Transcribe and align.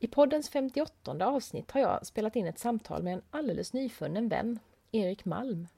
I 0.00 0.06
poddens 0.06 0.48
58 0.48 1.26
avsnitt 1.26 1.70
har 1.70 1.80
jag 1.80 2.06
spelat 2.06 2.36
in 2.36 2.46
ett 2.46 2.58
samtal 2.58 3.02
med 3.02 3.12
en 3.12 3.22
alldeles 3.30 3.72
nyfunnen 3.72 4.28
vän, 4.28 4.58
Erik 4.92 5.24
Malm. 5.24 5.68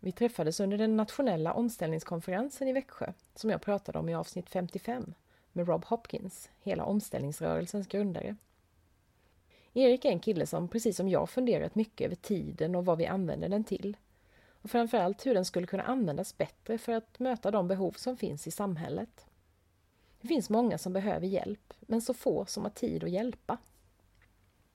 Vi 0.00 0.12
träffades 0.12 0.60
under 0.60 0.78
den 0.78 0.96
nationella 0.96 1.52
omställningskonferensen 1.52 2.68
i 2.68 2.72
Växjö 2.72 3.12
som 3.34 3.50
jag 3.50 3.62
pratade 3.62 3.98
om 3.98 4.08
i 4.08 4.14
avsnitt 4.14 4.50
55 4.50 5.14
med 5.52 5.68
Rob 5.68 5.84
Hopkins, 5.84 6.50
hela 6.62 6.84
omställningsrörelsens 6.84 7.86
grundare. 7.86 8.36
Erik 9.74 10.04
är 10.04 10.08
en 10.08 10.20
kille 10.20 10.46
som 10.46 10.68
precis 10.68 10.96
som 10.96 11.08
jag 11.08 11.30
funderat 11.30 11.74
mycket 11.74 12.04
över 12.04 12.16
tiden 12.16 12.74
och 12.74 12.84
vad 12.84 12.98
vi 12.98 13.06
använder 13.06 13.48
den 13.48 13.64
till. 13.64 13.96
Och 14.62 14.70
framförallt 14.70 15.26
hur 15.26 15.34
den 15.34 15.44
skulle 15.44 15.66
kunna 15.66 15.82
användas 15.82 16.38
bättre 16.38 16.78
för 16.78 16.92
att 16.92 17.18
möta 17.18 17.50
de 17.50 17.68
behov 17.68 17.92
som 17.92 18.16
finns 18.16 18.46
i 18.46 18.50
samhället. 18.50 19.27
Det 20.20 20.28
finns 20.28 20.50
många 20.50 20.78
som 20.78 20.92
behöver 20.92 21.26
hjälp, 21.26 21.74
men 21.80 22.02
så 22.02 22.14
få 22.14 22.46
som 22.46 22.62
har 22.62 22.70
tid 22.70 23.04
att 23.04 23.10
hjälpa. 23.10 23.58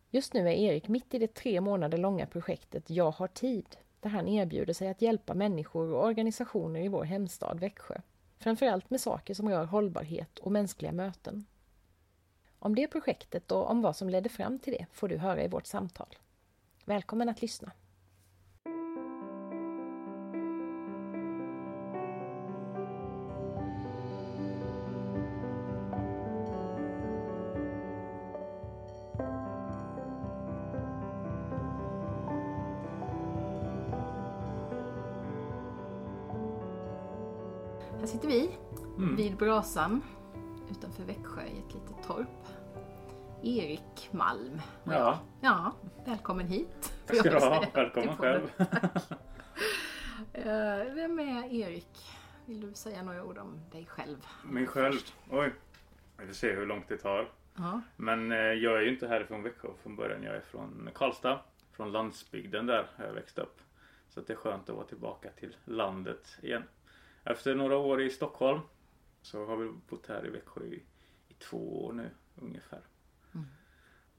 Just 0.09 0.33
nu 0.33 0.39
är 0.39 0.53
Erik 0.53 0.87
mitt 0.87 1.13
i 1.13 1.19
det 1.19 1.33
tre 1.33 1.61
månader 1.61 1.97
långa 1.97 2.25
projektet 2.25 2.89
Jag 2.89 3.11
har 3.11 3.27
tid, 3.27 3.77
där 3.99 4.09
han 4.09 4.27
erbjuder 4.27 4.73
sig 4.73 4.87
att 4.87 5.01
hjälpa 5.01 5.33
människor 5.33 5.93
och 5.93 6.05
organisationer 6.05 6.79
i 6.79 6.87
vår 6.87 7.03
hemstad 7.03 7.59
Växjö. 7.59 8.01
Framförallt 8.37 8.89
med 8.89 9.01
saker 9.01 9.33
som 9.33 9.49
rör 9.49 9.65
hållbarhet 9.65 10.39
och 10.39 10.51
mänskliga 10.51 10.91
möten. 10.91 11.45
Om 12.59 12.75
det 12.75 12.87
projektet 12.87 13.51
och 13.51 13.69
om 13.69 13.81
vad 13.81 13.95
som 13.95 14.09
ledde 14.09 14.29
fram 14.29 14.59
till 14.59 14.73
det 14.73 14.85
får 14.91 15.07
du 15.07 15.17
höra 15.17 15.43
i 15.43 15.47
vårt 15.47 15.65
samtal. 15.65 16.17
Välkommen 16.85 17.29
att 17.29 17.41
lyssna! 17.41 17.71
Här 37.99 38.05
sitter 38.07 38.27
vi 38.27 38.49
Mm. 38.97 39.15
vid 39.15 39.37
brasan 39.37 40.01
utanför 40.71 41.03
Växjö 41.03 41.41
i 41.41 41.59
ett 41.59 41.73
litet 41.73 42.03
torp. 42.07 42.27
Erik 43.43 44.09
Malm. 44.11 44.61
Ja, 44.83 45.19
Ja, 45.41 45.71
välkommen 46.05 46.47
hit. 46.47 46.93
tack 47.07 47.17
ska 47.17 47.29
du 47.29 47.37
ha. 47.39 47.65
Välkommen 47.73 48.17
själv. 48.17 48.51
Eh, 50.33 50.93
Vem 50.95 51.19
är 51.19 51.53
Erik? 51.53 52.09
Vill 52.45 52.61
du 52.61 52.73
säga 52.73 53.03
några 53.03 53.23
ord 53.23 53.37
om 53.37 53.59
dig 53.71 53.85
själv? 53.85 54.17
Mig 54.43 54.67
själv. 54.67 54.97
Oj. 55.29 55.53
Vi 56.17 56.25
får 56.27 56.33
se 56.33 56.51
hur 56.53 56.65
långt 56.65 56.87
det 56.87 56.97
tar. 56.97 57.29
Ja. 57.55 57.81
Men 57.95 58.31
eh, 58.31 58.37
jag 58.37 58.77
är 58.77 58.81
ju 58.81 58.89
inte 58.93 59.07
härifrån 59.07 59.43
Växjö 59.43 59.67
från 59.83 59.95
början. 59.95 60.23
Jag 60.23 60.35
är 60.35 60.41
från 60.41 60.89
Karlstad. 60.93 61.39
Från 61.71 61.91
landsbygden 61.91 62.65
där 62.65 62.87
jag 62.97 63.13
växt 63.13 63.37
upp. 63.39 63.61
Så 64.09 64.21
det 64.21 64.33
är 64.33 64.37
skönt 64.37 64.69
att 64.69 64.75
vara 64.75 64.85
tillbaka 64.87 65.29
till 65.39 65.55
landet 65.65 66.37
igen. 66.41 66.63
Efter 67.23 67.55
några 67.55 67.77
år 67.77 68.01
i 68.01 68.09
Stockholm 68.09 68.59
så 69.21 69.45
har 69.45 69.57
vi 69.57 69.71
bott 69.89 70.07
här 70.07 70.27
i 70.27 70.29
Växjö 70.29 70.65
i, 70.65 70.83
i 71.27 71.33
två 71.33 71.85
år 71.85 71.93
nu 71.93 72.09
ungefär. 72.35 72.81
Mm. 73.33 73.45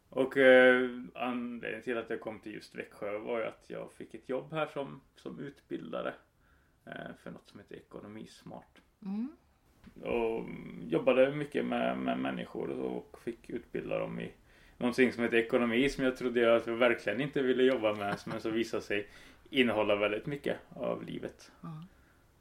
Och 0.09 0.37
eh, 0.37 0.91
anledningen 1.15 1.83
till 1.83 1.99
att 1.99 2.11
jag 2.11 2.21
kom 2.21 2.41
till 2.41 2.55
just 2.55 2.75
Växjö 2.75 3.19
var 3.19 3.39
ju 3.39 3.45
att 3.45 3.65
jag 3.67 3.93
fick 3.93 4.15
ett 4.15 4.29
jobb 4.29 4.53
här 4.53 4.67
som, 4.67 5.01
som 5.17 5.41
utbildare 5.41 6.15
eh, 6.85 7.15
för 7.23 7.31
något 7.31 7.49
som 7.49 7.61
heter 7.61 7.77
Ekonomismart. 7.77 8.81
Mm. 9.03 9.37
Och 10.03 10.49
jobbade 10.83 11.35
mycket 11.35 11.65
med, 11.65 11.99
med 11.99 12.19
människor 12.19 12.71
och 12.71 13.19
fick 13.19 13.51
utbilda 13.51 13.99
dem 13.99 14.21
i 14.21 14.33
någonting 14.79 15.13
som 15.13 15.23
heter 15.23 15.37
ekonomi 15.37 15.89
som 15.89 16.05
jag 16.05 16.17
trodde 16.17 16.41
jag 16.41 16.57
att 16.57 16.67
jag 16.67 16.75
verkligen 16.75 17.21
inte 17.21 17.43
ville 17.43 17.63
jobba 17.63 17.95
med 17.95 18.19
men 18.27 18.41
som 18.41 18.53
visade 18.53 18.83
sig 18.83 19.09
innehålla 19.51 19.97
väldigt 19.97 20.27
mycket 20.27 20.57
av 20.75 21.05
livet. 21.05 21.53
Ja. 21.61 21.85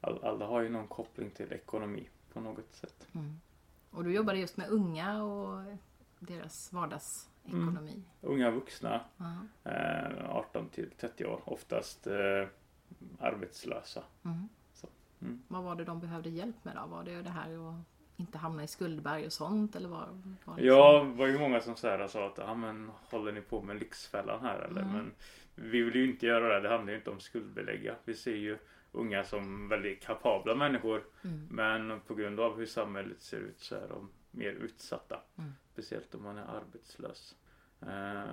All, 0.04 0.24
alla 0.24 0.46
har 0.46 0.60
ju 0.60 0.68
någon 0.68 0.86
koppling 0.86 1.30
till 1.30 1.52
ekonomi 1.52 2.08
på 2.32 2.40
något 2.40 2.74
sätt. 2.74 3.08
Mm. 3.14 3.40
Och 3.90 4.04
du 4.04 4.14
jobbade 4.14 4.38
just 4.38 4.56
med 4.56 4.68
unga 4.68 5.22
och 5.22 5.62
deras 6.18 6.72
vardagsekonomi. 6.72 8.02
Unga 8.20 8.50
vuxna, 8.50 9.00
eh, 9.64 10.30
18 10.30 10.68
till 10.68 10.90
30 10.90 11.26
år, 11.26 11.40
oftast 11.44 12.06
eh, 12.06 12.48
arbetslösa. 13.20 14.02
Mm. 14.24 14.48
Så, 14.74 14.88
mm. 15.20 15.42
Vad 15.48 15.62
var 15.62 15.74
det 15.74 15.84
de 15.84 16.00
behövde 16.00 16.30
hjälp 16.30 16.64
med 16.64 16.76
då? 16.76 16.86
Var 16.86 17.04
det 17.04 17.22
det 17.22 17.30
här 17.30 17.68
att 17.68 17.74
inte 18.16 18.38
hamna 18.38 18.64
i 18.64 18.68
skuldberg 18.68 19.26
och 19.26 19.32
sånt? 19.32 19.76
Eller 19.76 19.88
var, 19.88 20.08
var 20.44 20.56
det 20.56 20.64
Ja, 20.64 21.04
det 21.04 21.18
var 21.18 21.26
ju 21.26 21.38
många 21.38 21.60
som 21.60 21.76
så 21.76 21.88
här 21.88 22.08
sa 22.08 22.26
att 22.26 22.38
ja 22.38 22.54
men 22.54 22.90
håller 23.10 23.32
ni 23.32 23.40
på 23.40 23.62
med 23.62 23.76
Lyxfällan 23.76 24.40
här 24.40 24.58
eller? 24.58 24.82
Mm. 24.82 24.92
Men 24.92 25.12
vi 25.54 25.82
vill 25.82 25.94
ju 25.94 26.10
inte 26.10 26.26
göra 26.26 26.54
det. 26.54 26.60
Det 26.60 26.74
handlar 26.74 26.92
ju 26.92 26.98
inte 26.98 27.10
om 27.10 27.20
skuldbelägga. 27.20 27.94
Vi 28.04 28.14
ser 28.14 28.36
ju 28.36 28.58
unga 28.94 29.24
som 29.24 29.68
väldigt 29.68 30.02
kapabla 30.02 30.54
människor. 30.54 31.04
Mm. 31.24 31.46
Men 31.50 32.00
på 32.00 32.14
grund 32.14 32.40
av 32.40 32.56
hur 32.56 32.66
samhället 32.66 33.20
ser 33.20 33.36
ut 33.40 33.60
så 33.60 33.74
är 33.74 33.88
de 33.88 34.10
mer 34.30 34.50
utsatta. 34.52 35.20
Mm. 35.38 35.50
Speciellt 35.72 36.14
om 36.14 36.22
man 36.22 36.38
är 36.38 36.44
arbetslös. 36.46 37.36
Eh, 37.82 38.24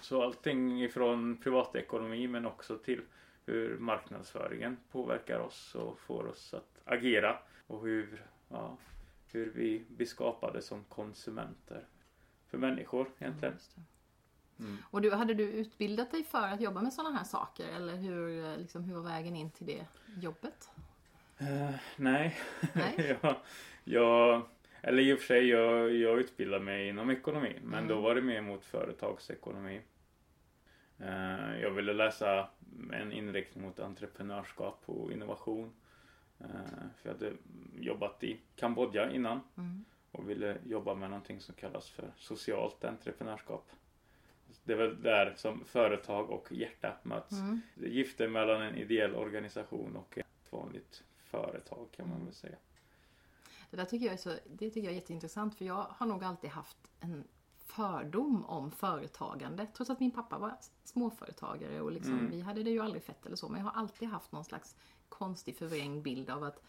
Så 0.00 0.22
allting 0.22 0.82
ifrån 0.82 1.36
privatekonomi 1.42 2.28
men 2.28 2.46
också 2.46 2.78
till 2.78 3.00
hur 3.46 3.78
marknadsföringen 3.78 4.76
påverkar 4.90 5.38
oss 5.40 5.74
och 5.74 5.98
får 5.98 6.26
oss 6.26 6.54
att 6.54 6.80
agera. 6.84 7.38
Och 7.66 7.86
hur, 7.86 8.22
ja, 8.48 8.76
hur 9.32 9.52
vi 9.54 9.84
blir 9.88 10.06
skapade 10.06 10.62
som 10.62 10.84
konsumenter 10.84 11.84
för 12.46 12.58
människor 12.58 13.10
egentligen. 13.18 13.54
Det. 13.74 13.80
Mm. 14.58 14.76
Och 14.90 15.00
du, 15.02 15.10
hade 15.14 15.34
du 15.34 15.42
utbildat 15.44 16.10
dig 16.10 16.24
för 16.24 16.48
att 16.48 16.60
jobba 16.60 16.82
med 16.82 16.92
sådana 16.92 17.16
här 17.16 17.24
saker? 17.24 17.68
Eller 17.76 17.96
hur, 17.96 18.44
eh, 18.44 18.58
liksom, 18.58 18.84
hur 18.84 18.94
var 18.94 19.02
vägen 19.02 19.36
in 19.36 19.50
till 19.50 19.66
det 19.66 19.86
jobbet? 20.20 20.70
Eh, 21.38 21.70
nej. 21.96 22.36
Nej. 22.74 23.18
jag, 23.22 23.36
jag, 23.84 24.42
eller 24.82 25.02
i 25.02 25.12
och 25.14 25.18
för 25.18 25.26
sig, 25.26 25.46
jag, 25.48 25.92
jag 25.94 26.18
utbildade 26.18 26.64
mig 26.64 26.88
inom 26.88 27.10
ekonomi. 27.10 27.58
Men 27.62 27.78
Mm. 27.78 27.88
då 27.88 28.00
var 28.00 28.14
det 28.14 28.22
mer 28.22 28.40
mot 28.40 28.64
företagsekonomi. 28.64 29.80
Eh, 30.98 31.60
jag 31.60 31.70
ville 31.70 31.92
läsa 31.92 32.48
en 32.92 33.12
inriktning 33.12 33.64
mot 33.64 33.80
entreprenörskap 33.80 34.82
och 34.86 35.12
innovation. 35.12 35.72
Eh, 36.40 36.46
för 36.96 37.08
jag 37.08 37.12
hade 37.12 37.32
jobbat 37.80 38.24
i 38.24 38.40
Kambodja 38.56 39.10
innan 39.10 39.40
Mm. 39.56 39.84
och 40.12 40.30
ville 40.30 40.56
jobba 40.64 40.94
med 40.94 41.10
någonting 41.10 41.40
som 41.40 41.54
kallas 41.54 41.90
för 41.90 42.12
socialt 42.16 42.84
entreprenörskap. 42.84 43.70
Det 44.66 44.72
är 44.72 44.76
väl 44.76 45.02
där 45.02 45.34
som 45.36 45.64
företag 45.64 46.30
och 46.30 46.52
hjärta 46.52 46.92
möts. 47.02 47.32
Mm. 47.32 47.60
Gifter 47.74 48.28
mellan 48.28 48.62
en 48.62 48.74
ideell 48.74 49.14
organisation 49.14 49.96
och 49.96 50.18
ett 50.18 50.26
vanligt 50.52 51.02
företag 51.24 51.86
kan 51.96 52.08
man 52.08 52.24
väl 52.24 52.34
säga. 52.34 52.56
Det 53.70 53.76
där 53.76 53.84
tycker 53.84 54.06
jag 54.06 54.12
är, 54.12 54.18
så, 54.18 54.30
det 54.46 54.70
tycker 54.70 54.80
jag 54.80 54.90
är 54.90 54.94
jätteintressant 54.94 55.54
för 55.54 55.64
jag 55.64 55.86
har 55.90 56.06
nog 56.06 56.24
alltid 56.24 56.50
haft 56.50 56.76
en 57.00 57.24
fördom 57.66 58.44
om 58.44 58.70
företagande. 58.70 59.66
Trots 59.76 59.90
att 59.90 60.00
min 60.00 60.10
pappa 60.10 60.38
var 60.38 60.56
småföretagare 60.84 61.80
och 61.80 61.92
liksom, 61.92 62.12
Mm. 62.18 62.30
vi 62.30 62.40
hade 62.40 62.62
det 62.62 62.70
ju 62.70 62.80
aldrig 62.80 63.02
fett 63.02 63.26
eller 63.26 63.36
så. 63.36 63.48
Men 63.48 63.60
jag 63.60 63.70
har 63.70 63.80
alltid 63.80 64.08
haft 64.08 64.32
någon 64.32 64.44
slags 64.44 64.76
konstig 65.08 65.56
förvrängd 65.56 66.02
bild 66.02 66.30
av 66.30 66.44
att 66.44 66.62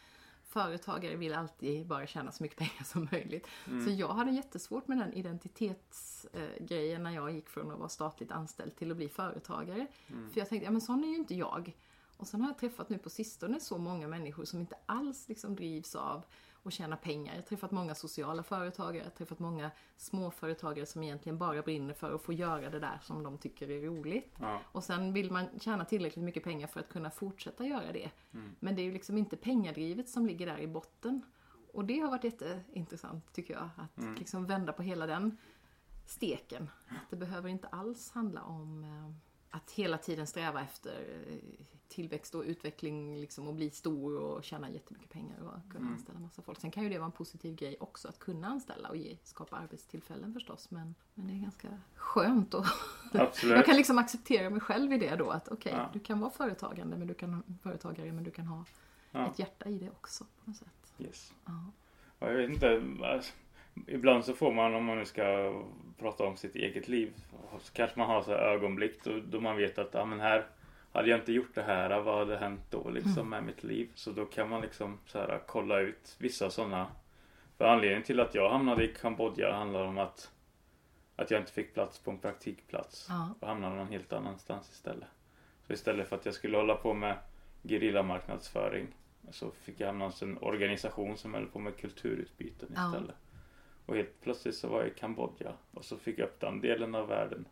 företagare 0.47 1.15
vill 1.15 1.33
alltid 1.33 1.87
bara 1.87 2.07
tjäna 2.07 2.31
så 2.31 2.43
mycket 2.43 2.57
pengar 2.57 2.83
som 2.83 3.07
möjligt. 3.11 3.47
Mm. 3.67 3.85
Så 3.85 3.91
jag 3.91 4.13
hade 4.13 4.31
jättesvårt 4.31 4.87
med 4.87 4.97
den 4.97 5.13
identitetsgrejen 5.13 7.03
när 7.03 7.11
jag 7.11 7.31
gick 7.31 7.49
från 7.49 7.71
att 7.71 7.79
vara 7.79 7.89
statligt 7.89 8.31
anställd 8.31 8.75
till 8.75 8.91
att 8.91 8.97
bli 8.97 9.09
företagare. 9.09 9.87
Mm. 10.07 10.29
För 10.29 10.39
jag 10.39 10.49
tänkte, 10.49 10.65
ja 10.65 10.71
men 10.71 10.81
sån 10.81 11.03
är 11.03 11.07
ju 11.07 11.15
inte 11.15 11.35
jag. 11.35 11.75
Och 12.17 12.27
sen 12.27 12.41
har 12.41 12.49
jag 12.49 12.57
träffat 12.57 12.89
nu 12.89 12.97
på 12.97 13.09
sistone 13.09 13.59
så 13.59 13.77
många 13.77 14.07
människor 14.07 14.45
som 14.45 14.59
inte 14.59 14.75
alls 14.85 15.29
liksom 15.29 15.55
drivs 15.55 15.95
av 15.95 16.25
att 16.63 16.73
tjäna 16.73 16.97
pengar. 16.97 17.33
Jag 17.33 17.41
har 17.41 17.47
träffat 17.47 17.71
många 17.71 17.95
sociala 17.95 18.43
företagare, 18.43 18.97
jag 18.97 19.03
har 19.03 19.11
träffat 19.11 19.39
många 19.39 19.71
småföretagare 19.97 20.85
som 20.85 21.03
egentligen 21.03 21.37
bara 21.37 21.61
brinner 21.61 21.93
för 21.93 22.15
att 22.15 22.21
få 22.21 22.33
göra 22.33 22.69
det 22.69 22.79
där 22.79 22.99
som 23.03 23.23
de 23.23 23.37
tycker 23.37 23.69
är 23.71 23.81
roligt. 23.81 24.35
Ja. 24.39 24.61
Och 24.71 24.83
sen 24.83 25.13
vill 25.13 25.31
man 25.31 25.45
tjäna 25.59 25.85
tillräckligt 25.85 26.25
mycket 26.25 26.43
pengar 26.43 26.67
för 26.67 26.79
att 26.79 26.89
kunna 26.89 27.09
fortsätta 27.11 27.65
göra 27.65 27.91
det. 27.91 28.09
Mm. 28.33 28.55
Men 28.59 28.75
det 28.75 28.81
är 28.81 28.83
ju 28.83 28.91
liksom 28.91 29.17
inte 29.17 29.37
pengadrivet 29.37 30.09
som 30.09 30.25
ligger 30.25 30.45
där 30.45 30.59
i 30.59 30.67
botten. 30.67 31.21
Och 31.73 31.85
det 31.85 31.99
har 31.99 32.09
varit 32.09 32.23
jätteintressant 32.23 33.33
tycker 33.33 33.53
jag. 33.53 33.69
Att 33.77 33.97
Mm. 33.97 34.15
liksom 34.15 34.45
vända 34.45 34.73
på 34.73 34.83
hela 34.83 35.05
den 35.07 35.37
steken. 36.05 36.69
Att 36.89 37.09
det 37.09 37.15
behöver 37.15 37.49
inte 37.49 37.67
alls 37.67 38.11
handla 38.11 38.43
om 38.43 38.83
eh, 38.83 39.13
att 39.49 39.71
hela 39.71 39.97
tiden 39.97 40.27
sträva 40.27 40.61
efter 40.61 41.23
eh, 41.27 41.37
tillväxt 41.87 42.35
och 42.35 42.43
utveckling 42.43 43.15
liksom, 43.17 43.47
och 43.47 43.53
bli 43.53 43.69
stor 43.69 44.17
och 44.19 44.43
tjäna 44.43 44.69
jättemycket 44.69 45.09
pengar 45.09 45.39
och 45.39 45.71
kunna 45.71 45.79
Mm. 45.79 45.93
anställa 45.93 46.19
massa 46.19 46.41
folk. 46.41 46.59
Sen 46.59 46.71
kan 46.71 46.83
ju 46.83 46.89
det 46.89 46.97
vara 46.97 47.05
en 47.05 47.11
positiv 47.11 47.55
grej 47.55 47.77
också 47.79 48.07
att 48.07 48.19
kunna 48.19 48.47
anställa 48.47 48.89
och 48.89 48.97
ge, 48.97 49.17
skapa 49.23 49.55
arbetstillfällen 49.55 50.33
förstås. 50.33 50.71
Men, 50.71 50.95
men 51.13 51.27
det 51.27 51.33
är 51.33 51.37
ganska 51.37 51.67
skönt 51.95 52.53
och 52.53 52.65
jag 53.43 53.65
kan 53.65 53.75
liksom 53.75 53.97
acceptera 53.97 54.49
mig 54.49 54.59
själv 54.61 54.93
i 54.93 54.97
det 54.97 55.15
då 55.15 55.29
att 55.29 55.47
okej, 55.47 55.73
Ja. 55.75 55.89
du 55.93 55.99
kan 55.99 56.19
vara 56.19 56.31
företagande 56.31 56.97
men 56.97 57.07
du 57.07 57.13
kan, 57.13 57.43
företagare 57.63 58.11
men 58.11 58.23
du 58.23 58.31
kan 58.31 58.47
ha 58.47 58.65
Ja. 59.11 59.31
ett 59.31 59.39
hjärta 59.39 59.69
i 59.69 59.77
det 59.79 59.89
också 59.89 60.23
på 60.43 60.49
något 60.49 60.57
sätt. 60.57 60.93
Yes. 60.99 61.33
Ja. 61.45 61.51
Ja, 62.19 62.27
Jag 62.27 62.35
vet 62.37 62.49
inte. 62.49 62.81
Ibland 63.87 64.25
så 64.25 64.33
får 64.33 64.51
man, 64.51 64.75
om 64.75 64.85
man 64.85 64.97
nu 64.97 65.05
ska 65.05 65.53
prata 65.97 66.23
om 66.23 66.37
sitt 66.37 66.55
eget 66.55 66.87
liv, 66.87 67.13
så 67.59 67.73
kanske 67.73 67.99
man 67.99 68.09
har 68.09 68.21
så 68.21 68.31
här 68.31 68.39
ögonblick 68.39 69.03
då, 69.03 69.19
då 69.19 69.39
man 69.39 69.57
vet 69.57 69.77
att, 69.77 69.93
ja 69.93 70.05
men 70.05 70.19
här 70.19 70.45
hade 70.91 71.09
jag 71.09 71.19
inte 71.19 71.33
gjort 71.33 71.55
det 71.55 71.63
här, 71.63 71.99
vad 71.99 72.17
hade 72.17 72.37
hänt 72.37 72.61
då 72.69 72.89
liksom 72.89 73.29
med 73.29 73.43
mitt 73.43 73.63
liv? 73.63 73.89
Så 73.95 74.11
då 74.11 74.25
kan 74.25 74.49
man 74.49 74.61
liksom 74.61 74.99
så 75.05 75.17
här 75.17 75.41
kolla 75.47 75.79
ut 75.79 76.15
vissa 76.17 76.49
sådana. 76.49 76.87
För 77.57 77.65
anledningen 77.65 78.03
till 78.03 78.19
att 78.19 78.35
jag 78.35 78.49
hamnade 78.49 78.83
i 78.83 78.87
Kambodja 78.87 79.53
handlar 79.53 79.83
om 79.83 79.97
att, 79.97 80.31
att 81.15 81.31
jag 81.31 81.41
inte 81.41 81.51
fick 81.51 81.73
plats 81.73 81.99
på 81.99 82.11
en 82.11 82.17
praktikplats. 82.17 83.05
Ja. 83.09 83.35
och 83.39 83.47
hamnade 83.47 83.75
någon 83.75 83.87
helt 83.87 84.13
annanstans 84.13 84.71
istället. 84.71 85.09
Så 85.67 85.73
istället 85.73 86.09
för 86.09 86.15
att 86.15 86.25
jag 86.25 86.33
skulle 86.33 86.57
hålla 86.57 86.75
på 86.75 86.93
med 86.93 87.17
gerillamarknadsföring 87.63 88.87
så 89.31 89.51
fick 89.51 89.79
jag 89.79 89.87
hamna 89.87 90.05
hos 90.05 90.21
en 90.21 90.37
organisation 90.37 91.17
som 91.17 91.33
höll 91.33 91.45
på 91.45 91.59
med 91.59 91.77
kulturutbyten 91.77 92.69
Ja. 92.75 93.01
Och 93.87 93.95
helt 93.95 94.21
plötsligt 94.21 94.55
så 94.55 94.67
var 94.67 94.79
jag 94.79 94.87
i 94.87 94.93
Kambodja 94.93 95.53
och 95.73 95.85
så 95.85 95.97
fick 95.97 96.19
jag 96.19 96.25
upp 96.25 96.39
den 96.39 96.61
delen 96.61 96.95
av 96.95 97.07
världen. 97.07 97.47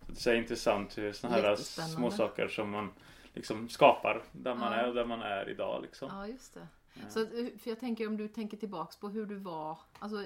Så 0.00 0.06
det 0.06 0.12
är 0.12 0.14
så 0.16 0.32
intressant 0.34 0.98
hur 0.98 1.12
sådana 1.12 1.36
här 1.36 1.56
små 1.56 2.10
saker 2.10 2.48
som 2.48 2.70
man 2.70 2.90
liksom 3.34 3.68
skapar 3.68 4.22
där 4.32 4.54
man 4.54 4.72
Ja. 4.72 4.78
är 4.78 4.88
och 4.88 4.94
där 4.94 5.04
man 5.04 5.22
är 5.22 5.48
idag 5.48 5.82
liksom. 5.82 6.08
Ja, 6.12 6.26
just 6.26 6.54
det. 6.54 6.66
Så, 7.08 7.22
att, 7.22 7.34
eh, 7.34 7.44
för 7.58 7.70
jag 7.70 7.80
tänker 7.80 8.06
om 8.08 8.16
du 8.16 8.28
tänker 8.28 8.56
tillbaks 8.56 8.96
på 8.96 9.08
hur 9.08 9.26
du 9.26 9.34
var, 9.34 9.78
alltså 9.98 10.16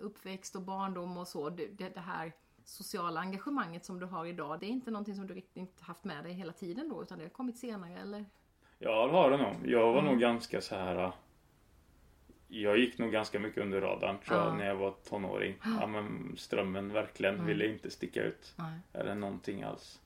uppväxt 0.00 0.56
och 0.56 0.62
barndom 0.62 1.16
och 1.18 1.28
så, 1.28 1.50
det, 1.50 1.66
det 1.66 1.88
det 1.88 2.00
här 2.00 2.32
sociala 2.64 3.20
engagemanget 3.20 3.84
som 3.84 4.00
du 4.00 4.06
har 4.06 4.26
idag, 4.26 4.60
det 4.60 4.66
är 4.66 4.70
inte 4.70 4.90
någonting 4.90 5.14
som 5.14 5.26
du 5.26 5.34
riktigt 5.34 5.80
haft 5.80 6.04
med 6.04 6.24
dig 6.24 6.32
hela 6.32 6.52
tiden 6.52 6.88
då, 6.88 7.02
utan 7.02 7.18
det 7.18 7.24
har 7.24 7.28
kommit 7.30 7.58
senare 7.58 7.98
eller? 7.98 8.24
Ja, 8.78 9.06
det 9.06 9.12
har 9.12 9.30
det 9.30 9.36
nog. 9.36 9.54
Jag 9.64 9.92
var 9.92 9.98
Mm. 9.98 10.04
nog 10.04 10.20
ganska 10.20 10.60
så 10.60 10.74
här. 10.74 11.12
Jag 12.48 12.78
gick 12.78 12.98
nog 12.98 13.12
ganska 13.12 13.38
mycket 13.38 13.62
under 13.62 13.80
radarn 13.80 14.18
tror 14.18 14.38
jag 14.38 14.46
Ja. 14.48 14.54
när 14.54 14.66
jag 14.66 14.76
var 14.76 14.94
tonåring. 15.08 15.54
Ja, 15.80 15.86
men 15.86 16.34
strömmen 16.36 16.92
verkligen 16.92 17.34
Mm. 17.34 17.46
ville 17.46 17.66
inte 17.66 17.90
sticka 17.90 18.22
ut. 18.22 18.52
Nej. 18.56 18.78
Eller 18.92 19.14
någonting 19.14 19.62
alls. 19.62 20.00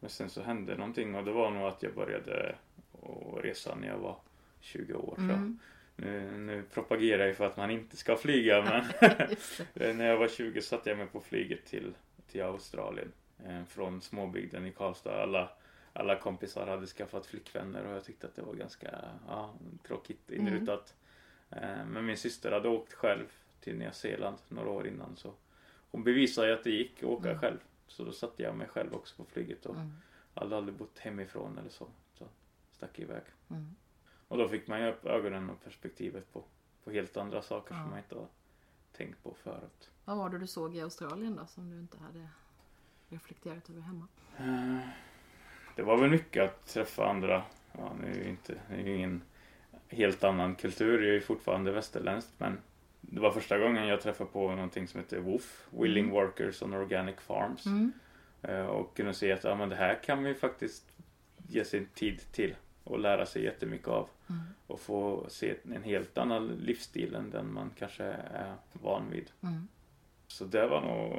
Men 0.00 0.10
sen 0.10 0.30
så 0.30 0.42
hände 0.42 0.76
någonting 0.76 1.14
och 1.14 1.24
det 1.24 1.32
var 1.32 1.50
nog 1.50 1.62
att 1.62 1.82
jag 1.82 1.94
började 1.94 2.54
resa 3.42 3.74
när 3.74 3.88
jag 3.88 3.98
var 3.98 4.16
20 4.60 4.94
år. 4.94 5.14
Mm. 5.18 5.58
Nu, 5.96 6.30
nu 6.38 6.62
propagerar 6.74 7.26
jag 7.26 7.36
för 7.36 7.46
att 7.46 7.56
man 7.56 7.70
inte 7.70 7.96
ska 7.96 8.16
flyga 8.16 8.62
men 9.74 9.96
när 9.98 10.06
jag 10.06 10.16
var 10.16 10.28
20 10.28 10.62
satte 10.62 10.90
jag 10.90 10.98
mig 10.98 11.06
på 11.06 11.20
flyget 11.20 11.66
till, 11.66 11.94
till 12.30 12.42
Australien. 12.42 13.12
Eh, 13.46 13.64
från 13.64 14.00
småbygden 14.00 14.66
i 14.66 14.72
Karlstad. 14.72 15.22
Alla, 15.22 15.50
alla 15.92 16.16
kompisar 16.16 16.66
hade 16.66 16.86
skaffat 16.86 17.26
flickvänner 17.26 17.86
och 17.86 17.92
jag 17.94 18.04
tyckte 18.04 18.26
att 18.26 18.36
det 18.36 18.42
var 18.42 18.54
ganska 18.54 18.90
ja, 19.28 19.54
tråkigt 19.86 20.30
inrutat. 20.30 20.94
Eh, 20.94 21.07
men 21.86 22.06
min 22.06 22.16
syster 22.16 22.52
hade 22.52 22.68
åkt 22.68 22.92
själv 22.92 23.26
till 23.60 23.76
Nya 23.78 23.92
Zeeland 23.92 24.36
några 24.48 24.70
år 24.70 24.86
innan 24.86 25.16
så 25.16 25.32
hon 25.90 26.04
bevisade 26.04 26.48
ju 26.48 26.54
att 26.54 26.64
det 26.64 26.70
gick 26.70 26.98
att 26.98 27.04
åka 27.08 27.28
Mm. 27.28 27.40
själv. 27.40 27.58
Så 27.86 28.04
då 28.04 28.12
satte 28.12 28.42
jag 28.42 28.56
mig 28.56 28.68
själv 28.68 28.94
också 28.94 29.16
på 29.16 29.24
flyget 29.24 29.66
och 29.66 29.74
Mm. 29.74 29.92
hade 30.34 30.56
aldrig 30.56 30.78
bott 30.78 30.98
hemifrån 30.98 31.58
eller 31.58 31.70
så. 31.70 31.86
Så 32.14 32.24
stack 32.72 32.90
jag 32.98 33.02
iväg. 33.02 33.22
Mm. 33.50 33.74
Och 34.28 34.38
då 34.38 34.48
fick 34.48 34.66
man 34.68 34.80
ju 34.80 34.88
upp 34.88 35.06
ögonen 35.06 35.50
och 35.50 35.64
perspektivet 35.64 36.32
på, 36.32 36.44
på 36.84 36.90
helt 36.90 37.16
andra 37.16 37.42
saker 37.42 37.74
Ja. 37.74 37.80
som 37.80 37.90
man 37.90 37.98
inte 37.98 38.14
har 38.14 38.26
tänkt 38.92 39.22
på 39.22 39.34
förut. 39.34 39.90
Vad 40.04 40.16
var 40.16 40.30
det 40.30 40.38
du 40.38 40.46
såg 40.46 40.76
i 40.76 40.80
Australien 40.80 41.36
då, 41.36 41.46
som 41.46 41.70
du 41.70 41.78
inte 41.78 41.98
hade 41.98 42.28
reflekterat 43.08 43.70
över 43.70 43.80
hemma? 43.80 44.06
Eh, 44.38 44.88
Det 45.76 45.82
var 45.82 45.98
väl 45.98 46.10
mycket 46.10 46.44
att 46.44 46.66
träffa 46.66 47.06
andra. 47.08 47.44
Ja, 47.72 47.92
nu 48.00 48.10
är 48.10 48.14
ju 48.24 48.28
inte, 48.30 48.60
det 48.68 48.74
är 48.74 48.86
ingen 48.86 49.22
helt 49.88 50.24
annan 50.24 50.54
kultur. 50.54 50.98
Jag 51.02 51.08
är 51.10 51.14
ju 51.14 51.20
fortfarande 51.20 51.72
västerländskt 51.72 52.32
men 52.38 52.58
det 53.00 53.20
var 53.20 53.30
första 53.30 53.58
gången 53.58 53.86
jag 53.86 54.00
träffade 54.00 54.30
på 54.30 54.50
någonting 54.50 54.88
som 54.88 55.00
heter 55.00 55.18
WOF, 55.18 55.66
Willing 55.70 56.04
Mm. 56.04 56.14
Workers 56.14 56.62
on 56.62 56.74
Organic 56.74 57.16
Farms. 57.20 57.66
Mm. 57.66 57.92
Eh, 58.42 58.66
Och 58.66 58.96
kunde 58.96 59.14
se 59.14 59.32
att 59.32 59.44
ja, 59.44 59.54
men 59.54 59.68
det 59.68 59.76
här 59.76 60.02
kan 60.02 60.24
vi 60.24 60.34
faktiskt 60.34 60.84
ge 61.48 61.64
sin 61.64 61.86
tid 61.94 62.20
till 62.32 62.54
och 62.84 62.98
lära 62.98 63.26
sig 63.26 63.44
jättemycket 63.44 63.88
av. 63.88 64.08
Mm. 64.28 64.42
Och 64.66 64.80
få 64.80 65.26
se 65.28 65.54
en 65.74 65.82
helt 65.82 66.18
annan 66.18 66.46
livsstil 66.46 67.14
än 67.14 67.30
den 67.30 67.52
man 67.52 67.70
kanske 67.78 68.04
är 68.04 68.54
van 68.72 69.10
vid. 69.10 69.30
Mm. 69.40 69.68
Så 70.26 70.44
det 70.44 70.66
var 70.66 70.80
nog 70.80 71.16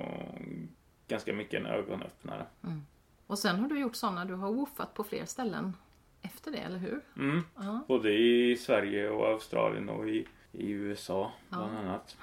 ganska 1.08 1.34
mycket 1.34 1.60
en 1.60 1.66
ögonöppnare. 1.66 2.46
Mm. 2.64 2.82
Och 3.28 3.40
sen 3.40 3.60
har 3.60 3.68
du 3.70 3.80
gjort 3.80 3.96
sådana, 3.96 4.26
du 4.26 4.34
har 4.34 4.52
woofat 4.52 4.94
på 4.94 5.04
fler 5.04 5.26
ställen 5.26 5.74
efter 6.22 6.52
det, 6.52 6.58
eller 6.58 6.78
hur? 6.78 7.02
Mm. 7.18 7.42
Ja. 7.56 7.80
Både 7.88 8.14
i 8.14 8.58
Sverige 8.58 9.10
och 9.10 9.28
Australien 9.28 9.90
och 9.90 10.10
i, 10.10 10.28
i 10.52 10.70
USA 10.72 11.32
bland 11.50 11.74
Ja. 11.74 11.78
annat. 11.80 12.18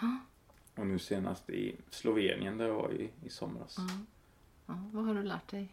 Och 0.75 0.87
nu 0.87 0.99
senast 0.99 1.51
i 1.51 1.77
Slovenien 1.91 2.59
där 2.59 2.67
jag 2.67 2.75
var 2.75 2.93
i, 2.93 3.11
i 3.25 3.29
somras. 3.29 3.77
Ja. 4.67 4.75
Vad 4.93 5.05
har 5.05 5.15
du 5.15 5.23
lärt 5.23 5.49
dig? 5.49 5.69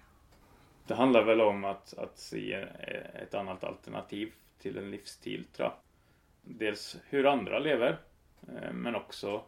Det 0.87 0.95
handlar 0.95 1.23
väl 1.23 1.41
om 1.41 1.63
att, 1.65 1.93
att 1.97 2.17
se 2.17 2.53
ett 3.13 3.33
annat 3.33 3.63
alternativ 3.63 4.31
till 4.59 4.77
en 4.77 4.91
livsstil 4.91 5.45
tror 5.53 5.67
jag. 5.69 5.75
Dels 6.41 6.97
hur 7.09 7.25
andra 7.25 7.59
lever 7.59 7.99
eh, 8.47 8.73
men 8.73 8.95
också 8.95 9.43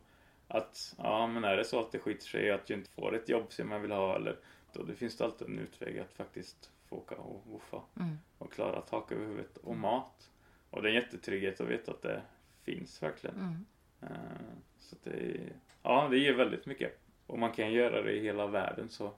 att 0.48 0.96
ja 0.98 1.28
men 1.28 1.44
är 1.44 1.58
det 1.58 1.66
så 1.66 1.80
att 1.80 1.92
det 1.92 2.00
skiter 2.00 2.26
sig 2.28 2.52
att 2.52 2.70
jag 2.70 2.80
inte 2.80 2.90
får 2.90 3.16
ett 3.16 3.30
jobb 3.30 3.46
som 3.54 3.72
jag 3.72 3.80
vill 3.80 3.92
ha 3.92 4.16
eller 4.16 4.38
då 4.74 4.84
det 4.84 4.96
finns 4.96 5.18
det 5.18 5.26
alltid 5.26 5.48
en 5.48 5.60
utväg 5.60 6.00
att 6.00 6.14
faktiskt 6.14 6.70
få 6.90 6.96
åka 6.96 7.16
och 7.16 7.44
woofa 7.48 7.82
Mm. 8.00 8.18
och 8.38 8.54
klara 8.54 8.82
tak 8.82 9.12
över 9.12 9.26
huvudet 9.26 9.58
och 9.58 9.78
mat. 9.78 10.30
Och 10.70 10.82
det 10.82 10.88
är 10.88 10.90
en 10.90 11.02
jättetrygghet 11.04 11.62
att 11.62 11.68
veta 11.68 11.92
att 11.92 12.02
det 12.02 12.22
finns 12.64 13.04
verkligen. 13.04 13.36
Mm. 13.36 13.66
Eh, 14.02 14.56
Så 14.80 14.96
det, 15.04 15.38
ja, 15.84 16.08
det 16.12 16.18
ger 16.18 16.34
väldigt 16.34 16.66
mycket. 16.66 17.00
Och 17.28 17.40
man 17.40 17.52
kan 17.52 17.72
göra 17.74 18.02
det 18.02 18.12
i 18.12 18.24
hela 18.24 18.48
världen 18.48 18.90
så 18.90 19.14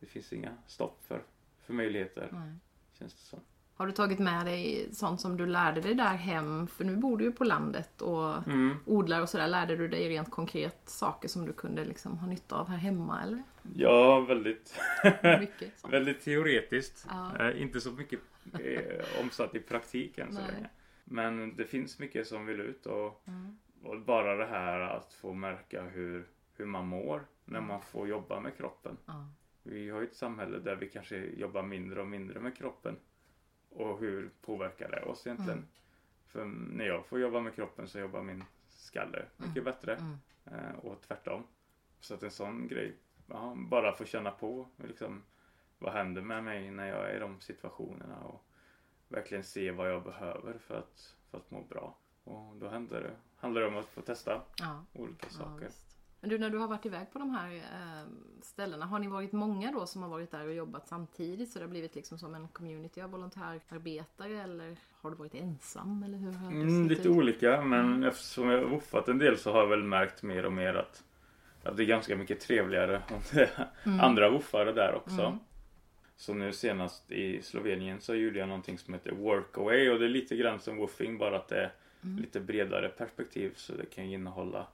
det 0.00 0.06
finns 0.06 0.32
inga 0.32 0.54
stopp 0.66 1.04
för, 1.06 1.22
för 1.62 1.72
möjligheter, 1.72 2.28
Nej. 2.32 2.52
känns 2.98 3.14
det 3.14 3.20
som. 3.20 3.40
Har 3.74 3.86
du 3.86 3.92
tagit 3.92 4.18
med 4.18 4.46
dig 4.46 4.88
sånt 4.94 5.20
som 5.20 5.36
du 5.36 5.46
lärde 5.46 5.80
dig 5.80 5.94
där 5.94 6.14
hem? 6.14 6.66
För 6.66 6.84
nu 6.84 6.96
bor 6.96 7.18
du 7.18 7.24
ju 7.24 7.32
på 7.32 7.44
landet 7.44 8.02
och 8.02 8.46
Mm. 8.46 8.76
odlar 8.86 9.20
och 9.22 9.28
sådär. 9.28 9.48
Lärde 9.48 9.76
du 9.76 9.88
dig 9.88 10.08
rent 10.08 10.30
konkret 10.30 10.80
saker 10.88 11.28
som 11.28 11.46
du 11.46 11.52
kunde 11.52 11.84
liksom 11.84 12.18
ha 12.18 12.26
nytta 12.26 12.56
av 12.56 12.68
här 12.68 12.76
hemma 12.76 13.22
eller? 13.22 13.42
Ja, 13.74 14.20
väldigt, 14.20 14.80
Mycket 15.40 15.84
väldigt 15.84 16.20
teoretiskt. 16.20 17.06
Ja. 17.08 17.48
Eh, 17.50 17.62
inte 17.62 17.80
så 17.80 17.92
mycket 17.92 18.20
eh, 18.60 19.04
omsatt 19.20 19.54
i 19.54 19.60
praktiken 19.60 20.32
så 20.32 20.40
Nej. 20.40 20.52
länge. 20.52 20.68
Men 21.04 21.56
det 21.56 21.64
finns 21.64 21.98
mycket 21.98 22.26
som 22.26 22.46
vill 22.46 22.60
ut 22.60 22.86
och, 22.86 23.22
Mm. 23.26 23.58
och 23.82 24.00
bara 24.00 24.36
det 24.36 24.46
här 24.46 24.80
att 24.80 25.12
få 25.12 25.32
märka 25.34 25.82
hur, 25.82 26.26
hur 26.56 26.66
man 26.66 26.86
mår 26.86 27.26
när 27.44 27.60
man 27.60 27.82
får 27.82 28.08
jobba 28.08 28.40
med 28.40 28.56
kroppen. 28.56 28.96
Ja. 29.06 29.28
Vi 29.62 29.90
har 29.90 30.00
ju 30.00 30.06
ett 30.06 30.16
samhälle 30.16 30.58
där 30.58 30.76
vi 30.76 30.88
kanske 30.88 31.16
jobbar 31.16 31.62
mindre 31.62 32.00
och 32.00 32.06
mindre 32.08 32.40
med 32.40 32.56
kroppen. 32.56 32.96
Och 33.70 34.00
hur 34.00 34.30
påverkar 34.42 34.90
det 34.90 35.02
oss 35.02 35.26
egentligen? 35.26 35.58
Mm. 35.58 35.68
För 36.26 36.44
när 36.44 36.84
jag 36.86 37.06
får 37.06 37.20
jobba 37.20 37.40
med 37.40 37.54
kroppen 37.54 37.88
så 37.88 37.98
jobbar 37.98 38.22
min 38.22 38.44
skalle 38.68 39.24
mycket 39.36 39.64
bättre. 39.64 39.94
Mm. 39.96 40.16
Eh, 40.44 40.78
och 40.78 41.00
tvärtom. 41.00 41.42
Så 42.00 42.14
att 42.14 42.22
en 42.22 42.30
sån 42.30 42.68
grej, 42.68 42.96
ja, 43.30 43.54
bara 43.56 43.92
få 43.92 44.04
känna 44.04 44.30
på 44.30 44.68
liksom, 44.76 45.22
vad 45.78 45.92
händer 45.92 46.22
med 46.22 46.44
mig 46.44 46.70
när 46.70 46.86
jag 46.88 47.10
är 47.10 47.16
i 47.16 47.18
de 47.18 47.40
situationerna 47.40 48.16
och 48.18 48.44
verkligen 49.08 49.44
se 49.44 49.70
vad 49.70 49.90
jag 49.90 50.02
behöver 50.02 50.58
för 50.58 50.78
att, 50.78 51.14
för 51.30 51.38
att 51.38 51.50
må 51.50 51.62
bra. 51.62 51.96
Och 52.24 52.56
då 52.56 52.68
händer 52.68 53.00
det, 53.02 53.16
handlar 53.36 53.60
det 53.60 53.66
om 53.66 53.76
att 53.76 53.88
få 53.88 54.00
testa 54.00 54.42
Ja. 54.58 54.84
olika 54.92 55.26
Ja, 55.30 55.36
saker. 55.38 55.66
visst. 55.66 55.84
Men 56.20 56.30
du, 56.30 56.38
när 56.38 56.50
du 56.50 56.58
har 56.58 56.68
varit 56.68 56.86
iväg 56.86 57.12
på 57.12 57.18
de 57.18 57.30
här 57.30 57.54
eh, 57.56 58.06
ställena, 58.42 58.86
har 58.86 58.98
ni 58.98 59.08
varit 59.08 59.32
många 59.32 59.72
då 59.72 59.86
som 59.86 60.02
har 60.02 60.08
varit 60.08 60.30
där 60.30 60.46
och 60.46 60.54
jobbat 60.54 60.88
samtidigt? 60.88 61.50
Så 61.52 61.58
det 61.58 61.64
har 61.64 61.70
blivit 61.70 61.94
liksom 61.94 62.18
som 62.18 62.34
en 62.34 62.48
community 62.48 63.00
av 63.02 63.10
volontärarbetare 63.10 64.42
eller 64.42 64.76
har 65.00 65.10
du 65.10 65.16
varit 65.16 65.34
ensam 65.34 66.02
eller 66.02 66.18
hur 66.18 66.28
Mm, 66.50 66.88
lite 66.88 67.02
ut? 67.02 67.16
olika 67.16 67.62
men 67.62 68.04
eftersom 68.04 68.48
jag 68.48 68.58
har 68.58 68.68
woffat 68.68 69.08
en 69.08 69.18
del 69.18 69.38
så 69.38 69.52
har 69.52 69.60
jag 69.60 69.66
väl 69.68 69.82
märkt 69.82 70.22
mer 70.22 70.46
och 70.46 70.52
mer 70.52 70.74
att, 70.74 71.04
att 71.62 71.76
det 71.76 71.82
är 71.82 71.86
ganska 71.86 72.16
mycket 72.16 72.40
trevligare 72.40 73.02
om 73.10 73.20
det 73.32 73.40
är 73.42 73.68
Mm. 73.86 74.00
andra 74.00 74.30
woffare 74.30 74.72
där 74.72 74.94
också. 74.94 75.20
Mm. 75.22 75.38
Så 76.16 76.34
nu 76.34 76.52
senast 76.52 77.12
i 77.12 77.42
Slovenien 77.42 78.00
så 78.00 78.14
gjorde 78.14 78.38
jag 78.38 78.48
någonting 78.48 78.78
som 78.78 78.94
heter 78.94 79.12
Workaway 79.12 79.88
och 79.90 79.98
det 79.98 80.04
är 80.04 80.08
lite 80.08 80.36
grann 80.36 80.60
som 80.60 80.76
woofing 80.76 81.18
bara 81.18 81.36
att 81.36 81.48
det 81.48 81.60
är 81.60 81.72
Mm. 82.04 82.16
lite 82.18 82.40
bredare 82.40 82.88
perspektiv 82.88 83.52
så 83.56 83.72
det 83.72 83.86
kan 83.86 84.04
innehålla 84.04 84.66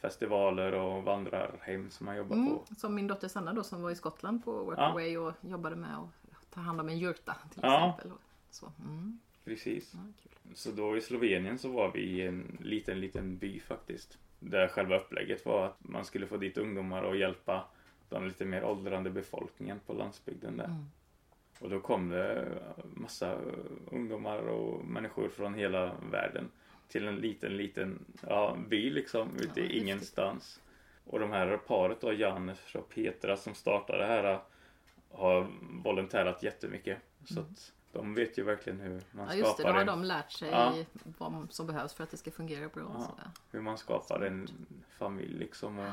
festivaler 0.00 0.72
och 0.74 1.02
vandrarhem 1.04 1.90
som 1.90 2.06
man 2.06 2.16
jobbar 2.16 2.36
Mm, 2.36 2.48
på. 2.48 2.64
som 2.78 2.94
min 2.94 3.06
dotter 3.06 3.28
Sanna 3.28 3.52
då 3.52 3.62
som 3.64 3.82
var 3.82 3.90
i 3.90 3.94
Skottland 3.94 4.44
på 4.44 4.50
Ja. 4.50 4.62
Workaway 4.64 5.16
och 5.16 5.32
jobbade 5.40 5.76
med 5.76 5.96
att 5.98 6.50
ta 6.50 6.60
hand 6.60 6.80
om 6.80 6.88
en 6.88 6.98
jurta 6.98 7.36
till 7.52 7.60
Ja. 7.62 7.88
exempel. 7.98 8.18
Så, 8.50 8.72
mm, 8.84 9.18
Precis. 9.44 9.92
ja. 9.94 10.00
Så 10.54 10.70
då 10.70 10.96
i 10.96 11.00
Slovenien 11.00 11.58
så 11.58 11.68
var 11.68 11.92
vi 11.92 12.00
i 12.00 12.26
en 12.26 12.58
liten, 12.60 13.00
liten 13.00 13.36
by 13.38 13.60
faktiskt. 13.60 14.18
Där 14.44 14.68
själva 14.68 14.96
upplägget 14.96 15.46
var 15.46 15.66
att 15.66 15.76
man 15.78 16.04
skulle 16.04 16.26
få 16.26 16.36
dit 16.36 16.58
ungdomar 16.58 17.02
och 17.02 17.16
hjälpa 17.16 17.64
den 18.08 18.28
lite 18.28 18.44
mer 18.44 18.64
åldrande 18.64 19.10
befolkningen 19.10 19.80
på 19.86 19.92
landsbygden 19.92 20.56
där. 20.56 20.64
Mm. 20.64 20.84
Och 21.60 21.70
då 21.70 21.80
kom 21.80 22.08
det 22.08 22.48
massa 22.94 23.38
ungdomar 23.90 24.38
och 24.38 24.84
människor 24.84 25.28
från 25.28 25.54
hela 25.54 25.92
världen 26.10 26.50
till 26.88 27.08
en 27.08 27.16
liten, 27.16 27.56
liten 27.56 28.04
ja, 28.28 28.56
by 28.68 28.90
liksom 28.90 29.28
ute 29.36 29.60
Ja, 29.60 29.66
i 29.66 29.78
ingenstans. 29.78 30.60
Och 31.04 31.20
de 31.20 31.32
här 31.32 31.56
paret 31.56 32.00
då, 32.00 32.12
Jannes 32.12 32.74
och 32.74 32.88
Petra 32.88 33.36
som 33.36 33.54
startade 33.54 33.98
det 33.98 34.06
här 34.06 34.40
har 35.10 35.46
volontärat 35.84 36.42
jättemycket. 36.42 36.98
Så 37.24 37.40
att 37.40 37.72
de 37.92 38.14
vet 38.14 38.38
ju 38.38 38.42
verkligen 38.42 38.80
hur 38.80 39.02
man. 39.10 39.26
Ja 39.28 39.34
just 39.34 39.56
det, 39.56 39.62
då 39.62 39.68
skapar 39.68 39.72
har 39.72 39.80
en, 39.80 39.86
de 39.86 40.04
lärt 40.04 40.32
sig 40.32 40.50
Ja. 40.50 40.74
vad 41.18 41.46
som 41.50 41.66
behövs 41.66 41.94
för 41.94 42.04
att 42.04 42.10
det 42.10 42.16
ska 42.16 42.30
fungera 42.30 42.68
bra. 42.68 43.14
Ja. 43.18 43.30
Hur 43.50 43.60
man 43.60 43.78
skapar 43.78 44.20
en 44.20 44.48
familj 44.98 45.38
liksom. 45.38 45.78
Och, 45.78 45.92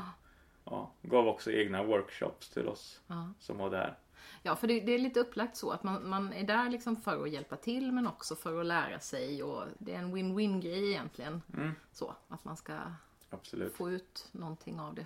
ja, 0.64 0.92
gav 1.02 1.28
också 1.28 1.52
egna 1.52 1.84
workshops 1.84 2.50
till 2.50 2.68
oss 2.68 3.02
som 3.40 3.58
var 3.58 3.70
där. 3.70 3.98
Ja, 4.44 4.56
för 4.56 4.68
det, 4.68 4.80
det 4.80 4.92
är 4.92 5.00
lite 5.00 5.20
upplagt 5.20 5.58
så 5.58 5.72
att 5.72 5.84
man, 5.84 6.10
man 6.10 6.34
är 6.34 6.44
där 6.44 6.70
liksom 6.70 6.96
för 7.02 7.24
att 7.24 7.30
hjälpa 7.30 7.56
till 7.56 7.92
men 7.92 8.08
också 8.08 8.36
för 8.36 8.60
att 8.60 8.66
lära 8.66 9.00
sig 9.00 9.44
och 9.44 9.64
det 9.78 9.94
är 9.94 10.00
en 10.00 10.16
win-win 10.18 10.62
grej 10.62 10.90
egentligen. 10.90 11.42
Mm, 11.54 11.72
Så, 11.92 12.16
att 12.28 12.44
man 12.46 12.58
ska 12.58 12.78
absolut. 13.30 13.74
få 13.76 13.92
ut 13.92 14.28
någonting 14.32 14.80
av 14.80 14.96
det. 14.96 15.06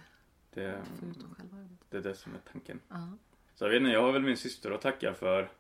Det, 0.53 0.67
arbetet. 0.67 1.69
det 1.89 1.97
är 1.97 2.01
det 2.01 2.15
som 2.15 2.35
är 2.35 2.39
tanken. 2.51 2.79
Ja. 2.89 3.07
Så 3.55 3.63
jag 3.65 3.69
vet 3.69 3.77
inte, 3.79 3.91
jag 3.91 4.01
har 4.01 4.11
väl 4.11 4.21
min 4.21 4.37
syster 4.37 4.71
att 4.71 4.81
tacka 4.81 5.13
för, 5.13 5.51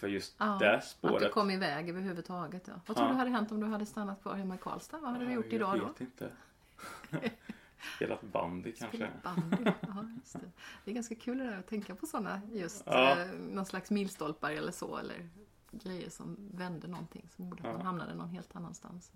för 0.00 0.08
just 0.08 0.34
Ja, 0.38 0.56
det 0.60 0.74
Att 0.76 0.80
du 0.82 0.86
spåret. 0.88 1.32
kom 1.32 1.50
iväg 1.50 1.88
överhuvudtaget. 1.88 2.62
Ja. 2.68 2.74
Vad 2.86 2.96
tror 2.96 3.08
Ja. 3.08 3.12
du 3.12 3.18
hade 3.18 3.30
hänt 3.30 3.52
om 3.52 3.60
du 3.60 3.66
hade 3.66 3.86
stannat 3.86 4.22
kvar 4.22 4.34
hemma 4.34 4.54
i 4.54 4.58
Karlstad? 4.58 4.98
Vad 4.98 5.10
hade 5.12 5.24
du 5.24 5.30
Ja, 5.30 5.34
gjort 5.36 5.52
idag 5.52 5.76
jag 5.76 5.80
då? 5.80 5.86
vet 5.86 6.00
inte. 6.00 6.30
Spelat 7.96 8.22
bandy 8.22 8.72
kanske. 8.72 8.96
Spelat 8.96 9.22
bandy. 9.22 9.70
Ja, 9.80 10.06
just 10.20 10.32
det. 10.32 10.50
det 10.84 10.90
är 10.90 10.94
ganska 10.94 11.14
kul 11.14 11.38
det 11.38 11.44
där 11.44 11.58
att 11.58 11.66
tänka 11.66 11.94
på 11.94 12.06
sådana 12.06 12.40
just 12.52 12.82
Ja. 12.86 13.10
eh, 13.20 13.26
någon 13.50 13.66
slags 13.66 13.90
milstolpar 13.90 14.50
eller 14.50 14.72
så 14.72 14.96
eller 14.96 15.28
grejer 15.70 16.10
som 16.10 16.36
vände 16.54 16.88
någonting 16.88 17.28
som 17.36 17.44
gjorde 17.48 17.60
att 17.62 17.66
Ja. 17.68 17.72
man 17.72 17.86
hamnade 17.86 18.14
någon 18.14 18.28
helt 18.28 18.56
annanstans. 18.56 19.12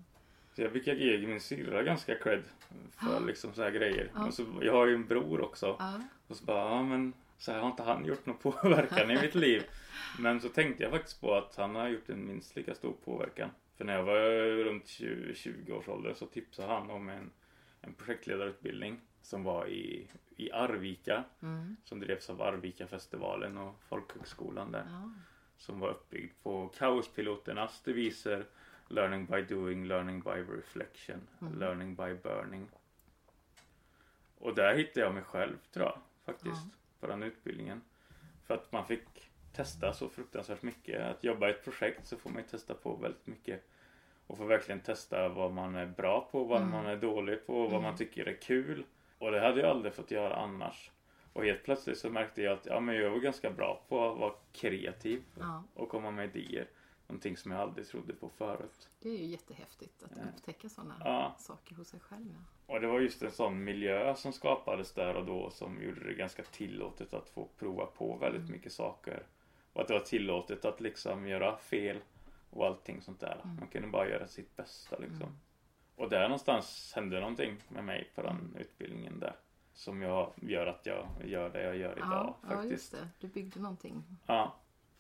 Så 0.56 0.62
jag 0.62 0.72
fick 0.72 0.86
ge 0.86 1.26
min 1.26 1.40
syrra 1.40 1.82
ganska 1.82 2.14
cred 2.14 2.42
för 2.90 3.20
liksom 3.26 3.54
så 3.54 3.62
här 3.62 3.70
grejer. 3.70 4.10
Ja. 4.14 4.26
Och 4.26 4.34
så, 4.34 4.46
jag 4.62 4.72
har 4.72 4.86
ju 4.86 4.94
en 4.94 5.06
bror 5.06 5.40
också. 5.40 5.76
Ja, 5.78 6.00
Och 6.28 6.36
så 6.36 6.44
bara, 6.44 6.70
ja 6.70 6.82
men 6.82 7.12
så 7.44 7.52
här 7.52 7.58
har 7.60 7.68
inte 7.68 7.82
han 7.82 8.04
gjort 8.04 8.26
någon 8.26 8.36
påverkan 8.52 9.10
i 9.10 9.20
mitt 9.22 9.34
liv. 9.34 9.62
Men 10.18 10.40
så 10.40 10.48
tänkte 10.48 10.82
jag 10.82 10.92
faktiskt 10.92 11.20
på 11.20 11.34
att 11.34 11.56
han 11.56 11.74
har 11.74 11.88
gjort 11.88 12.08
en 12.08 12.26
minst 12.26 12.56
lika 12.56 12.74
stor 12.74 12.92
påverkan. 13.04 13.50
För 13.76 13.84
när 13.84 13.94
jag 13.94 14.02
var 14.04 14.20
runt 14.64 14.86
20, 14.88 15.34
20 15.34 15.72
års 15.72 15.88
ålder 15.88 16.14
så 16.14 16.26
tipsade 16.26 16.68
han 16.72 16.90
om 16.90 17.08
en, 17.08 17.30
en 17.80 17.94
projektledarutbildning 17.94 19.00
som 19.22 19.44
var 19.44 19.66
i, 19.66 20.08
i 20.36 20.52
Arvika. 20.52 21.24
mm. 21.42 21.76
Som 21.84 22.00
drevs 22.00 22.30
av 22.30 22.42
Arvika-festivalen 22.42 23.58
och 23.58 23.74
folkhögskolan 23.88 24.72
där. 24.72 24.86
ja. 24.90 25.10
Som 25.56 25.80
var 25.80 25.88
uppbyggd 25.90 26.32
på 26.42 26.68
kaospiloternas 26.68 27.80
deviser 27.82 28.46
Learning 28.88 29.26
by 29.26 29.42
doing, 29.42 29.86
learning 29.86 30.20
by 30.20 30.30
reflection, 30.30 31.20
Mm. 31.40 31.58
learning 31.58 31.94
by 31.94 32.14
burning. 32.22 32.68
Och 34.38 34.54
där 34.54 34.74
hittade 34.74 35.00
jag 35.06 35.14
mig 35.14 35.22
själv 35.22 35.56
tror 35.72 35.84
jag 35.86 35.98
faktiskt. 36.24 36.62
Ja. 36.64 36.70
På 37.04 37.10
den 37.10 37.22
utbildningen. 37.22 37.80
För 38.44 38.54
att 38.54 38.72
man 38.72 38.86
fick 38.86 39.30
testa 39.52 39.92
så 39.92 40.08
fruktansvärt 40.08 40.62
mycket. 40.62 41.00
Att 41.02 41.24
jobba 41.24 41.48
i 41.48 41.50
ett 41.50 41.64
projekt 41.64 42.06
så 42.06 42.16
får 42.16 42.30
man 42.30 42.42
ju 42.42 42.48
testa 42.48 42.74
på 42.74 42.96
väldigt 42.96 43.26
mycket. 43.26 43.64
Och 44.26 44.36
får 44.38 44.46
verkligen 44.46 44.80
testa 44.80 45.28
vad 45.28 45.52
man 45.52 45.74
är 45.74 45.86
bra 45.86 46.28
på, 46.32 46.44
vad 46.44 46.58
Mm. 46.60 46.70
man 46.70 46.86
är 46.86 46.96
dålig 46.96 47.46
på, 47.46 47.52
vad 47.62 47.70
Mm. 47.70 47.82
man 47.82 47.96
tycker 47.96 48.28
är 48.28 48.40
kul. 48.40 48.84
Och 49.18 49.30
det 49.30 49.40
hade 49.40 49.60
jag 49.60 49.70
aldrig 49.70 49.94
fått 49.94 50.10
göra 50.10 50.36
annars. 50.36 50.90
Och 51.32 51.44
helt 51.44 51.62
plötsligt 51.64 51.98
så 51.98 52.10
märkte 52.10 52.42
jag 52.42 52.52
att 52.52 52.66
ja, 52.66 52.80
men 52.80 52.94
jag 52.94 53.10
var 53.10 53.18
ganska 53.18 53.50
bra 53.50 53.82
på 53.88 54.10
att 54.12 54.18
vara 54.18 54.32
kreativ 54.52 55.22
ja, 55.38 55.64
och 55.74 55.88
komma 55.88 56.10
med 56.10 56.36
idéer. 56.36 56.68
Någonting 57.06 57.36
som 57.36 57.52
jag 57.52 57.60
aldrig 57.60 57.86
trodde 57.86 58.12
på 58.14 58.28
förut. 58.28 58.88
det 59.00 59.08
är 59.08 59.18
ju 59.18 59.24
jättehäftigt 59.24 60.02
att 60.02 60.18
upptäcka 60.34 60.68
sådana 60.68 60.94
Ja, 61.04 61.36
saker 61.38 61.74
hos 61.74 61.88
sig 61.88 62.00
själv. 62.00 62.26
Ja. 62.28 62.44
Och 62.66 62.80
det 62.80 62.86
var 62.86 63.00
just 63.00 63.22
en 63.22 63.30
sån 63.32 63.64
miljö 63.64 64.14
som 64.14 64.32
skapades 64.32 64.92
där 64.92 65.14
och 65.16 65.26
då 65.26 65.50
som 65.50 65.82
gjorde 65.82 66.04
det 66.04 66.14
ganska 66.14 66.42
tillåtet 66.42 67.14
att 67.14 67.28
få 67.28 67.48
prova 67.58 67.86
på 67.86 68.16
väldigt 68.16 68.40
Mm. 68.40 68.52
mycket 68.52 68.72
saker. 68.72 69.22
Och 69.72 69.80
att 69.82 69.88
det 69.88 69.94
var 69.94 70.00
tillåtet 70.00 70.64
att 70.64 70.80
liksom 70.80 71.26
göra 71.26 71.56
fel 71.56 71.98
och 72.50 72.66
allting 72.66 73.02
sånt 73.02 73.20
där. 73.20 73.40
Mm. 73.44 73.56
Man 73.56 73.68
kunde 73.68 73.88
bara 73.88 74.08
göra 74.08 74.26
sitt 74.26 74.56
bästa 74.56 74.96
liksom. 74.98 75.22
Mm. 75.22 75.34
Och 75.96 76.10
där 76.10 76.22
någonstans 76.22 76.92
hände 76.96 77.20
någonting 77.20 77.56
med 77.68 77.84
mig 77.84 78.10
på 78.14 78.22
den 78.22 78.56
utbildningen 78.60 79.20
där. 79.20 79.36
Som 79.72 80.02
jag 80.02 80.32
gör 80.42 80.66
att 80.66 80.86
jag 80.86 81.06
gör 81.24 81.50
det 81.50 81.62
jag 81.62 81.76
gör 81.76 81.92
idag 81.96 82.08
Ja, 82.10 82.36
ja, 82.42 82.48
faktiskt. 82.48 82.72
just 82.72 82.92
det. 82.92 83.08
Du 83.20 83.26
byggde 83.28 83.60
någonting. 83.60 84.04
Ja, 84.26 84.54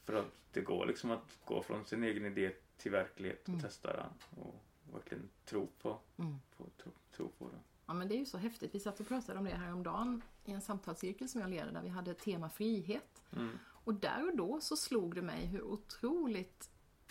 för 0.04 0.14
att 0.14 0.26
det 0.52 0.60
går 0.60 0.86
liksom 0.86 1.10
att 1.10 1.38
gå 1.44 1.62
från 1.62 1.84
sin 1.84 2.04
egen 2.04 2.24
idé 2.24 2.50
till 2.76 2.92
verklighet 2.92 3.42
och 3.42 3.48
Mm. 3.48 3.60
testa 3.60 3.92
den 3.96 4.40
och 4.44 4.63
verkligen 4.92 5.28
tro 5.44 5.66
på, 5.82 5.98
Mm. 6.16 6.40
på, 6.56 6.64
tro, 6.82 6.92
tro 7.16 7.28
på 7.28 7.44
det. 7.48 7.58
Ja 7.86 7.94
men 7.94 8.08
det 8.08 8.14
är 8.14 8.18
ju 8.18 8.26
så 8.26 8.38
häftigt. 8.38 8.74
Vi 8.74 8.80
satt 8.80 9.00
och 9.00 9.08
pratade 9.08 9.38
om 9.38 9.44
det 9.44 9.50
här 9.54 9.72
om 9.72 9.82
dagen 9.82 10.22
i 10.44 10.52
en 10.52 10.60
samtalscirkel 10.60 11.28
som 11.28 11.40
jag 11.40 11.50
leder 11.50 11.72
där 11.72 11.82
vi 11.82 11.88
hade 11.88 12.14
tema 12.14 12.48
frihet. 12.50 13.22
Mm. 13.32 13.58
Och 13.66 13.94
där 13.94 14.28
och 14.30 14.36
då 14.36 14.60
så 14.60 14.76
slog 14.76 15.14
det 15.14 15.22
mig 15.22 15.46
hur 15.46 15.62
otroligt 15.62 16.70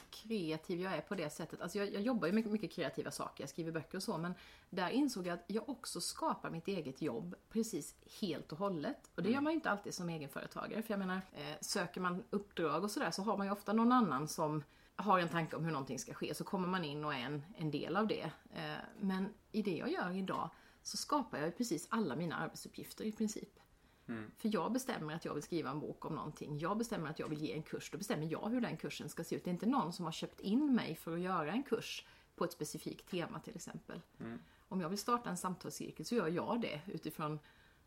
kreativ 0.09 0.81
jag 0.81 0.93
är 0.93 1.01
på 1.01 1.15
det 1.15 1.29
sättet. 1.29 1.61
Alltså 1.61 1.77
jag, 1.77 1.93
jag 1.93 2.01
jobbar 2.01 2.27
ju 2.27 2.33
med 2.33 2.45
mycket 2.45 2.71
kreativa 2.71 3.11
saker, 3.11 3.43
jag 3.43 3.49
skriver 3.49 3.71
böcker 3.71 3.97
och 3.97 4.03
så, 4.03 4.17
men 4.17 4.33
där 4.69 4.89
insåg 4.89 5.27
jag 5.27 5.33
att 5.33 5.43
jag 5.47 5.69
också 5.69 6.01
skapar 6.01 6.49
mitt 6.49 6.67
eget 6.67 7.01
jobb 7.01 7.35
precis 7.49 7.95
helt 8.21 8.51
och 8.51 8.57
hållet. 8.57 9.11
Och 9.15 9.23
det 9.23 9.31
gör 9.31 9.41
man 9.41 9.53
ju 9.53 9.55
inte 9.55 9.69
alltid 9.71 9.93
som 9.93 10.09
egenföretagare, 10.09 10.81
för 10.81 10.91
jag 10.93 10.99
menar, 10.99 11.15
eh, 11.33 11.57
söker 11.61 12.01
man 12.01 12.23
uppdrag 12.29 12.83
och 12.83 12.91
sådär 12.91 13.11
så 13.11 13.21
har 13.21 13.37
man 13.37 13.47
ju 13.47 13.53
ofta 13.53 13.73
någon 13.73 13.91
annan 13.91 14.27
som 14.27 14.63
har 14.95 15.19
en 15.19 15.29
tanke 15.29 15.55
om 15.55 15.65
hur 15.65 15.71
någonting 15.71 15.99
ska 15.99 16.13
ske, 16.13 16.35
så 16.35 16.43
kommer 16.43 16.67
man 16.67 16.83
in 16.83 17.05
och 17.05 17.13
är 17.13 17.19
en, 17.19 17.45
en 17.57 17.71
del 17.71 17.95
av 17.95 18.07
det. 18.07 18.31
Eh, 18.53 18.75
men 18.99 19.33
i 19.51 19.61
det 19.61 19.77
jag 19.77 19.91
gör 19.91 20.11
idag 20.11 20.49
så 20.81 20.97
skapar 20.97 21.37
jag 21.37 21.57
precis 21.57 21.87
alla 21.89 22.15
mina 22.15 22.35
arbetsuppgifter 22.35 23.03
i 23.03 23.11
princip. 23.11 23.59
Mm. 24.07 24.31
För 24.37 24.49
jag 24.53 24.71
bestämmer 24.71 25.15
att 25.15 25.25
jag 25.25 25.33
vill 25.33 25.43
skriva 25.43 25.69
en 25.69 25.79
bok 25.79 26.05
om 26.05 26.15
någonting. 26.15 26.59
Jag 26.59 26.77
bestämmer 26.77 27.09
att 27.09 27.19
jag 27.19 27.27
vill 27.27 27.41
ge 27.41 27.53
en 27.53 27.63
kurs. 27.63 27.91
Då 27.91 27.97
bestämmer 27.97 28.31
jag 28.31 28.49
hur 28.49 28.61
den 28.61 28.77
kursen 28.77 29.09
ska 29.09 29.23
se 29.23 29.35
ut. 29.35 29.43
Det 29.43 29.49
är 29.49 29.53
inte 29.53 29.65
någon 29.65 29.93
som 29.93 30.05
har 30.05 30.11
köpt 30.11 30.39
in 30.39 30.75
mig 30.75 30.95
för 30.95 31.13
att 31.13 31.19
göra 31.19 31.51
en 31.51 31.63
kurs 31.63 32.05
på 32.35 32.43
ett 32.43 32.51
specifikt 32.51 33.09
tema 33.09 33.39
till 33.39 33.55
exempel. 33.55 34.01
Mm. 34.19 34.39
Om 34.69 34.81
jag 34.81 34.89
vill 34.89 34.97
starta 34.97 35.29
en 35.29 35.37
samtalscirkel 35.37 36.05
så 36.05 36.15
gör 36.15 36.27
jag 36.27 36.61
det 36.61 36.81
utifrån 36.85 37.39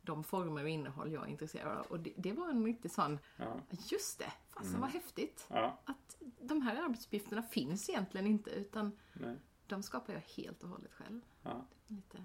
de 0.07 0.25
former 0.25 0.63
och 0.63 0.69
innehåll 0.69 1.13
jag 1.13 1.23
är 1.25 1.29
intresserad 1.31 1.79
av. 1.79 1.87
Och 1.87 2.01
det, 2.01 2.13
det 2.17 2.33
var 2.33 2.49
en 2.49 2.65
riktig 2.65 2.91
sån, 2.91 3.19
Ja, 3.37 3.61
just 3.91 4.19
det, 4.19 4.33
fasen 4.51 4.69
Mm. 4.69 4.81
vad 4.81 4.91
häftigt. 4.91 5.47
ja, 5.49 5.79
Att 5.85 6.17
de 6.41 6.63
här 6.63 6.83
arbetsuppgifterna 6.85 7.43
finns 7.43 7.89
egentligen 7.89 8.27
inte 8.27 8.51
utan 8.51 8.93
nej, 9.13 9.37
de 9.67 9.83
skapar 9.83 10.13
jag 10.13 10.21
helt 10.21 10.63
och 10.63 10.69
hållet 10.69 10.93
själv. 10.93 11.21
ja. 11.43 11.65
Lite 11.89 12.19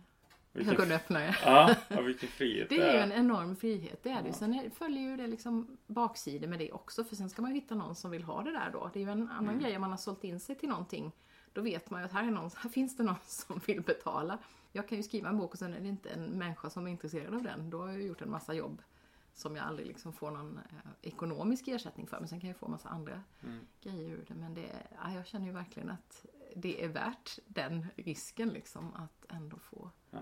Vilken, 0.54 0.74
ögonöppnare. 0.76 1.36
ja, 1.46 1.76
ja, 1.88 2.02
vilken 2.02 2.30
frihet 2.30 2.70
Det 2.70 2.78
är 2.82 2.94
ju 2.94 3.00
en 3.00 3.12
enorm 3.12 3.56
frihet, 3.56 4.04
det 4.04 4.10
är 4.12 4.22
det. 4.22 4.28
Ja. 4.28 4.34
Sen 4.34 4.54
är- 4.54 4.70
följer 4.70 5.02
ju 5.02 5.18
det 5.18 5.28
liksom 5.28 5.78
baksidor 5.88 6.48
med 6.48 6.60
det 6.60 6.72
också, 6.72 7.04
för 7.04 7.16
sen 7.16 7.30
ska 7.30 7.42
man 7.42 7.52
ju 7.52 7.56
hitta 7.62 7.76
någon 7.76 7.96
som 7.96 8.12
vill 8.12 8.24
ha 8.24 8.42
det 8.44 8.52
där 8.52 8.70
då. 8.74 8.90
Det 8.94 9.00
är 9.00 9.04
ju 9.04 9.10
en 9.12 9.30
annan 9.30 9.48
Mm. 9.50 9.60
grej 9.60 9.76
om 9.76 9.82
man 9.82 9.90
har 9.90 9.98
sålt 9.98 10.24
in 10.24 10.40
sig 10.40 10.56
till 10.56 10.70
någonting. 10.70 11.12
Då 11.54 11.62
vet 11.62 11.90
man 11.90 12.02
ju 12.02 12.06
att 12.06 12.12
här, 12.12 12.24
är 12.28 12.32
någon, 12.32 12.50
här 12.58 12.70
finns 12.70 12.98
det 12.98 13.04
någon 13.04 13.16
som 13.26 13.62
vill 13.66 13.82
betala. 13.82 14.38
Jag 14.72 14.88
kan 14.88 14.98
ju 14.98 15.04
skriva 15.04 15.30
en 15.30 15.38
bok 15.38 15.52
och 15.52 15.60
sen 15.60 15.74
är 15.74 15.80
det 15.80 15.88
inte 15.88 16.10
en 16.10 16.26
människa 16.26 16.70
som 16.70 16.88
är 16.88 16.92
intresserad 16.92 17.34
av 17.34 17.44
den. 17.44 17.70
Då 17.70 17.82
har 17.82 17.88
jag 17.88 18.02
gjort 18.02 18.22
en 18.22 18.32
massa 18.32 18.54
jobb 18.54 18.82
som 19.34 19.56
jag 19.56 19.66
aldrig 19.66 19.88
liksom 19.88 20.14
får 20.14 20.32
någon 20.32 20.58
eh, 20.58 20.92
ekonomisk 21.02 21.68
ersättning 21.68 22.08
för. 22.08 22.20
Men 22.20 22.28
sen 22.28 22.40
kan 22.40 22.48
jag 22.50 22.58
få 22.58 22.66
en 22.66 22.72
massa 22.72 22.90
andra 22.90 23.24
Mm. 23.44 23.60
grejer 23.82 24.10
ur 24.10 24.26
det. 24.28 24.34
Men 24.36 24.54
det, 24.54 24.72
ja, 25.04 25.14
jag 25.14 25.26
känner 25.28 25.46
ju 25.46 25.52
verkligen 25.52 25.90
att 25.90 26.26
det 26.56 26.84
är 26.84 26.88
värt 26.88 27.40
den 27.48 27.88
risken 27.96 28.50
liksom 28.50 28.94
att 28.96 29.26
ändå 29.30 29.58
få, 29.58 29.90
Ja. 30.12 30.20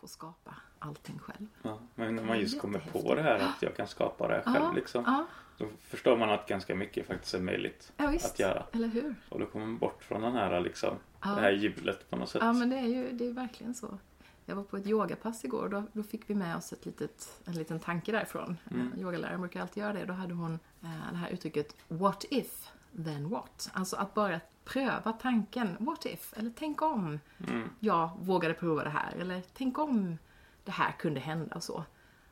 Få 0.00 0.08
skapa 0.08 0.54
allting 0.78 1.18
själv. 1.18 1.46
Ja, 1.62 1.78
men 1.94 2.16
när 2.16 2.24
man 2.24 2.40
just 2.40 2.60
kommer 2.60 2.78
på 2.78 3.14
det 3.14 3.22
här 3.22 3.38
att 3.38 3.62
jag 3.62 3.76
kan 3.76 3.86
skapa 3.86 4.28
det 4.28 4.34
här 4.34 4.42
själv 4.42 4.64
Ja, 4.64 4.72
liksom. 4.72 5.04
Ja, 5.06 5.26
Då 5.58 5.66
förstår 5.80 6.16
man 6.16 6.30
att 6.30 6.48
ganska 6.48 6.74
mycket 6.74 7.06
faktiskt 7.06 7.34
är 7.34 7.40
möjligt 7.40 7.92
ja 7.96 8.08
att 8.08 8.38
göra. 8.38 8.66
Eller 8.72 8.88
hur? 8.88 9.14
Och 9.28 9.38
då 9.40 9.46
kommer 9.46 9.66
man 9.66 9.78
bort 9.78 10.04
från 10.04 10.22
den 10.22 10.32
här 10.32 10.60
liksom, 10.60 10.94
Ja. 11.22 11.28
det 11.30 11.40
här 11.40 11.50
hjulet 11.50 12.10
på 12.10 12.16
något 12.16 12.28
sätt. 12.28 12.42
Ja, 12.42 12.52
men 12.52 12.70
det 12.70 12.76
är 12.76 12.86
ju 12.86 13.12
det 13.12 13.26
är 13.26 13.32
verkligen 13.32 13.74
så. 13.74 13.98
Jag 14.46 14.56
var 14.56 14.62
på 14.62 14.76
ett 14.76 14.86
yogapass 14.86 15.44
igår 15.44 15.62
och 15.62 15.70
då, 15.70 15.82
då 15.92 16.02
fick 16.02 16.30
vi 16.30 16.34
med 16.34 16.56
oss 16.56 16.72
ett 16.72 16.86
litet, 16.86 17.40
en 17.44 17.54
liten 17.54 17.80
tanke 17.80 18.12
därifrån. 18.12 18.56
Mm. 18.70 18.92
Yogaläraren 18.98 19.40
brukar 19.40 19.60
alltid 19.60 19.80
göra 19.82 19.92
det. 19.92 20.04
Då 20.04 20.12
hade 20.12 20.34
hon 20.34 20.58
eh, 20.82 20.88
det 21.12 21.16
här 21.16 21.30
uttrycket 21.30 21.76
What 21.88 22.24
if, 22.30 22.70
then 23.04 23.28
what? 23.28 23.70
Alltså 23.72 23.96
att 23.96 24.14
bara 24.14 24.40
pröva 24.64 25.12
tanken 25.12 25.76
What 25.80 26.06
if? 26.06 26.32
Eller 26.36 26.52
tänk 26.56 26.82
om 26.82 27.20
Mm. 27.48 27.68
jag 27.80 28.10
vågade 28.20 28.54
prova 28.54 28.84
det 28.84 28.90
här. 28.90 29.12
Eller 29.20 29.42
tänk 29.54 29.78
om 29.78 30.18
det 30.64 30.70
här 30.70 30.92
kunde 30.92 31.20
hända 31.20 31.54
och 31.56 31.62
så. 31.62 31.84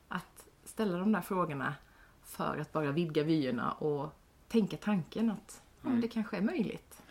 Att 0.09 0.45
ställa 0.65 0.99
de 0.99 1.13
där 1.13 1.21
frågorna 1.21 1.75
för 2.25 2.59
att 2.59 2.73
bara 2.73 2.93
vidga 2.93 3.23
vyerna 3.23 3.73
och 3.73 4.13
tänka 4.49 4.77
tanken 4.77 5.31
att 5.31 5.63
ja, 5.83 5.89
Mm. 5.89 6.01
det 6.01 6.09
kanske 6.09 6.37
är 6.37 6.43
möjligt. 6.43 7.03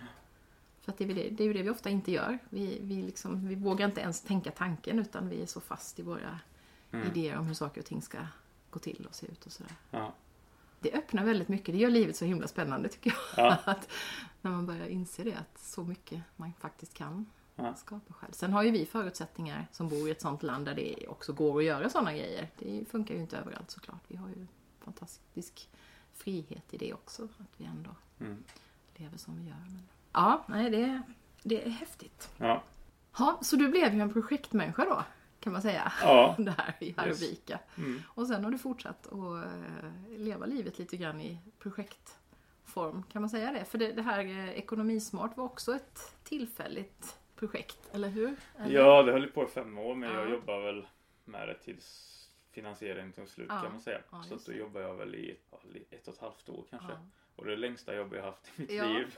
För 0.81 0.91
att 0.91 0.97
det 0.97 1.03
är, 1.03 1.07
det, 1.07 1.29
det 1.29 1.43
är 1.43 1.47
ju 1.47 1.53
det 1.53 1.63
vi 1.63 1.69
ofta 1.69 1.89
inte 1.89 2.11
gör. 2.11 2.39
Vi, 2.49 2.79
vi, 2.81 3.01
liksom, 3.01 3.47
vi 3.47 3.55
vågar 3.55 3.85
inte 3.87 4.01
ens 4.01 4.21
tänka 4.21 4.51
tanken 4.51 4.99
utan 4.99 5.29
vi 5.29 5.41
är 5.41 5.45
så 5.45 5.61
fast 5.61 5.99
i 5.99 6.01
våra 6.03 6.39
Mm. 6.91 7.07
idéer 7.07 7.37
om 7.37 7.45
hur 7.47 7.53
saker 7.53 7.81
och 7.81 7.85
ting 7.87 8.01
ska 8.01 8.17
gå 8.69 8.79
till 8.79 9.05
och 9.09 9.15
se 9.15 9.27
ut 9.27 9.45
och 9.45 9.51
sådär. 9.51 9.71
Ja. 9.91 10.13
Det 10.79 10.93
öppnar 10.93 11.23
väldigt 11.25 11.47
mycket. 11.47 11.73
Det 11.75 11.77
gör 11.81 11.89
livet 11.89 12.15
så 12.15 12.25
himla 12.25 12.47
spännande 12.47 12.89
tycker 12.89 13.13
jag. 13.37 13.45
Ja. 13.45 13.57
Att, 13.71 13.89
när 14.41 14.51
man 14.51 14.65
börjar 14.65 14.87
inse 14.87 15.23
det, 15.23 15.33
att 15.33 15.59
så 15.59 15.83
mycket 15.83 16.21
man 16.35 16.53
faktiskt 16.59 16.93
kan 16.93 17.25
Ja. 17.55 17.73
skapa 17.75 18.13
själv. 18.13 18.31
Sen 18.31 18.53
har 18.53 18.63
ju 18.63 18.71
vi 18.71 18.85
förutsättningar 18.85 19.67
som 19.71 19.89
bor 19.89 20.07
i 20.07 20.11
ett 20.11 20.21
sånt 20.21 20.43
land 20.43 20.65
där 20.65 20.75
det 20.75 21.07
också 21.07 21.33
går 21.33 21.57
att 21.59 21.63
göra 21.65 21.89
sådana 21.89 22.13
grejer. 22.13 22.47
Det 22.59 22.85
funkar 22.91 23.15
ju 23.15 23.21
inte 23.21 23.37
överallt 23.37 23.71
såklart. 23.71 24.01
Vi 24.07 24.15
har 24.15 24.27
ju 24.29 24.47
fantastisk 24.79 25.69
frihet 26.13 26.73
i 26.73 26.77
det 26.77 26.93
också. 26.93 27.23
Att 27.23 27.53
vi 27.57 27.65
ändå 27.65 27.89
Mm. 28.19 28.43
lever 28.95 29.17
som 29.17 29.37
vi 29.37 29.43
gör. 29.49 29.55
Men... 29.65 29.87
Ja, 30.13 30.43
nej 30.47 30.69
det, 30.69 31.01
det 31.43 31.65
är 31.65 31.69
häftigt. 31.69 32.29
Ja. 32.37 32.63
Ja, 33.17 33.39
så 33.41 33.55
du 33.55 33.67
blev 33.69 33.93
ju 33.93 33.99
en 34.01 34.13
projektmänniska 34.13 34.85
då, 34.85 35.03
kan 35.39 35.53
man 35.53 35.61
säga. 35.61 35.91
Ja. 36.01 36.35
Där 36.39 36.75
i 36.79 36.93
Arvika. 36.97 37.59
Mm. 37.77 38.01
Och 38.07 38.27
sen 38.27 38.43
har 38.43 38.51
du 38.51 38.57
fortsatt 38.57 39.07
att 39.07 39.13
eh, 39.13 39.91
leva 40.17 40.45
livet 40.45 40.79
lite 40.79 40.97
grann 40.97 41.21
i 41.21 41.39
projektform, 41.59 43.03
kan 43.03 43.21
man 43.21 43.29
säga 43.29 43.51
det? 43.51 43.65
För 43.65 43.77
det, 43.77 43.91
det 43.91 44.01
här 44.01 44.19
eh, 44.19 44.49
Ekonomismart 44.49 45.37
var 45.37 45.45
också 45.45 45.75
ett 45.75 46.15
tillfälligt 46.23 47.19
projekt, 47.35 47.89
eller 47.91 48.09
hur? 48.09 48.35
Eller? 48.59 48.75
Ja, 48.79 49.03
det 49.03 49.11
höll 49.11 49.27
på 49.27 49.43
i 49.43 49.47
fem 49.47 49.77
år 49.77 49.95
men 49.95 50.09
Ja. 50.09 50.15
jag 50.19 50.29
jobbar 50.29 50.59
väl 50.61 50.87
med 51.25 51.47
det 51.47 51.53
tills 51.55 52.13
finansieringen 52.51 53.13
tog 53.13 53.29
slut 53.29 53.47
Ja. 53.49 53.61
kan 53.61 53.71
man 53.71 53.81
säga. 53.81 53.99
Ja, 54.11 54.23
så 54.23 54.35
att 54.35 54.45
då 54.45 54.51
jobbar 54.53 54.81
jag 54.81 54.95
väl 54.95 55.15
i 55.15 55.37
ett, 55.91 56.07
och 56.07 56.13
ett 56.13 56.19
halvt 56.21 56.49
år 56.49 56.65
kanske. 56.69 56.91
Ja. 56.91 56.99
Och 57.35 57.45
det 57.45 57.51
är 57.51 57.55
det 57.55 57.61
längsta 57.61 57.95
jobb 57.95 58.13
jag 58.13 58.23
haft 58.23 58.47
i 58.47 58.61
mitt 58.61 58.69
liv. 58.69 59.17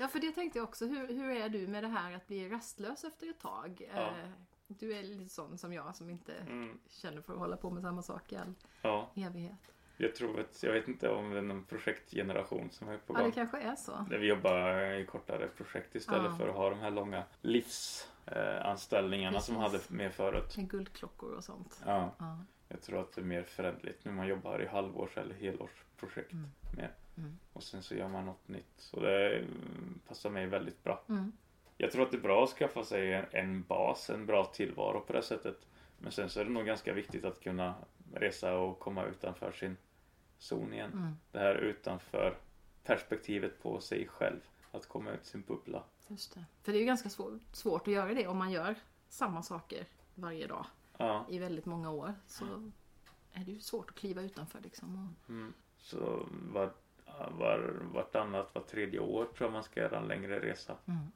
ja, 0.00 0.08
för 0.08 0.18
det 0.20 0.30
tänkte 0.32 0.58
jag 0.58 0.68
också. 0.68 0.86
Hur, 0.86 1.06
hur 1.06 1.30
är 1.30 1.48
du 1.48 1.66
med 1.66 1.84
det 1.84 1.88
här 1.88 2.12
att 2.12 2.26
bli 2.26 2.48
rastlös 2.48 3.04
efter 3.04 3.30
ett 3.30 3.40
tag? 3.40 3.88
Eh, 3.94 4.28
Du 4.68 4.92
är 4.94 5.02
lite 5.02 5.28
sån 5.28 5.58
som 5.58 5.72
jag 5.72 5.96
som 5.96 6.10
inte 6.10 6.34
Mm. 6.34 6.78
känner 6.90 7.22
för 7.22 7.32
att 7.32 7.38
hålla 7.38 7.56
på 7.56 7.70
med 7.70 7.82
samma 7.82 8.02
sak 8.02 8.32
i 8.32 8.36
all 8.36 8.52
Ja, 8.82 9.10
evighet. 9.16 9.72
jag 9.96 10.14
tror 10.14 10.40
att, 10.40 10.62
jag 10.62 10.72
vet 10.72 10.88
inte 10.88 11.08
om 11.10 11.30
det 11.30 11.38
är 11.38 11.42
någon 11.42 11.64
projektgeneration 11.64 12.70
som 12.70 12.88
är 12.88 12.98
på 12.98 13.12
Ja, 13.14 13.18
det 13.18 13.22
gång. 13.22 13.32
kanske 13.32 13.58
är 13.60 13.76
så. 13.76 14.06
Där 14.10 14.18
vi 14.18 14.26
jobbar 14.26 14.92
i 14.92 15.06
kortare 15.06 15.48
projekt 15.48 15.94
istället 15.94 16.30
Ja. 16.32 16.36
för 16.38 16.48
att 16.48 16.54
ha 16.54 16.70
de 16.70 16.78
här 16.78 16.90
långa 16.90 17.24
livsanställningarna 17.42 18.62
anställningarna 18.70 19.40
som 19.40 19.54
Precis. 19.56 19.88
hade 19.88 20.02
mer 20.02 20.10
förut. 20.10 20.56
Med 20.56 20.70
guldklockor 20.70 21.32
och 21.32 21.44
sånt. 21.44 21.82
Ja, 21.86 22.14
Ja. 22.18 22.38
jag 22.68 22.82
tror 22.82 23.00
att 23.00 23.12
det 23.12 23.20
är 23.20 23.24
mer 23.24 23.42
förändligt 23.42 24.04
när 24.04 24.12
man 24.12 24.26
jobbar 24.28 24.62
i 24.62 24.66
halvårs 24.66 25.16
eller 25.18 25.34
helårsprojekt 25.34 26.32
Mm. 26.32 26.50
mer. 26.76 26.94
Mm. 27.16 27.38
Och 27.52 27.62
sen 27.62 27.82
så 27.82 27.94
gör 27.94 28.08
man 28.08 28.26
något 28.26 28.48
nytt. 28.48 28.72
Så 28.76 29.00
det 29.00 29.44
passar 30.08 30.30
mig 30.30 30.46
väldigt 30.46 30.84
bra. 30.84 31.02
Mm. 31.08 31.32
Jag 31.76 31.92
tror 31.92 32.02
att 32.02 32.10
det 32.10 32.16
är 32.16 32.20
bra 32.20 32.44
att 32.44 32.50
skaffa 32.50 32.84
sig 32.84 33.12
en, 33.12 33.24
en 33.30 33.62
bas, 33.62 34.10
en 34.10 34.26
bra 34.26 34.44
tillvaro 34.44 35.00
på 35.00 35.12
det 35.12 35.22
sättet. 35.22 35.66
Men 35.98 36.12
sen 36.12 36.30
så 36.30 36.40
är 36.40 36.44
det 36.44 36.50
nog 36.50 36.66
ganska 36.66 36.92
viktigt 36.92 37.24
att 37.24 37.40
kunna 37.40 37.74
resa 38.14 38.58
och 38.58 38.78
komma 38.78 39.04
utanför 39.04 39.52
sin 39.52 39.76
zon 40.38 40.72
igen. 40.72 40.92
Mm. 40.92 41.16
Det 41.32 41.38
här 41.38 41.54
utanför 41.54 42.36
perspektivet 42.84 43.62
på 43.62 43.80
sig 43.80 44.08
själv. 44.08 44.40
Att 44.72 44.86
komma 44.86 45.10
ut 45.10 45.26
sin 45.26 45.42
bubbla. 45.42 45.82
Just 46.08 46.34
det. 46.34 46.44
För 46.62 46.72
det 46.72 46.78
är 46.78 46.80
ju 46.80 46.86
ganska 46.86 47.08
svår, 47.08 47.38
svårt 47.52 47.88
att 47.88 47.94
göra 47.94 48.14
det 48.14 48.26
om 48.26 48.36
man 48.36 48.50
gör 48.50 48.74
samma 49.08 49.42
saker 49.42 49.86
varje 50.14 50.46
dag 50.46 50.66
Ja, 50.98 51.26
i 51.30 51.38
väldigt 51.38 51.66
många 51.66 51.90
år. 51.90 52.14
Så 52.26 52.44
är 53.32 53.44
det 53.44 53.52
ju 53.52 53.60
svårt 53.60 53.90
att 53.90 53.96
kliva 53.96 54.22
utanför 54.22 54.60
liksom. 54.60 55.16
Mm. 55.28 55.54
Så 55.78 56.26
var, 56.30 56.72
var, 57.30 57.76
vartannat, 57.94 58.54
var 58.54 58.62
tredje 58.62 59.00
år 59.00 59.24
tror 59.24 59.46
jag 59.46 59.52
man 59.52 59.64
ska 59.64 59.80
göra 59.80 59.98
en 59.98 60.08
längre 60.08 60.40
resa. 60.40 60.76
mm. 60.86 61.12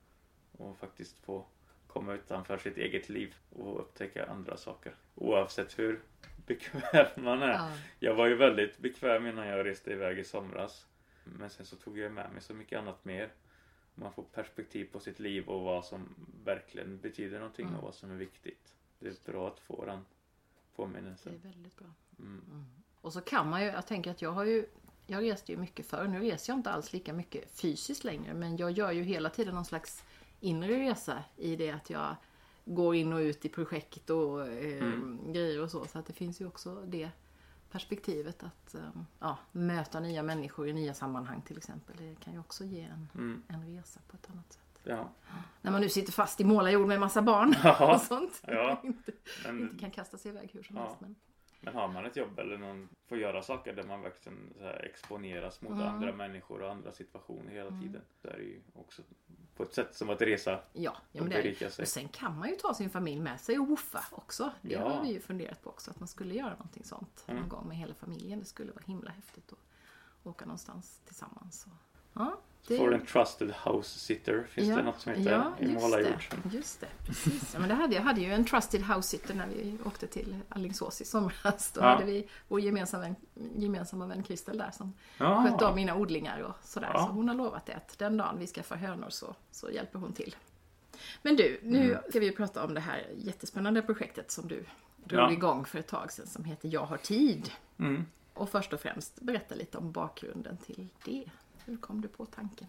Och 0.61 0.79
faktiskt 0.79 1.19
få 1.19 1.45
komma 1.87 2.15
utanför 2.15 2.59
sitt 2.59 2.77
eget 2.77 3.09
liv 3.09 3.35
och 3.51 3.81
upptäcka 3.81 4.27
andra 4.27 4.57
saker. 4.57 4.95
Oavsett 5.15 5.79
hur 5.79 6.01
bekväm 6.47 7.07
man 7.17 7.43
är. 7.43 7.49
Ja. 7.53 7.73
Jag 7.99 8.15
var 8.15 8.27
ju 8.27 8.35
väldigt 8.35 8.79
bekväm 8.79 9.27
innan 9.27 9.47
jag 9.47 9.67
reste 9.67 9.91
iväg 9.93 10.19
i 10.19 10.25
somras. 10.25 10.87
Men 11.25 11.51
sen 11.51 11.67
så 11.67 11.77
tog 11.77 11.99
jag 11.99 12.13
med 12.13 12.33
mig 12.33 12.43
så 12.43 12.55
mycket 12.55 12.79
annat 12.79 13.05
mer. 13.05 13.33
Man 13.95 14.13
får 14.13 14.23
perspektiv 14.23 14.85
på 14.93 15.01
sitt 15.01 15.19
liv 15.21 15.49
och 15.49 15.61
vad 15.63 15.85
som 15.85 16.15
verkligen 16.45 16.99
betyder 16.99 17.39
någonting 17.39 17.67
Mm. 17.67 17.79
och 17.79 17.85
vad 17.85 17.95
som 17.95 18.11
är 18.11 18.15
viktigt. 18.17 18.75
Det 18.99 19.09
är 19.09 19.33
bra 19.33 19.49
att 19.49 19.61
få 19.61 19.85
den 19.85 19.99
Det 19.99 20.77
påminnelsen. 20.77 21.35
är 21.35 21.49
väldigt 21.49 21.77
bra. 21.77 21.89
Mm. 22.19 22.65
Och 23.01 23.13
så 23.13 23.21
kan 23.21 23.49
man 23.49 23.63
ju, 23.63 23.67
jag 23.69 23.87
tänker 23.87 24.11
att 24.11 24.23
jag 24.23 24.31
har 24.31 24.45
ju 24.45 24.67
jag 25.07 25.23
reste 25.25 25.53
ju 25.53 25.59
mycket 25.59 25.87
förr, 25.87 26.05
nu 26.09 26.21
reser 26.21 26.53
jag 26.53 26.59
inte 26.59 26.71
alls 26.71 26.93
lika 26.93 27.13
mycket 27.13 27.51
fysiskt 27.51 28.05
längre 28.05 28.35
men 28.35 28.57
jag 28.57 28.71
gör 28.71 28.93
ju 28.93 29.03
hela 29.03 29.31
tiden 29.31 29.55
någon 29.55 29.65
slags 29.65 30.05
inre 30.41 30.79
resa 30.79 31.25
i 31.37 31.57
det 31.57 31.71
att 31.71 31.91
jag 31.91 32.17
går 32.65 32.95
in 32.95 33.13
och 33.13 33.19
ut 33.19 33.45
i 33.45 33.49
projekt 33.49 34.11
och 34.11 34.47
eh, 34.49 34.83
Mm. 34.85 35.33
grejer 35.33 35.63
och 35.63 35.71
så. 35.71 35.85
Så 35.87 35.99
att 35.99 36.07
det 36.07 36.13
finns 36.13 36.41
ju 36.41 36.47
också 36.47 36.83
det 36.87 37.11
perspektivet 37.71 38.43
att 38.43 38.75
eh, 38.75 38.81
ja, 39.19 39.39
möta 39.53 40.01
nya 40.01 40.23
människor 40.23 40.69
i 40.69 40.73
nya 40.73 40.95
sammanhang 40.95 41.43
till 41.43 41.57
exempel. 41.57 41.97
Det 41.99 42.15
kan 42.25 42.33
ju 42.33 42.39
också 42.41 42.65
ge 42.65 42.81
en, 42.81 43.09
Mm. 43.15 43.43
en 43.49 43.77
resa 43.77 44.01
på 44.09 44.17
ett 44.17 44.31
annat 44.31 44.53
sätt. 44.53 44.63
Ja. 44.85 45.11
När 45.63 45.71
man 45.73 45.81
nu 45.81 45.89
sitter 45.89 46.13
fast 46.13 46.41
i 46.41 46.45
målarjord 46.45 46.87
med 46.89 47.01
massa 47.01 47.23
barn 47.23 47.55
Ja. 47.65 47.95
och 47.95 48.01
sånt. 48.01 48.43
Ja. 48.47 48.81
inte, 48.85 49.13
inte 49.47 49.53
Men, 49.53 49.79
kan 49.79 49.91
kasta 49.91 50.19
sig 50.19 50.31
iväg 50.31 50.51
hur 50.53 50.63
som 50.63 50.77
Ja. 50.77 50.83
helst. 50.83 51.01
Men, 51.01 51.15
men 51.61 51.75
har 51.75 51.89
man 51.89 52.07
ett 52.07 52.17
jobb 52.17 52.39
eller 52.39 52.59
någon 52.59 52.89
får 53.09 53.19
göra 53.19 53.43
saker 53.43 53.73
där 53.75 53.83
man 53.83 54.03
verkligen 54.03 54.53
exponeras 54.83 55.63
mot 55.63 55.73
Mm. 55.73 55.87
andra 55.87 56.13
människor 56.13 56.63
och 56.63 56.71
andra 56.71 56.93
situationer 56.93 57.51
hela 57.53 57.71
tiden. 57.71 58.03
Så 58.23 58.29
är 58.29 58.37
det 58.37 58.43
ju 58.45 58.61
också 58.75 59.03
på 59.61 59.67
ett 59.69 59.75
sätt 59.75 59.97
som 59.97 60.11
att 60.11 60.23
resa 60.23 60.61
ja, 60.73 60.97
ja 61.13 61.23
och 61.23 61.29
berika 61.29 61.71
sig. 61.71 61.83
Och 61.83 61.89
sen 61.89 62.09
kan 62.09 62.39
man 62.39 62.49
ju 62.49 62.55
ta 62.57 62.75
sin 62.75 62.91
familj 62.91 63.21
med 63.21 63.41
sig 63.41 63.59
och 63.59 63.69
woofa 63.69 64.05
också. 64.11 64.53
Det 64.63 64.73
Ja. 64.73 64.89
har 64.89 65.03
vi 65.03 65.13
ju 65.13 65.21
funderat 65.21 65.63
på 65.63 65.71
också, 65.71 65.91
att 65.91 66.01
man 66.01 66.09
skulle 66.09 66.35
göra 66.35 66.51
någonting 66.51 66.85
sånt 66.85 67.25
Mm. 67.27 67.41
någon 67.41 67.49
gång 67.49 67.69
med 67.69 67.77
hela 67.77 67.95
familjen. 67.95 68.39
Det 68.39 68.45
skulle 68.45 68.73
vara 68.73 68.85
himla 68.87 69.11
häftigt 69.11 69.53
att 69.53 69.59
åka 70.27 70.45
någonstans 70.45 71.01
tillsammans. 71.07 71.67
Och, 71.67 71.73
ja, 72.21 72.39
det, 72.67 72.77
en 72.79 73.07
trusted 73.07 73.55
house 73.65 73.99
sitter 73.99 74.45
finns 74.51 74.69
ja, 74.69 74.77
det 74.77 74.83
något 74.83 75.01
som 75.01 75.13
heter 75.13 75.33
ja, 75.33 75.53
i 75.59 75.69
målarjord. 75.69 76.25
just 76.53 76.81
det, 76.81 76.87
precis. 77.07 77.51
Ja, 77.55 77.61
men 77.61 77.69
det 77.69 77.75
hade, 77.75 77.95
jag 77.95 78.03
hade 78.03 78.21
ju 78.21 78.33
en 78.33 78.45
trusted 78.45 78.83
house 78.83 79.09
sitter 79.09 79.35
när 79.35 79.47
vi 79.47 79.77
åkte 79.85 80.07
till 80.07 80.37
Alingsås 80.49 81.01
i 81.01 81.05
somras. 81.05 81.73
Då 81.73 81.81
Ja. 81.81 81.85
hade 81.85 82.05
vi 82.05 82.29
vår 82.49 82.61
gemensamma 82.61 83.03
vän, 83.03 83.17
gemensamma 83.57 84.07
vän 84.07 84.23
Kristel 84.23 84.59
där 84.59 84.71
som 84.71 84.93
skötte 85.19 85.65
om 85.65 85.75
mina 85.75 85.97
odlingar 85.97 86.41
och 86.41 86.55
sådär. 86.65 86.91
Ja. 86.95 87.07
Så 87.07 87.13
hon 87.13 87.29
har 87.29 87.35
lovat 87.35 87.67
det 87.67 87.75
att 87.75 87.99
den 87.99 88.17
dagen 88.17 88.39
vi 88.39 88.47
skaffar 88.47 88.77
hönor 88.77 89.11
så, 89.11 89.35
så 89.51 89.71
hjälper 89.71 89.99
hon 89.99 90.13
till. 90.13 90.37
Men 91.23 91.37
du, 91.37 91.61
nu 91.63 91.91
Mm. 91.91 92.03
ska 92.11 92.21
vi 92.21 92.33
prata 92.33 92.65
om 92.65 92.75
det 92.75 92.81
här 92.81 93.07
jättespännande 93.17 93.83
projektet 93.83 94.31
som 94.31 94.49
du 94.49 94.65
drog 95.05 95.21
Ja. 95.21 95.33
igång 95.33 95.65
för 95.65 95.79
ett 95.79 95.89
tag 95.89 96.13
sedan 96.13 96.27
som 96.27 96.45
heter 96.45 96.69
Jag 96.69 96.85
har 96.87 96.97
tid. 96.97 97.51
Mm. 97.79 98.07
Och 98.35 98.49
först 98.49 98.73
och 98.73 98.81
främst 98.81 99.21
berätta 99.21 99.55
lite 99.55 99.79
om 99.79 99.93
bakgrunden 99.93 100.57
till 100.57 100.89
det. 101.05 101.25
Hur 101.71 101.77
kom 101.77 102.01
du 102.01 102.09
på 102.09 102.27
tanken? 102.27 102.67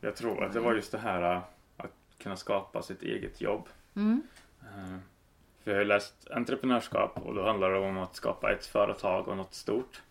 Jag 0.00 0.16
tror 0.16 0.44
att 0.44 0.52
det 0.52 0.60
var 0.60 0.74
just 0.74 0.92
det 0.92 0.98
här 0.98 1.34
äh, 1.36 1.42
att 1.76 1.92
kunna 2.18 2.36
skapa 2.36 2.82
sitt 2.82 3.02
eget 3.02 3.40
jobb. 3.40 3.68
Mm. 3.94 4.22
Eh, 4.62 4.96
För 5.64 5.70
jag 5.70 5.78
har 5.78 5.84
läst 5.84 6.30
entreprenörskap 6.30 7.18
och 7.26 7.34
då 7.34 7.46
handlar 7.46 7.70
det 7.70 7.78
om 7.78 7.98
att 7.98 8.14
skapa 8.16 8.52
ett 8.52 8.66
företag 8.66 9.28
och 9.28 9.36
något 9.36 9.54
stort. 9.54 10.02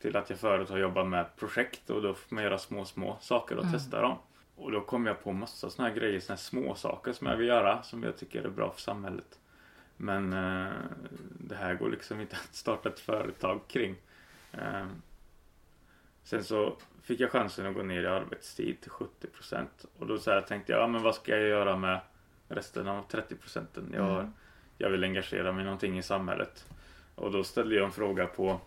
Till 0.00 0.16
att 0.16 0.30
jag 0.30 0.38
förut 0.38 0.68
har 0.68 0.78
jobbat 0.78 1.06
med 1.06 1.36
projekt 1.36 1.90
och 1.90 2.02
då 2.02 2.14
får 2.14 2.34
man 2.34 2.44
göra 2.44 2.58
små, 2.58 2.84
små 2.84 3.16
saker 3.20 3.56
och 3.56 3.62
Mm. 3.64 3.74
testa 3.74 4.00
dem. 4.00 4.16
Och 4.56 4.70
då 4.72 4.80
kom 4.80 5.06
jag 5.06 5.22
på 5.24 5.32
massa 5.32 5.70
såna 5.70 5.88
här 5.88 5.94
grejer, 5.94 6.20
såna 6.20 6.34
här 6.36 6.42
små 6.42 6.74
saker 6.74 7.12
som 7.12 7.26
jag 7.26 7.36
vill 7.36 7.48
göra 7.48 7.82
som 7.82 8.02
jag 8.02 8.16
tycker 8.16 8.42
är 8.44 8.48
bra 8.50 8.70
för 8.70 8.80
samhället. 8.80 9.38
Men 9.96 10.32
eh, 10.32 10.72
det 11.40 11.54
här 11.56 11.74
går 11.74 11.90
liksom 11.90 12.20
inte 12.20 12.36
att 12.48 12.54
starta 12.54 12.88
ett 12.88 13.00
företag 13.00 13.60
kring. 13.68 13.96
Eh, 14.52 14.86
sen 16.24 16.44
så 16.44 16.76
fick 17.02 17.20
jag 17.20 17.30
chansen 17.30 17.66
att 17.66 17.74
gå 17.74 17.82
ner 17.82 18.02
i 18.02 18.06
arbetstid 18.06 18.80
till 18.80 18.90
70% 18.90 19.66
och 19.98 20.06
då 20.06 20.18
så 20.18 20.30
här 20.30 20.40
tänkte 20.42 20.72
jag, 20.72 20.80
ja 20.82 20.86
men 20.86 21.02
vad 21.02 21.14
ska 21.14 21.32
jag 21.36 21.48
göra 21.48 21.76
med 21.76 22.00
resten 22.48 22.88
av 22.88 23.02
30 23.08 23.36
procenten? 23.36 23.90
Jag, 23.94 24.02
har- 24.02 24.20
Mm. 24.20 24.32
jag 24.78 24.90
vill 24.90 25.04
engagera 25.04 25.52
mig 25.52 25.62
i 25.62 25.64
någonting 25.64 25.98
i 25.98 26.02
samhället. 26.02 26.64
Och 27.14 27.32
då 27.32 27.44
ställde 27.44 27.74
jag 27.74 27.84
en 27.84 27.92
fråga 27.92 28.26
på, 28.26 28.60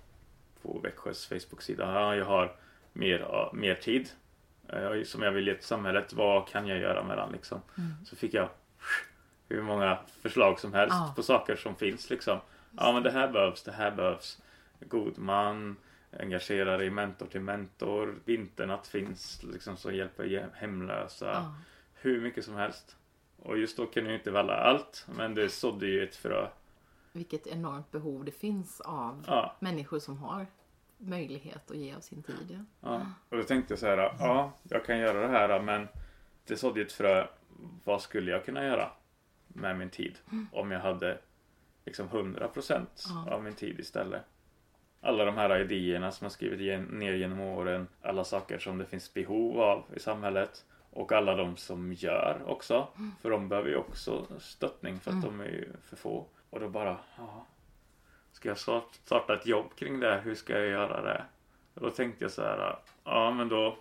på 0.61 0.79
Växjös 0.79 1.25
Facebook-sida. 1.27 1.93
Ja, 1.93 2.15
jag 2.15 2.25
har 2.25 2.55
mer, 2.93 3.49
mer 3.53 3.75
tid 3.75 4.09
eh, 4.67 5.03
som 5.05 5.21
jag 5.21 5.31
vill 5.31 5.47
ge 5.47 5.53
till 5.55 5.65
samhället. 5.65 6.13
Vad 6.13 6.47
kan 6.47 6.67
jag 6.67 6.77
göra 6.79 7.03
med 7.03 7.17
den 7.17 7.31
liksom? 7.31 7.61
Mm. 7.77 7.89
Så 8.05 8.15
fick 8.15 8.33
jag 8.33 8.49
hur 9.49 9.61
många 9.61 9.97
förslag 10.21 10.59
som 10.59 10.73
helst 10.73 10.95
Ja. 10.99 11.13
på 11.15 11.23
saker 11.23 11.55
som 11.55 11.75
finns 11.75 12.09
liksom. 12.09 12.39
Ja 12.77 12.91
men 12.91 13.03
det 13.03 13.11
här 13.11 13.27
behövs, 13.27 13.63
det 13.63 13.71
här 13.71 13.91
behövs. 13.91 14.41
God 14.79 15.17
man, 15.17 15.75
engagera 16.19 16.77
dig 16.77 16.89
mentor 16.89 17.25
till 17.25 17.41
mentor. 17.41 18.19
Vinternatt 18.25 18.87
finns 18.87 19.43
liksom 19.43 19.77
som 19.77 19.95
hjälper 19.95 20.49
hemlösa. 20.53 21.25
Ja. 21.25 21.55
Hur 21.93 22.21
mycket 22.21 22.45
som 22.45 22.55
helst. 22.55 22.95
Och 23.37 23.57
just 23.57 23.77
då 23.77 23.85
kunde 23.85 24.09
jag 24.09 24.19
inte 24.19 24.31
välja 24.31 24.53
allt. 24.53 25.07
Men 25.17 25.35
det 25.35 25.49
sådde 25.49 25.87
ju 25.87 26.03
ett 26.03 26.15
frö 26.15 26.47
vilket 27.15 27.47
enormt 27.47 27.91
behov 27.91 28.25
det 28.25 28.31
finns 28.31 28.81
av 28.81 29.23
Ja, 29.27 29.55
människor 29.59 29.99
som 29.99 30.17
har 30.17 30.45
möjlighet 30.97 31.71
att 31.71 31.77
ge 31.77 31.95
av 31.95 31.99
sin 31.99 32.23
tid. 32.23 32.65
Ja. 32.81 33.05
Och 33.29 33.37
då 33.37 33.43
tänkte 33.43 33.71
jag 33.71 33.79
så 33.79 33.85
här, 33.85 33.97
ja, 33.97 34.51
jag 34.63 34.85
kan 34.85 34.97
göra 34.97 35.21
det 35.21 35.27
här 35.27 35.61
men 35.61 35.87
det 36.45 36.57
sådde 36.57 36.81
ett 36.81 36.91
frö. 36.91 37.27
Vad 37.83 38.01
skulle 38.01 38.31
jag 38.31 38.45
kunna 38.45 38.65
göra 38.65 38.91
med 39.47 39.77
min 39.77 39.89
tid 39.89 40.17
om 40.51 40.71
jag 40.71 40.79
hade 40.79 41.17
liksom 41.85 42.09
100% 42.09 42.85
Ja. 43.09 43.31
av 43.33 43.43
min 43.43 43.53
tid 43.55 43.79
istället? 43.79 44.21
Alla 45.05 45.25
de 45.25 45.37
här 45.37 45.59
idéerna 45.59 46.11
som 46.11 46.25
jag 46.25 46.31
skrivit 46.31 46.89
ner 46.91 47.13
genom 47.13 47.39
åren, 47.39 47.87
alla 48.01 48.23
saker 48.23 48.59
som 48.59 48.77
det 48.77 48.85
finns 48.85 49.13
behov 49.13 49.61
av 49.61 49.83
i 49.95 49.99
samhället 49.99 50.65
och 50.91 51.11
alla 51.11 51.35
de 51.35 51.57
som 51.57 51.93
gör 51.93 52.41
också. 52.45 52.87
För 53.21 53.29
de 53.29 53.49
behöver 53.49 53.69
ju 53.69 53.75
också 53.77 54.25
stöttning 54.39 54.99
för 54.99 55.11
att 55.11 55.21
de 55.21 55.39
är 55.39 55.45
ju 55.45 55.69
för 55.83 55.95
få. 55.95 56.25
Och 56.49 56.59
då 56.59 56.69
bara, 56.69 56.97
ja. 57.17 57.45
Ska 58.31 58.49
jag 58.49 58.57
start- 58.57 58.99
starta 59.05 59.33
ett 59.35 59.45
jobb 59.47 59.75
kring 59.75 59.99
det? 59.99 60.21
Hur 60.23 60.35
ska 60.35 60.53
jag 60.59 60.67
göra 60.67 61.01
det? 61.01 61.23
Och 61.73 61.81
då 61.81 61.89
tänkte 61.89 62.23
jag 62.23 62.31
så 62.31 62.41
här, 62.41 62.79
ja 63.03 63.31
men 63.31 63.49
då 63.49 63.77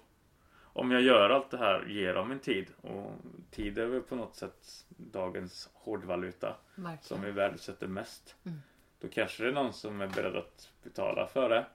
om 0.63 0.91
jag 0.91 1.03
gör 1.03 1.31
allt 1.31 1.51
det 1.51 1.59
här, 1.59 1.85
ger 1.89 2.15
dem 2.15 2.29
min 2.29 2.39
tid 2.39 2.67
och 2.83 3.13
tid 3.51 3.79
är 3.79 3.87
väl 3.87 4.01
på 4.01 4.17
något 4.17 4.37
sätt 4.37 4.85
dagens 4.89 5.71
hårdvaluta 5.75 6.57
som 6.75 6.85
Verkligen. 6.85 7.23
vi 7.25 7.31
värdesätter 7.31 7.87
mest. 7.87 8.37
Mm. 8.45 8.59
Då 9.01 9.09
kanske 9.09 9.43
det 9.43 9.49
är 9.49 9.53
någon 9.53 9.73
som 9.73 10.01
är 10.01 10.07
beredd 10.09 10.37
att 10.37 10.71
betala 10.83 11.27
för 11.27 11.49
det. 11.49 11.67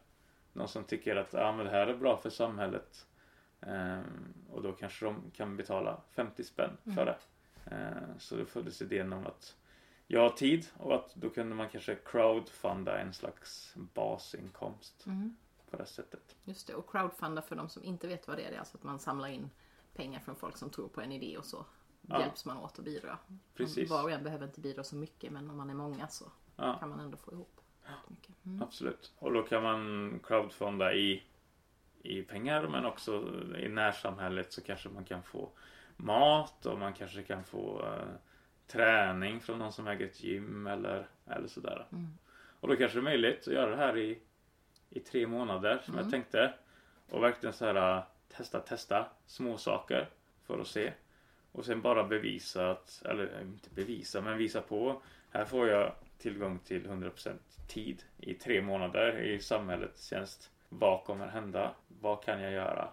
Någon 0.54 0.68
som 0.68 0.84
tycker 0.84 1.16
att 1.16 1.36
ah, 1.36 1.52
men 1.52 1.66
det 1.66 1.72
här 1.72 1.88
är 1.88 1.98
bra 1.98 2.18
för 2.18 2.30
samhället. 2.30 3.06
Ehm, 3.62 4.34
och 4.52 4.62
då 4.64 4.72
kanske 4.72 5.06
de 5.06 5.32
kan 5.36 5.58
betala 5.58 6.02
50 6.12 6.44
spänn 6.44 6.78
för 6.84 6.92
Mm. 6.92 7.06
det. 7.06 7.18
Ehm, 7.76 8.20
så 8.20 8.36
då 8.36 8.46
föddes 8.46 8.82
idén 8.82 9.14
om 9.14 9.26
att 9.26 9.56
jag 10.08 10.22
har 10.22 10.30
tid 10.30 10.68
och 10.78 10.96
att 10.96 11.16
då 11.16 11.30
kunde 11.30 11.56
man 11.56 11.70
kanske 11.70 11.96
crowdfunda 11.96 13.00
en 13.00 13.14
slags 13.14 13.74
basinkomst 13.76 15.06
Mm. 15.06 15.36
på 15.70 15.78
det 15.78 15.86
sättet. 15.86 16.36
Just 16.44 16.68
det, 16.68 16.74
och 16.76 16.90
crowdfunda 16.92 17.42
för 17.42 17.56
de 17.56 17.70
som 17.70 17.84
inte 17.84 18.08
vet 18.08 18.28
vad 18.28 18.38
det 18.38 18.44
är, 18.44 18.50
det 18.50 18.56
är 18.56 18.60
alltså 18.60 18.78
att 18.78 18.84
man 18.84 19.00
samlar 19.00 19.28
in 19.28 19.50
pengar 19.94 20.20
från 20.20 20.36
folk 20.36 20.58
som 20.58 20.70
tror 20.70 20.88
på 20.88 21.02
en 21.02 21.12
idé 21.12 21.38
och 21.38 21.46
så 21.46 21.66
Ja. 22.02 22.20
hjälps 22.22 22.46
man 22.46 22.58
åt 22.58 22.80
att 22.80 22.86
bidra. 22.86 23.18
Precis. 23.56 23.90
Var 23.90 24.04
och 24.04 24.12
en 24.12 24.24
behöver 24.24 24.46
inte 24.46 24.62
bidra 24.62 24.84
så 24.84 24.96
mycket 24.96 25.32
men 25.32 25.50
om 25.50 25.58
man 25.58 25.70
är 25.70 25.74
många 25.74 26.08
så 26.08 26.26
Ja. 26.60 26.78
kan 26.80 26.90
man 26.90 27.00
ändå 27.00 27.18
få 27.18 27.32
ihop. 27.32 27.62
Mm. 28.46 28.62
Absolut. 28.62 29.12
Och 29.20 29.34
då 29.34 29.42
kan 29.44 29.64
man 29.64 30.20
crowdfunda 30.24 30.94
i, 30.94 31.24
i 32.02 32.22
pengar 32.22 32.68
men 32.68 32.86
också 32.86 33.34
i 33.58 33.70
närsamhället 33.70 34.54
så 34.54 34.62
kanske 34.62 34.90
man 34.90 35.06
kan 35.06 35.24
få 35.24 35.50
mat 35.98 36.66
och 36.66 36.80
man 36.80 36.94
kanske 36.94 37.24
kan 37.24 37.44
få 37.44 37.86
eh, 37.86 38.08
träning 38.68 39.40
från 39.40 39.60
någon 39.60 39.72
som 39.74 39.88
äger 39.88 40.06
ett 40.06 40.24
gym 40.24 40.68
eller, 40.68 41.08
eller 41.28 41.48
sådär. 41.48 41.88
Mm. 41.92 42.08
Och 42.60 42.68
då 42.68 42.76
kanske 42.76 42.98
det 42.98 43.02
är 43.02 43.04
möjligt 43.04 43.48
att 43.48 43.54
göra 43.54 43.70
det 43.70 43.78
här 43.78 43.98
i, 43.98 44.20
i 44.90 45.00
tre 45.00 45.28
månader 45.28 45.82
som 45.86 45.94
Mm. 45.94 46.04
jag 46.06 46.12
tänkte. 46.12 46.54
Och 47.10 47.24
verkligen 47.24 47.54
så 47.54 47.66
här 47.66 47.98
eh, 47.98 48.04
testa, 48.38 48.60
testa 48.60 49.06
små 49.26 49.58
saker 49.58 50.10
för 50.48 50.60
att 50.60 50.68
se. 50.68 50.94
Och 51.52 51.66
sen 51.66 51.82
bara 51.82 52.04
bevisa 52.04 52.72
att, 52.72 53.02
eller 53.06 53.42
inte 53.42 53.70
bevisa, 53.70 54.22
men 54.22 54.38
visa 54.38 54.62
på. 54.62 55.02
Här 55.30 55.46
får 55.46 55.68
jag 55.68 55.94
tillgång 56.20 56.60
till 56.60 56.88
100% 56.88 57.38
tid 57.68 58.04
i 58.18 58.34
tre 58.34 58.62
månader 58.62 59.18
i 59.22 59.40
samhällets 59.40 60.08
tjänst. 60.08 60.52
Vad 60.70 61.04
kommer 61.04 61.28
hända? 61.28 61.76
Vad 61.88 62.24
kan 62.24 62.42
jag 62.42 62.52
göra? 62.52 62.90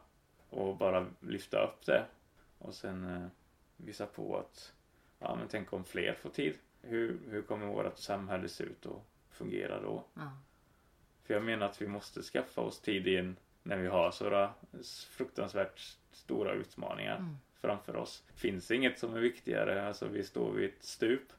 Och 0.50 0.76
bara 0.76 1.06
lyfta 1.20 1.64
upp 1.64 1.86
det. 1.86 2.04
Och 2.58 2.74
sen 2.74 3.04
eh, 3.16 3.26
visa 3.76 4.06
på 4.06 4.38
att, 4.38 4.72
ja 5.18 5.34
men 5.36 5.48
tänk 5.48 5.72
om 5.72 5.84
fler 5.84 6.14
får 6.14 6.30
tid. 6.30 6.54
Hur, 6.82 7.18
hur 7.30 7.42
kommer 7.42 7.66
vårt 7.66 7.98
samhälle 7.98 8.48
se 8.48 8.64
ut 8.64 8.86
och 8.86 9.04
fungera 9.30 9.80
då? 9.80 10.04
Ja. 10.14 10.30
För 11.24 11.34
jag 11.34 11.42
menar 11.42 11.66
att 11.66 11.82
vi 11.82 11.86
måste 11.88 12.22
skaffa 12.22 12.60
oss 12.60 12.80
tid 12.80 13.06
in 13.06 13.36
när 13.62 13.76
vi 13.76 13.86
har 13.86 14.10
sådana 14.10 14.54
fruktansvärt 15.10 15.96
stora 16.12 16.52
utmaningar 16.52 17.16
Mm. 17.16 17.36
framför 17.60 17.96
oss. 17.96 18.24
Finns 18.34 18.70
inget 18.70 18.98
som 18.98 19.14
är 19.14 19.20
viktigare, 19.20 19.86
alltså 19.88 20.08
vi 20.08 20.24
står 20.24 20.52
vid 20.52 20.68
ett 20.68 20.84
stup 20.84 21.32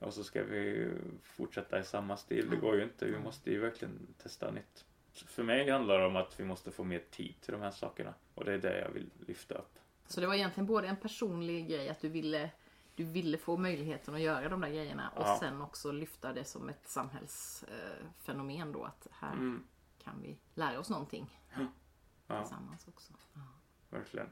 och 0.00 0.14
så 0.14 0.24
ska 0.24 0.42
vi 0.44 0.90
fortsätta 1.22 1.78
i 1.80 1.84
samma 1.84 2.16
stil. 2.16 2.50
Det 2.50 2.56
går 2.56 2.76
ju 2.76 2.82
inte, 2.82 3.04
vi 3.06 3.18
måste 3.18 3.50
ju 3.50 3.58
verkligen 3.60 4.06
testa 4.22 4.50
nytt. 4.50 4.84
För 5.12 5.42
mig 5.42 5.70
handlar 5.70 5.98
det 5.98 6.06
om 6.06 6.16
att 6.16 6.40
vi 6.40 6.44
måste 6.44 6.70
få 6.70 6.84
mer 6.84 7.02
tid 7.10 7.34
till 7.40 7.52
de 7.52 7.60
här 7.62 7.70
sakerna 7.70 8.14
och 8.34 8.44
det 8.44 8.52
är 8.54 8.58
det 8.58 8.80
jag 8.80 8.90
vill 8.90 9.10
lyfta 9.26 9.54
upp. 9.54 9.78
Så 10.06 10.20
det 10.20 10.26
var 10.26 10.34
egentligen 10.34 10.66
både 10.66 10.88
en 10.88 10.96
personlig 10.96 11.68
grej 11.68 11.88
att 11.88 12.00
du 12.00 12.08
ville 12.08 12.50
du 12.94 13.04
ville 13.04 13.38
få 13.38 13.56
möjligheten 13.56 14.14
att 14.14 14.20
göra 14.20 14.48
de 14.48 14.60
där 14.60 14.68
grejerna 14.68 15.08
och 15.16 15.22
Ja. 15.22 15.36
sen 15.40 15.62
också 15.62 15.92
lyfta 15.92 16.32
det 16.32 16.44
som 16.44 16.68
ett 16.68 16.88
samhällsfenomen 16.88 18.72
då 18.72 18.84
att 18.84 19.06
här 19.10 19.32
Mm, 19.32 19.64
kan 19.98 20.20
vi 20.22 20.38
lära 20.54 20.78
oss 20.78 20.90
någonting 20.90 21.40
ja, 22.26 22.40
tillsammans 22.40 22.88
också. 22.88 23.12
Ja. 23.34 23.40
verkligen. 23.90 24.28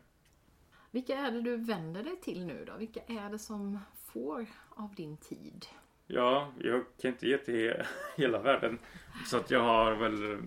Vilka 0.90 1.18
är 1.18 1.30
det 1.30 1.40
du 1.42 1.56
vänder 1.56 2.02
dig 2.02 2.20
till 2.20 2.46
nu 2.46 2.64
då? 2.64 2.76
Vilka 2.76 3.00
är 3.06 3.30
det 3.30 3.38
som 3.38 3.78
får 4.14 4.46
av 4.70 4.94
din 4.94 5.16
tid? 5.16 5.66
Ja, 6.06 6.52
jag 6.60 6.84
kan 7.00 7.10
inte 7.10 7.28
ge 7.28 7.38
till 7.38 7.54
he- 7.54 7.86
hela 8.16 8.38
världen. 8.38 8.78
Så 9.26 9.36
att 9.36 9.50
jag 9.50 9.60
har 9.60 9.94
väl 9.94 10.32
eh, 10.32 10.38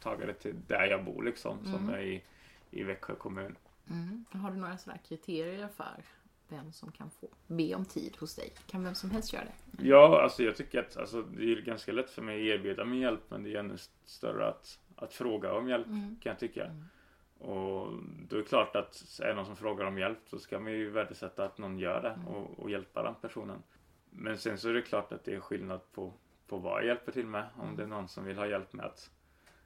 tagit 0.00 0.26
det 0.26 0.34
till 0.34 0.54
där 0.66 0.86
jag 0.86 1.04
bor 1.04 1.22
liksom, 1.22 1.64
som 1.64 1.88
är 1.88 2.00
i, 2.00 2.22
i 2.70 2.82
Växjö 2.82 3.14
kommun. 3.14 3.56
Mm. 3.90 4.24
Har 4.30 4.50
du 4.50 4.56
några 4.56 4.78
sådana 4.78 4.98
kriterier 4.98 5.68
för 5.76 6.04
vem 6.48 6.72
som 6.72 6.92
kan 6.92 7.10
få 7.10 7.28
be 7.46 7.74
om 7.74 7.84
tid 7.84 8.16
hos 8.20 8.34
dig? 8.34 8.52
Kan 8.66 8.84
vem 8.84 8.94
som 8.94 9.10
helst 9.10 9.32
göra 9.32 9.44
det? 9.44 9.88
Ja, 9.88 10.22
alltså 10.22 10.42
jag 10.42 10.56
tycker 10.56 10.80
att 10.80 10.96
alltså, 10.96 11.22
det 11.22 11.52
är 11.52 11.56
ganska 11.62 11.92
lätt 11.92 12.10
för 12.10 12.22
mig 12.22 12.52
att 12.52 12.58
erbjuda 12.58 12.84
min 12.84 13.00
hjälp 13.00 13.20
men 13.28 13.42
det 13.42 13.54
är 13.54 13.58
ännu 13.60 13.76
större 14.04 14.48
att, 14.48 14.78
att 14.96 15.14
fråga 15.14 15.52
om 15.52 15.68
hjälp 15.68 15.86
kan 15.86 16.30
jag 16.30 16.38
tycka. 16.38 16.70
Och 17.38 17.92
då 18.28 18.36
är 18.36 18.40
det 18.40 18.48
klart 18.48 18.76
att 18.76 19.20
är 19.22 19.28
det 19.28 19.34
någon 19.34 19.46
som 19.46 19.56
frågar 19.56 19.84
om 19.84 19.98
hjälp 19.98 20.18
så 20.26 20.38
ska 20.38 20.60
man 20.60 20.72
ju 20.72 20.90
värdesätta 20.90 21.44
att 21.44 21.58
någon 21.58 21.78
gör 21.78 22.02
det 22.02 22.18
och, 22.32 22.58
och 22.58 22.70
hjälpa 22.70 23.02
den 23.02 23.14
personen. 23.14 23.62
Men 24.10 24.38
sen 24.38 24.58
så 24.58 24.68
är 24.68 24.72
det 24.72 24.82
klart 24.82 25.12
att 25.12 25.24
det 25.24 25.34
är 25.34 25.40
skillnad 25.40 25.80
på, 25.92 26.12
på 26.46 26.58
vad 26.58 26.78
jag 26.78 26.86
hjälper 26.86 27.12
till 27.12 27.26
med. 27.26 27.46
Om 27.56 27.76
det 27.76 27.82
är 27.82 27.86
någon 27.86 28.08
som 28.08 28.24
vill 28.24 28.38
ha 28.38 28.46
hjälp 28.46 28.72
med 28.72 28.86
att 28.86 29.10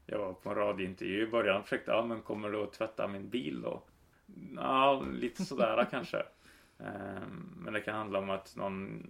jag 0.06 0.18
var 0.18 0.32
på 0.32 0.48
en 0.50 0.54
radiointervju 0.56 1.22
i 1.22 1.30
början 1.30 1.56
och 1.56 1.62
försökte, 1.62 1.90
ja 1.90 2.04
men 2.06 2.22
kommer 2.22 2.50
du 2.50 2.62
att 2.62 2.72
tvätta 2.72 3.08
min 3.08 3.28
bil 3.28 3.62
då? 3.62 3.82
Ja, 4.56 5.04
lite 5.12 5.44
sådär 5.44 5.87
kanske. 5.90 6.22
Ehm, 6.78 7.58
Men 7.64 7.72
det 7.72 7.80
kan 7.80 7.94
handla 7.94 8.18
om 8.18 8.30
att 8.30 8.56
någon 8.56 9.02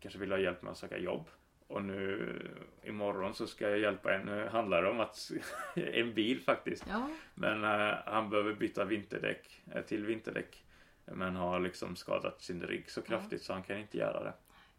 kanske 0.00 0.18
vill 0.18 0.32
ha 0.32 0.38
hjälp 0.38 0.62
med 0.62 0.70
att 0.70 0.78
söka 0.78 0.98
jobb. 0.98 1.26
Och 1.72 1.82
nu 1.82 2.38
imorgon 2.82 3.34
så 3.34 3.46
ska 3.46 3.68
jag 3.70 3.78
hjälpa 3.78 4.14
en. 4.14 4.26
Nu 4.26 4.48
handlar 4.48 4.82
det 4.82 4.90
om 4.90 5.00
att 5.00 5.30
en 5.74 6.14
bil 6.14 6.40
faktiskt. 6.40 6.84
Ja, 6.88 7.08
Men 7.34 7.64
eh, 7.64 7.94
han 8.06 8.30
behöver 8.30 8.54
byta 8.54 8.84
vinterdäck 8.84 9.62
eh, 9.74 9.82
till 9.82 10.06
vinterdäck. 10.06 10.64
Men 11.04 11.36
har 11.36 11.60
liksom 11.60 11.96
skadat 11.96 12.42
sin 12.42 12.62
rygg 12.62 12.90
så 12.90 13.02
kraftigt 13.02 13.42
så 13.42 13.52
han 13.52 13.62
kan 13.62 13.78
inte 13.78 13.98
göra 13.98 14.24
det. 14.24 14.32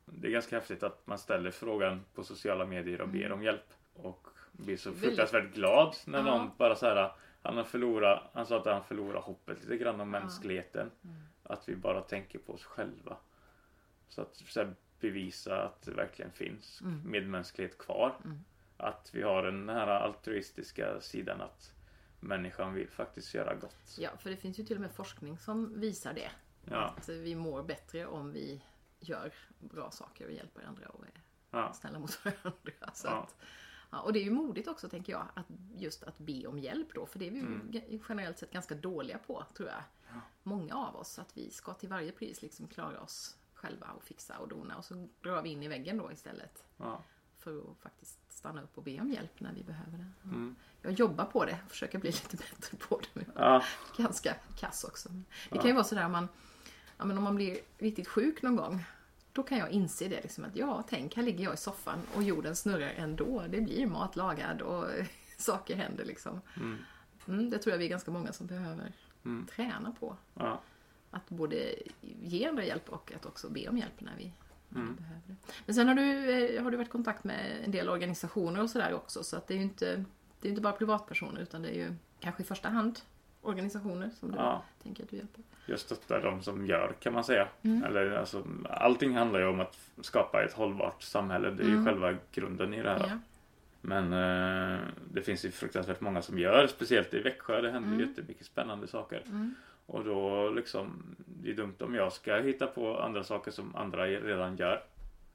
Det 0.05 0.27
är 0.27 0.31
ganska 0.31 0.55
häftigt 0.55 0.83
att 0.83 1.07
man 1.07 1.17
ställer 1.17 1.51
frågan 1.51 2.05
på 2.15 2.23
sociala 2.23 2.65
medier 2.65 3.01
och 3.01 3.09
ber 3.09 3.31
om 3.31 3.43
hjälp. 3.43 3.73
Och 3.93 4.27
blir 4.51 4.77
så 4.77 4.93
fruktansvärt 4.93 5.53
glad 5.53 5.95
när 6.05 6.19
Ja. 6.19 6.23
någon 6.25 6.49
bara 6.57 6.75
så 6.75 6.85
här. 6.85 7.11
Han 7.41 7.57
har 7.57 7.63
förlorat, 7.63 8.23
han 8.33 8.45
sa 8.45 8.57
att 8.59 8.65
han 8.65 8.83
förlorar 8.83 9.21
hoppet 9.21 9.61
lite 9.63 9.77
grann 9.77 10.01
om 10.01 10.09
mänskligheten. 10.09 10.91
Att 11.43 11.69
vi 11.69 11.75
bara 11.75 12.01
tänker 12.01 12.39
på 12.39 12.53
oss 12.53 12.63
själva. 12.63 13.17
Så 14.09 14.21
att 14.21 14.35
så 14.35 14.59
här, 14.59 14.75
bevisa 15.07 15.63
att 15.63 15.81
det 15.81 15.91
verkligen 15.91 16.31
finns 16.31 16.81
medmänsklighet 17.05 17.77
kvar. 17.77 18.15
Att 18.77 19.09
vi 19.13 19.21
har 19.21 19.43
den 19.43 19.69
här 19.69 19.87
altruistiska 19.87 21.01
sidan 21.01 21.41
att 21.41 21.71
människan 22.19 22.73
vill 22.73 22.89
faktiskt 22.89 23.33
göra 23.33 23.55
gott. 23.55 23.97
ja, 23.99 24.09
för 24.19 24.29
det 24.29 24.37
finns 24.37 24.59
ju 24.59 24.63
till 24.65 24.75
och 24.77 24.81
med 24.81 24.91
forskning 24.91 25.37
som 25.37 25.79
visar 25.79 26.13
det. 26.13 26.31
Ja, 26.69 26.93
Att 26.97 27.09
vi 27.09 27.35
mår 27.35 27.63
bättre 27.63 28.05
om 28.05 28.31
vi 28.33 28.61
gör 28.99 29.33
bra 29.59 29.91
saker 29.91 30.25
och 30.25 30.31
hjälper 30.31 30.63
andra 30.63 30.87
och 30.89 31.05
är 31.05 31.21
ja, 31.51 31.73
snälla 31.73 31.99
mot 31.99 32.25
varandra. 32.25 32.91
Så 32.93 33.07
Ja. 33.07 33.11
att, 33.23 33.35
ja, 33.91 34.01
och 34.01 34.13
det 34.13 34.19
är 34.19 34.23
ju 34.23 34.31
modigt 34.31 34.67
också 34.67 34.89
tänker 34.89 35.13
jag, 35.13 35.27
att 35.33 35.45
just 35.75 36.03
att 36.03 36.17
be 36.17 36.47
om 36.47 36.59
hjälp 36.59 36.87
då. 36.95 37.05
För 37.05 37.19
det 37.19 37.27
är 37.27 37.31
vi 37.31 37.39
Mm. 37.39 37.69
ge- 37.71 37.99
generellt 38.09 38.39
sett 38.39 38.51
ganska 38.51 38.75
dåliga 38.75 39.17
på, 39.17 39.45
tror 39.57 39.69
jag. 39.69 39.83
Många 40.43 40.75
av 40.75 40.95
oss, 40.95 41.19
att 41.19 41.37
vi 41.37 41.49
ska 41.51 41.73
till 41.73 41.89
varje 41.89 42.11
pris 42.11 42.41
liksom 42.41 42.67
klara 42.67 42.99
oss 43.01 43.37
själva 43.63 43.87
och 43.87 44.03
fixa 44.03 44.37
och 44.37 44.47
dona. 44.47 44.77
Och 44.77 44.85
så 44.85 45.07
drar 45.21 45.41
vi 45.41 45.49
in 45.49 45.63
i 45.63 45.67
väggen 45.67 45.97
då 45.97 46.11
istället. 46.11 46.63
ja. 46.77 47.03
För 47.37 47.57
att 47.59 47.77
faktiskt 47.79 48.19
stanna 48.33 48.61
upp 48.61 48.77
och 48.77 48.83
be 48.83 48.99
om 49.01 49.11
hjälp 49.11 49.39
när 49.39 49.53
vi 49.53 49.63
behöver 49.63 49.97
det. 49.97 50.05
Ja. 50.23 50.29
Mm. 50.29 50.55
Jag 50.81 50.91
jobbar 50.91 51.25
på 51.25 51.45
det, 51.45 51.57
försöker 51.69 51.99
bli 51.99 52.11
lite 52.11 52.37
bättre 52.37 52.77
på 52.77 52.99
det. 52.99 53.07
Men 53.13 53.61
ganska 53.97 54.35
kass 54.59 54.83
också. 54.83 55.09
Det 55.49 55.57
kan 55.57 55.67
ju 55.67 55.73
vara 55.73 55.83
sådär 55.83 56.05
om 56.05 56.11
man, 56.11 56.27
ja, 56.97 57.05
men 57.05 57.17
om 57.17 57.23
man 57.23 57.35
blir 57.35 57.57
riktigt 57.77 58.07
sjuk 58.07 58.41
någon 58.41 58.55
gång. 58.55 58.83
Då 59.31 59.43
kan 59.43 59.57
jag 59.57 59.69
inse 59.69 60.07
det 60.07 60.21
liksom 60.21 60.43
att 60.43 60.55
ja, 60.55 60.83
tänk 60.89 61.15
här 61.15 61.23
ligger 61.23 61.43
jag 61.43 61.53
i 61.53 61.57
soffan 61.57 61.99
och 62.15 62.23
jorden 62.23 62.55
snurrar 62.55 62.93
ändå. 62.97 63.43
Det 63.49 63.61
blir 63.61 63.87
mat 63.87 64.15
lagad 64.15 64.61
och 64.61 64.85
saker 65.37 65.75
händer 65.75 66.05
liksom. 66.05 66.41
Mm, 67.27 67.49
det 67.49 67.57
tror 67.57 67.71
jag 67.71 67.79
vi 67.79 67.85
är 67.85 67.89
ganska 67.89 68.11
många 68.11 68.33
som 68.33 68.47
behöver 68.47 68.91
träna 69.55 69.91
på. 69.99 70.17
ja. 70.33 70.61
Att 71.13 71.29
både 71.29 71.75
ge 72.21 72.45
andra 72.45 72.65
hjälp 72.65 72.89
och 72.89 73.11
att 73.15 73.25
också 73.25 73.49
be 73.49 73.67
om 73.67 73.77
hjälp 73.77 74.01
när 74.01 74.15
vi, 74.17 74.31
Mm. 74.75 74.95
Behöver 74.95 75.21
det. 75.27 75.35
Men 75.65 75.75
sen 75.75 75.87
har 75.87 75.95
du, 75.95 76.29
eh, 76.29 76.63
har 76.63 76.71
du 76.71 76.77
varit 76.77 76.87
i 76.87 76.91
kontakt 76.91 77.23
med 77.23 77.63
en 77.63 77.71
del 77.71 77.89
organisationer 77.89 78.61
och 78.61 78.69
sådär 78.69 78.93
också 78.93 79.23
så 79.23 79.37
att 79.37 79.47
det 79.47 79.53
är 79.53 79.57
ju 79.57 79.63
inte, 79.63 80.05
det 80.41 80.47
är 80.47 80.49
inte 80.49 80.61
bara 80.61 80.73
privatpersoner 80.73 81.41
utan 81.41 81.61
det 81.61 81.69
är 81.69 81.75
ju 81.75 81.93
kanske 82.19 82.43
i 82.43 82.45
första 82.45 82.69
hand 82.69 82.99
organisationer 83.41 84.09
som 84.19 84.31
du 84.31 84.37
ja. 84.37 84.63
tänker 84.83 85.03
att 85.03 85.09
du 85.09 85.17
hjälper? 85.17 85.43
Jag 85.65 85.79
stöttar 85.79 86.21
de 86.21 86.41
som 86.41 86.65
gör 86.65 86.95
kan 86.99 87.13
man 87.13 87.23
säga. 87.23 87.47
Mm. 87.61 87.83
Eller, 87.83 88.11
alltså, 88.11 88.43
allting 88.69 89.15
handlar 89.15 89.39
ju 89.39 89.45
om 89.45 89.59
att 89.59 89.79
skapa 90.01 90.43
ett 90.43 90.53
hållbart 90.53 91.03
samhälle. 91.03 91.51
Det 91.51 91.63
är 91.63 91.67
mm. 91.67 91.79
ju 91.79 91.85
själva 91.85 92.17
grunden 92.31 92.73
i 92.73 92.81
det 92.81 92.89
här. 92.89 93.07
Ja. 93.09 93.19
Men 93.81 94.13
eh, 94.13 94.79
det 95.11 95.21
finns 95.21 95.45
ju 95.45 95.51
fruktansvärt 95.51 96.01
många 96.01 96.21
som 96.21 96.39
gör, 96.39 96.67
speciellt 96.67 97.13
i 97.13 97.19
Växjö. 97.19 97.61
Det 97.61 97.71
händer 97.71 97.89
mm. 97.89 97.99
jättemycket 97.99 98.45
spännande 98.45 98.87
saker. 98.87 99.23
Mm. 99.25 99.55
Och 99.93 100.05
då 100.05 100.49
liksom, 100.49 101.15
det 101.17 101.49
är 101.49 101.53
dumt 101.53 101.75
om 101.79 101.95
jag 101.95 102.13
ska 102.13 102.35
hitta 102.35 102.67
på 102.67 102.99
andra 102.99 103.23
saker 103.23 103.51
som 103.51 103.75
andra 103.75 104.05
redan 104.07 104.55
gör. 104.55 104.83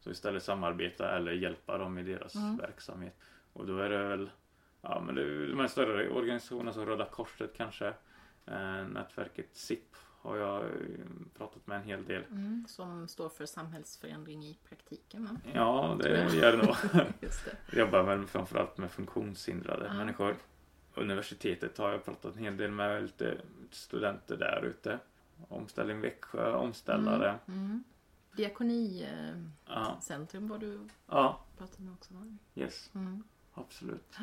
Så 0.01 0.11
istället 0.11 0.43
samarbeta 0.43 1.17
eller 1.17 1.33
hjälpa 1.33 1.79
dem 1.79 1.99
i 1.99 2.03
deras 2.03 2.35
mm. 2.35 2.57
verksamhet. 2.57 3.17
Och 3.53 3.67
då 3.67 3.79
är 3.79 3.89
det 3.89 3.99
väl 3.99 4.31
ja, 4.83 5.03
men 5.07 5.15
det 5.15 5.23
är 5.23 5.49
de 5.49 5.61
här 5.61 5.69
större 5.69 6.09
organisationerna 6.09 6.73
som 6.73 6.87
Röda 6.87 7.05
Korset 7.05 7.51
kanske. 7.57 7.87
Eh, 8.47 8.89
nätverket 8.89 9.49
SIP 9.53 9.97
har 10.23 10.37
jag 10.37 10.65
pratat 11.37 11.67
med 11.67 11.77
en 11.77 11.85
hel 11.85 12.05
del. 12.05 12.25
Mm, 12.31 12.65
som 12.69 13.09
står 13.09 13.29
för 13.29 13.47
samhällsförändring 13.47 14.45
i 14.45 14.59
praktiken 14.69 15.25
va? 15.25 15.37
Ja, 15.55 15.97
det 16.01 16.35
gör 16.35 16.57
det 16.57 16.67
nog. 16.67 16.77
Jag 17.71 17.79
jobbar 17.79 18.03
väl 18.03 18.27
framförallt 18.27 18.79
med 18.79 18.91
funktionshindrade 18.91 19.91
ah. 19.91 19.95
människor. 19.95 20.37
Universitetet 21.01 21.79
har 21.79 21.93
jag 21.93 22.05
pratat 22.05 22.37
en 22.37 22.43
hel 22.43 22.57
del 22.57 22.71
med 22.71 23.03
lite 23.03 23.41
studenter 23.71 24.37
där 24.37 24.65
ute. 24.65 24.99
Omställning 25.49 26.01
Växjö, 26.01 26.53
omställare. 26.53 27.29
Mm, 27.29 27.61
mm. 27.61 27.85
Diakonicentrum 28.37 30.45
eh, 30.45 30.51
var 30.51 30.59
du 30.59 30.81
ja. 31.07 31.41
pratade 31.59 31.83
med 31.83 31.93
också 31.93 32.15
va? 32.15 32.37
Yes, 32.55 32.91
mm. 32.95 33.23
absolut. 33.55 34.17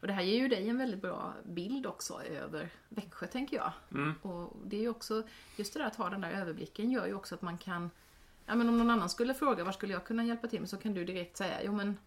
Och 0.00 0.06
det 0.06 0.12
här 0.12 0.22
ger 0.22 0.38
ju 0.38 0.48
dig 0.48 0.68
en 0.68 0.78
väldigt 0.78 1.02
bra 1.02 1.34
bild 1.44 1.86
också 1.86 2.22
över 2.22 2.68
Växjö 2.88 3.26
tänker 3.26 3.56
jag. 3.56 3.72
Mm. 3.92 4.14
Och 4.22 4.56
det 4.64 4.76
är 4.76 4.80
ju 4.80 4.88
också, 4.88 5.22
just 5.56 5.72
det 5.72 5.78
där 5.78 5.86
att 5.86 5.96
ha 5.96 6.10
den 6.10 6.20
där 6.20 6.30
överblicken 6.30 6.90
gör 6.90 7.06
ju 7.06 7.14
också 7.14 7.34
att 7.34 7.42
man 7.42 7.58
kan 7.58 7.90
Ja 8.48 8.54
men 8.54 8.68
om 8.68 8.78
någon 8.78 8.90
annan 8.90 9.08
skulle 9.08 9.34
fråga 9.34 9.64
var 9.64 9.72
skulle 9.72 9.92
jag 9.92 10.04
kunna 10.04 10.24
hjälpa 10.24 10.48
till 10.48 10.60
med 10.60 10.68
så 10.68 10.76
kan 10.76 10.94
du 10.94 11.04
direkt 11.04 11.36
säga 11.36 11.62
jo 11.62 11.72
men 11.72 11.98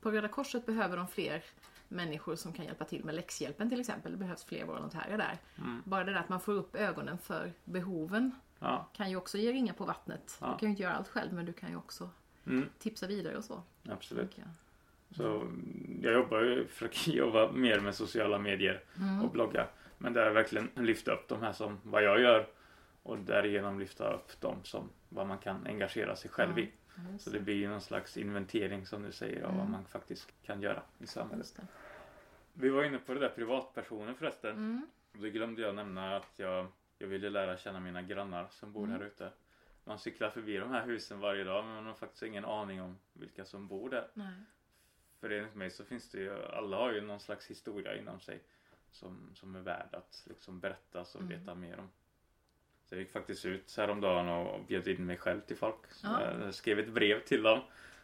på 0.00 0.10
Röda 0.10 0.28
Korset 0.28 0.66
behöver 0.66 0.96
de 0.96 1.08
fler 1.08 1.44
människor 1.88 2.36
som 2.36 2.52
kan 2.52 2.64
hjälpa 2.64 2.84
till 2.84 3.04
med 3.04 3.14
läxhjälpen 3.14 3.70
till 3.70 3.80
exempel. 3.80 4.12
Det 4.12 4.18
behövs 4.18 4.44
fler 4.44 4.64
volontärer 4.64 5.18
där. 5.18 5.38
Mm. 5.58 5.82
Bara 5.84 6.04
det 6.04 6.12
där 6.12 6.20
att 6.20 6.28
man 6.28 6.40
får 6.40 6.52
upp 6.52 6.76
ögonen 6.76 7.18
för 7.18 7.52
behoven 7.64 8.30
ja. 8.58 8.88
kan 8.92 9.10
ju 9.10 9.16
också 9.16 9.38
ge 9.38 9.52
ringa 9.52 9.72
på 9.72 9.84
vattnet. 9.84 10.38
Ja. 10.40 10.46
Du 10.46 10.58
kan 10.58 10.66
ju 10.66 10.70
inte 10.70 10.82
göra 10.82 10.94
allt 10.94 11.08
själv 11.08 11.32
men 11.32 11.46
du 11.46 11.52
kan 11.52 11.70
ju 11.70 11.76
också 11.76 12.10
mm. 12.46 12.68
tipsa 12.78 13.06
vidare 13.06 13.36
och 13.36 13.44
så. 13.44 13.62
Absolut. 13.88 14.38
Så 15.10 15.50
jag 16.02 16.12
jobbar 16.12 16.66
försöker 16.68 17.12
jobba 17.12 17.52
mer 17.52 17.80
med 17.80 17.94
sociala 17.94 18.38
medier 18.38 18.82
mm. 18.96 19.24
och 19.24 19.30
blogga. 19.30 19.66
Men 19.98 20.12
där 20.12 20.30
verkligen 20.30 20.70
lyfta 20.74 21.12
upp 21.12 21.28
de 21.28 21.42
här 21.42 21.52
som 21.52 21.78
vad 21.82 22.02
jag 22.02 22.20
gör 22.20 22.46
och 23.02 23.18
därigenom 23.18 23.80
lyfta 23.80 24.12
upp 24.12 24.40
dem 24.40 24.56
som 24.62 24.88
vad 25.08 25.26
man 25.26 25.38
kan 25.38 25.66
engagera 25.66 26.16
sig 26.16 26.30
själv 26.30 26.50
mm. 26.50 26.66
Så 27.18 27.30
det 27.30 27.40
blir 27.40 27.54
ju 27.54 27.68
någon 27.68 27.80
slags 27.80 28.16
inventering 28.16 28.86
som 28.86 29.02
du 29.02 29.12
säger 29.12 29.42
av 29.42 29.50
mm. 29.50 29.58
vad 29.58 29.70
man 29.70 29.84
faktiskt 29.84 30.32
kan 30.42 30.62
göra 30.62 30.82
i 30.98 31.06
samhället. 31.06 31.60
Vi 32.52 32.68
var 32.68 32.84
inne 32.84 32.98
på 32.98 33.14
det 33.14 33.20
där 33.20 33.28
privatpersoner 33.28 34.14
förresten. 34.14 34.50
Mm. 34.50 34.86
Då 35.12 35.28
glömde 35.28 35.62
jag 35.62 35.74
nämna 35.74 36.16
att 36.16 36.32
jag, 36.36 36.66
jag 36.98 37.08
ville 37.08 37.30
lära 37.30 37.56
känna 37.56 37.80
mina 37.80 38.02
grannar 38.02 38.48
som 38.50 38.72
bor 38.72 38.84
mm. 38.84 39.00
här 39.00 39.06
ute. 39.06 39.32
Man 39.84 39.98
cyklar 39.98 40.30
förbi 40.30 40.56
de 40.56 40.70
här 40.70 40.86
husen 40.86 41.20
varje 41.20 41.44
dag 41.44 41.64
men 41.64 41.74
man 41.74 41.86
har 41.86 41.94
faktiskt 41.94 42.22
ingen 42.22 42.44
aning 42.44 42.82
om 42.82 42.98
vilka 43.12 43.44
som 43.44 43.68
bor 43.68 43.90
där. 43.90 44.08
Nej. 44.14 44.34
För 45.20 45.30
enligt 45.30 45.54
mig 45.54 45.70
så 45.70 45.84
finns 45.84 46.10
det 46.10 46.18
ju, 46.18 46.44
alla 46.44 46.76
har 46.76 46.92
ju 46.92 47.00
någon 47.00 47.20
slags 47.20 47.50
historia 47.50 47.96
inom 47.96 48.20
sig 48.20 48.42
som, 48.90 49.30
som 49.34 49.54
är 49.54 49.60
värd 49.60 49.88
att 49.94 50.24
liksom 50.26 50.60
berättas 50.60 51.14
och 51.14 51.20
mm. 51.20 51.38
veta 51.38 51.54
mer 51.54 51.78
om. 51.78 51.90
Så 52.88 52.94
jag 52.94 53.00
gick 53.00 53.12
faktiskt 53.12 53.46
ut 53.46 53.76
häromdagen 53.76 54.28
och 54.28 54.64
bjöd 54.64 54.88
in 54.88 55.06
mig 55.06 55.16
själv 55.16 55.40
till 55.40 55.56
folk. 55.56 55.78
Ja. 56.02 56.34
Jag 56.40 56.54
skrev 56.54 56.78
ett 56.78 56.88
brev 56.88 57.24
till 57.24 57.42
dem. 57.42 57.60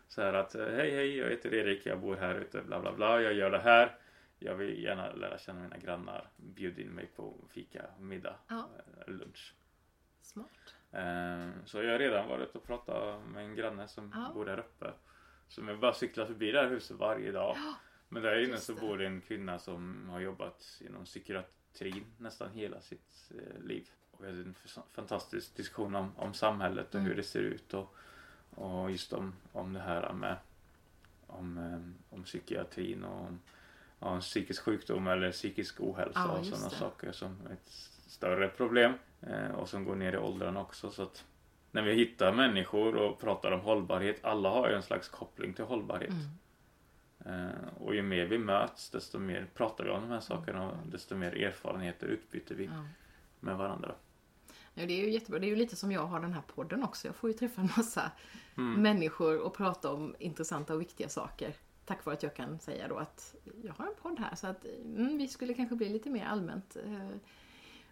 Så 0.08 0.22
här 0.22 0.32
att 0.32 0.54
hej 0.54 0.90
hej 0.90 1.16
jag 1.16 1.30
heter 1.30 1.54
Erik, 1.54 1.86
jag 1.86 2.00
bor 2.00 2.16
här 2.16 2.34
ute, 2.34 2.62
bla 2.62 2.80
bla 2.80 2.92
bla, 2.92 3.20
jag 3.20 3.34
gör 3.34 3.50
det 3.50 3.58
här. 3.58 3.98
Jag 4.38 4.54
vill 4.54 4.82
gärna 4.82 5.12
lära 5.12 5.38
känna 5.38 5.60
mina 5.60 5.78
grannar. 5.78 6.30
Bjud 6.36 6.78
in 6.78 6.88
mig 6.88 7.06
på 7.16 7.34
fika, 7.50 7.84
middag, 7.98 8.36
ja. 8.48 8.68
Eh, 8.78 9.12
lunch. 9.12 9.54
Smart. 10.22 10.74
Eh, 10.92 11.48
så 11.64 11.82
jag 11.82 11.92
har 11.92 11.98
redan 11.98 12.28
varit 12.28 12.56
och 12.56 12.66
pratat 12.66 13.26
med 13.26 13.44
en 13.44 13.54
granne 13.54 13.88
som 13.88 14.12
ja. 14.14 14.30
bor 14.34 14.44
där 14.44 14.58
uppe. 14.58 14.92
Som 15.48 15.68
jag 15.68 15.80
bara 15.80 15.94
cyklar 15.94 16.26
förbi 16.26 16.52
det 16.52 16.60
här 16.60 16.68
huset 16.68 16.96
varje 16.96 17.32
dag. 17.32 17.56
Ja, 17.56 17.74
Men 18.08 18.22
där 18.22 18.44
inne 18.44 18.56
så 18.56 18.74
bor 18.74 18.98
det 18.98 19.06
en 19.06 19.20
kvinna 19.20 19.58
som 19.58 20.08
har 20.08 20.20
jobbat 20.20 20.82
inom 20.86 21.04
psykiatrin 21.04 22.04
nästan 22.18 22.50
hela 22.50 22.80
sitt 22.80 23.30
eh, 23.30 23.62
liv. 23.62 23.90
Vi 24.18 24.27
hade 24.27 24.40
en 24.40 24.55
fantastisk 24.92 25.57
diskussion 25.57 25.94
om, 25.94 26.12
om 26.16 26.35
samhället 26.35 26.88
och 26.88 26.94
mm. 26.94 27.07
hur 27.07 27.16
det 27.16 27.22
ser 27.22 27.42
ut 27.42 27.74
och, 27.74 27.94
och 28.50 28.90
just 28.90 29.12
om, 29.12 29.33
om 29.53 29.72
det 29.72 29.81
här 29.81 30.12
med 30.12 30.37
om, 31.27 31.59
eh, 31.59 32.14
om 32.16 32.24
psykiatrin 32.24 33.05
och 33.05 33.27
om 33.27 33.40
ja, 34.00 34.20
psykisk 34.20 34.62
sjukdom 34.62 35.07
eller 35.07 35.33
psykisk 35.33 35.81
ohälsa 35.81 36.20
ja, 36.20 36.38
och 36.38 36.46
sådana 36.46 36.70
saker 36.70 37.12
som 37.12 37.38
är 37.48 37.53
ett 37.53 37.70
större 38.07 38.48
problem 38.48 38.92
eh, 39.20 39.50
och 39.50 39.68
som 39.68 39.85
går 39.85 39.94
ner 39.94 40.12
i 40.12 40.18
åldrarna 40.18 40.61
också. 40.61 40.90
Så 40.90 41.03
att 41.03 41.24
när 41.70 41.83
vi 41.83 41.94
hittar 41.94 42.33
människor 42.33 42.96
och 42.96 43.20
pratar 43.20 43.53
om 43.53 43.61
hållbarhet, 43.61 44.24
alla 44.24 44.48
har 44.48 44.68
ju 44.68 44.74
en 44.74 44.83
slags 44.83 45.09
koppling 45.09 45.55
till 45.55 45.64
hållbarhet. 45.64 46.11
Mm. 46.11 46.31
Eh, 47.27 47.68
och 47.79 47.94
ju 47.94 48.03
mer 48.03 48.27
vi 48.27 48.38
möts 48.38 48.90
desto 48.90 49.18
mer 49.18 49.46
pratar 49.55 49.85
vi 49.85 49.90
om 49.90 50.03
de 50.03 50.11
här 50.11 50.20
sakerna 50.20 50.70
och 50.70 50.77
desto 50.87 51.16
mer 51.16 51.42
erfarenheter 51.42 52.07
utbyter 52.07 52.55
vi 52.55 52.66
mm. 52.66 52.85
med 53.40 53.57
varandra. 53.57 53.94
Ja, 54.74 54.87
det 54.87 54.92
är 54.92 55.04
ju 55.04 55.10
jättebra. 55.10 55.40
Det 55.40 55.46
är 55.46 55.48
ju 55.48 55.56
lite 55.56 55.76
som 55.76 55.92
jag 55.92 56.06
har 56.06 56.20
den 56.20 56.32
här 56.32 56.42
podden 56.54 56.82
också. 56.82 57.08
Jag 57.08 57.16
får 57.16 57.30
ju 57.30 57.37
träffa 57.37 57.60
en 57.60 57.70
massa 57.76 58.10
mm. 58.56 58.82
människor 58.82 59.38
och 59.38 59.54
prata 59.54 59.92
om 59.92 60.14
intressanta 60.18 60.74
och 60.74 60.80
viktiga 60.80 61.08
saker. 61.08 61.54
Tack 61.84 62.04
vare 62.04 62.16
att 62.16 62.22
jag 62.22 62.34
kan 62.34 62.58
säga 62.58 62.88
då 62.88 62.96
att 62.96 63.34
jag 63.62 63.72
har 63.72 63.87
en 63.87 63.94
podd 64.02 64.18
här. 64.18 64.34
Så 64.34 64.46
att 64.46 64.64
mm, 64.64 65.18
vi 65.18 65.28
skulle 65.28 65.54
kanske 65.54 65.76
bli 65.76 65.88
lite 65.88 66.10
mer 66.10 66.24
allmänt 66.24 66.76
eh, 66.76 67.08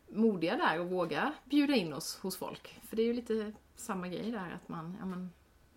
modiga 0.09 0.57
där 0.57 0.81
och 0.81 0.91
våga 0.91 1.33
bjuda 1.45 1.75
in 1.75 1.93
oss 1.93 2.19
hos 2.19 2.37
folk. 2.37 2.81
För 2.83 2.97
det 2.97 3.03
är 3.03 3.07
ju 3.07 3.13
lite 3.13 3.53
samma 3.77 4.09
grej 4.09 4.31
där 4.31 4.51
att 4.51 4.69
man, 4.69 4.97
ja 4.99 5.07
men, 5.07 5.31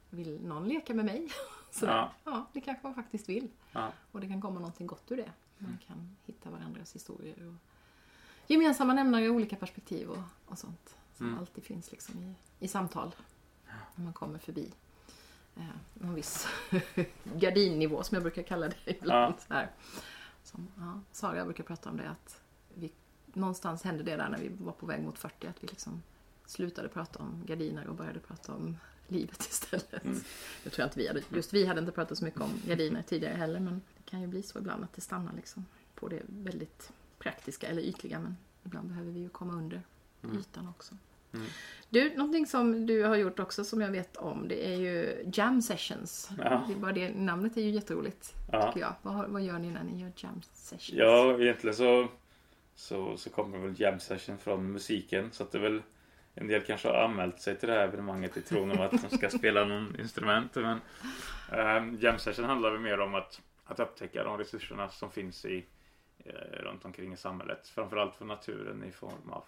vill 0.10 0.42
någon 0.42 0.68
leka 0.68 0.94
med 0.94 1.06
mig? 1.06 1.28
Så 1.72 1.86
ja. 1.86 2.12
ja, 2.24 2.46
det 2.54 2.62
kanske 2.62 2.88
man 2.88 2.96
faktiskt 2.96 3.30
vill. 3.30 3.50
Ja. 3.72 3.92
Och 4.12 4.20
det 4.20 4.28
kan 4.28 4.42
komma 4.42 4.60
någonting 4.60 4.88
gott 4.88 5.12
ur 5.12 5.18
det. 5.18 5.32
Man 5.58 5.70
mm. 5.70 5.80
kan 5.88 6.16
hitta 6.26 6.50
varandras 6.50 6.96
historier 6.96 7.48
och 7.48 7.75
gemensamma 8.48 8.94
nämnare 8.94 9.30
och 9.30 9.36
olika 9.36 9.56
perspektiv 9.56 10.10
och, 10.10 10.24
och 10.46 10.58
sånt. 10.58 10.96
Som 11.18 11.28
mm. 11.28 11.40
alltid 11.40 11.64
finns 11.64 11.92
liksom 11.92 12.24
i, 12.24 12.36
i 12.66 12.68
samtal. 12.68 13.16
När 13.96 14.04
man 14.04 14.14
kommer 14.14 14.40
förbi 14.40 14.74
eh, 15.56 15.64
någon 15.94 16.16
viss 16.16 16.48
gardinnivå 17.24 18.04
som 18.04 18.16
jag 18.16 18.24
brukar 18.24 18.44
kalla 18.44 18.68
det 18.68 18.76
ibland. 18.86 19.36
Ja. 19.48 19.56
Här. 19.56 19.72
Som, 20.44 20.68
ja, 20.78 21.00
Sara 21.12 21.46
brukar 21.46 21.64
prata 21.64 21.90
om 21.90 21.98
det 21.98 22.10
att 22.10 22.42
vi, 22.74 22.92
någonstans 23.34 23.84
hände 23.84 24.04
det 24.04 24.16
där 24.16 24.30
när 24.30 24.38
vi 24.38 24.50
var 24.60 24.72
på 24.72 24.86
väg 24.86 25.04
mot 25.04 25.20
40 25.20 25.48
att 25.48 25.64
vi 25.64 25.68
liksom 25.68 26.02
slutade 26.46 26.88
prata 26.88 27.20
om 27.20 27.44
gardiner 27.46 27.88
och 27.88 27.96
började 27.96 28.20
prata 28.20 28.54
om 28.54 28.78
livet 29.08 29.40
istället. 29.50 30.06
Mm. 30.06 30.20
Jag 30.64 30.74
tror 30.74 30.86
inte 30.86 31.00
vi 31.00 31.08
hade, 31.08 31.22
just 31.30 31.54
vi 31.54 31.66
hade 31.66 31.80
inte 31.80 31.92
pratat 31.92 32.18
så 32.18 32.26
mycket 32.26 32.42
om 32.42 32.52
gardiner 32.68 33.02
tidigare 33.02 33.36
heller 33.36 33.60
men 33.60 33.82
det 33.98 34.10
kan 34.10 34.22
ju 34.22 34.28
bli 34.28 34.44
så 34.44 34.60
ibland 34.60 34.84
att 34.84 34.94
det 34.94 35.02
stannar 35.02 35.34
liksom 35.34 35.66
på 35.96 36.08
det 36.08 36.22
väldigt 36.28 36.92
praktiska 37.26 37.68
eller 37.68 37.82
ytliga 37.82 38.20
men 38.20 38.38
ibland 38.66 38.88
behöver 38.88 39.12
vi 39.12 39.20
ju 39.20 39.30
komma 39.30 39.54
under 39.54 39.82
mm. 40.24 40.38
ytan 40.38 40.68
också. 40.70 40.96
Mm. 41.34 41.46
Du, 41.90 42.18
någonting 42.18 42.48
som 42.48 42.86
du 42.86 43.04
har 43.04 43.16
gjort 43.16 43.40
också 43.40 43.64
som 43.64 43.82
jag 43.82 43.92
vet 43.92 44.18
om 44.18 44.48
det 44.48 44.68
är 44.74 44.78
ju 44.78 45.26
jam 45.34 45.62
sessions. 45.62 46.30
Ja. 46.38 46.66
Det, 46.68 46.76
bara 46.76 46.92
det 46.92 47.10
namnet 47.10 47.58
är 47.58 47.62
ju 47.62 47.70
jätteroligt 47.70 48.34
ja. 48.52 48.68
tycker 48.68 48.80
jag. 48.80 48.94
Vad, 49.02 49.30
vad 49.30 49.42
gör 49.42 49.60
ni 49.60 49.72
när 49.72 49.84
ni 49.84 50.02
gör 50.02 50.12
jam 50.18 50.42
sessions? 50.54 50.94
Ja, 50.94 51.40
egentligen 51.40 51.76
så, 51.76 52.08
så, 52.76 53.18
så 53.18 53.30
kommer 53.30 53.58
väl 53.58 53.82
jam 53.82 54.00
session 54.00 54.38
från 54.38 54.72
musiken 54.72 55.32
så 55.32 55.44
att 55.44 55.52
det 55.52 55.58
är 55.58 55.62
väl 55.62 55.82
en 56.36 56.48
del 56.48 56.62
kanske 56.62 56.88
har 56.88 56.96
anmält 56.96 57.42
sig 57.42 57.56
till 57.56 57.70
det 57.70 57.76
här 57.76 57.84
evenemanget 57.84 58.38
i 58.38 58.42
tron 58.42 58.72
om 58.72 58.82
att 58.82 59.10
de 59.10 59.18
ska 59.18 59.30
spela 59.38 59.66
någon 59.66 60.00
instrument. 60.00 60.56
Men 60.56 60.80
um, 61.52 61.98
Jam 62.02 62.20
Session 62.20 62.46
handlar 62.46 62.72
väl 62.72 62.80
mer 62.80 63.00
om 63.00 63.16
att, 63.16 63.42
att 63.66 63.80
upptäcka 63.80 64.24
de 64.24 64.38
resurserna 64.38 64.90
som 64.90 65.12
finns 65.12 65.46
i, 65.46 65.66
eh, 66.26 66.64
runt 66.64 66.86
omkring 66.86 67.14
i 67.14 67.18
samhället. 67.18 67.68
Framförallt 67.68 68.16
för 68.16 68.26
naturen 68.26 68.84
i 68.84 68.92
form 68.92 69.30
av, 69.30 69.44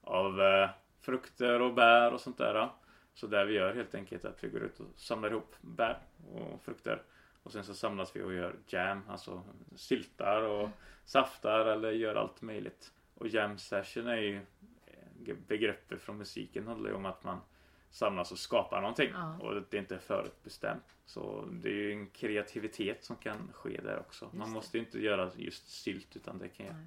av 0.00 0.40
eh, 0.40 0.70
frukter 1.00 1.60
och 1.60 1.74
bär 1.74 2.12
och 2.12 2.20
sånt 2.20 2.38
där. 2.38 2.68
Så 3.14 3.26
det 3.26 3.44
vi 3.44 3.54
gör 3.54 3.74
helt 3.74 3.94
enkelt 3.94 4.24
är 4.24 4.28
att 4.28 4.44
vi 4.44 4.48
går 4.48 4.62
ut 4.62 4.80
och 4.80 4.86
samlar 4.96 5.30
ihop 5.30 5.54
bär 5.60 5.98
och 6.32 6.62
frukter. 6.62 7.02
Och 7.42 7.52
sen 7.52 7.64
så 7.64 7.74
samlas 7.74 8.16
vi 8.16 8.22
och 8.22 8.34
gör 8.34 8.56
jam, 8.66 9.02
alltså 9.08 9.42
syltar 9.74 10.42
och 10.42 10.68
saftar 11.04 11.66
eller 11.66 11.90
gör 11.90 12.14
allt 12.14 12.42
möjligt. 12.42 12.92
Och 13.14 13.28
jam 13.28 13.58
session 13.58 14.06
är 14.06 14.16
ju 14.16 14.36
eh, 14.86 15.36
begreppet 15.46 16.00
från 16.00 16.18
musiken 16.18 16.66
handlar 16.66 16.90
ju 16.90 16.96
om 16.96 17.06
att 17.06 17.24
man 17.24 17.40
samlas 17.94 18.32
och 18.32 18.38
skapa 18.38 18.80
någonting. 18.80 19.10
Ja. 19.12 19.38
Och 19.40 19.54
det 19.70 19.76
är 19.76 19.80
inte 19.80 19.98
förutbestämt. 19.98 20.96
Så 21.06 21.44
det 21.52 21.68
är 21.68 21.72
ju 21.74 21.92
en 21.92 22.06
kreativitet 22.06 23.04
som 23.04 23.16
kan 23.16 23.52
ske 23.52 23.80
där 23.80 23.98
också. 23.98 24.30
Man 24.32 24.48
det. 24.48 24.54
måste 24.54 24.78
ju 24.78 24.84
inte 24.84 25.00
göra 25.00 25.30
just 25.36 25.68
sylt 25.68 26.16
utan 26.16 26.38
det 26.38 26.48
kan 26.48 26.66
ju 26.66 26.72
Nej. 26.72 26.82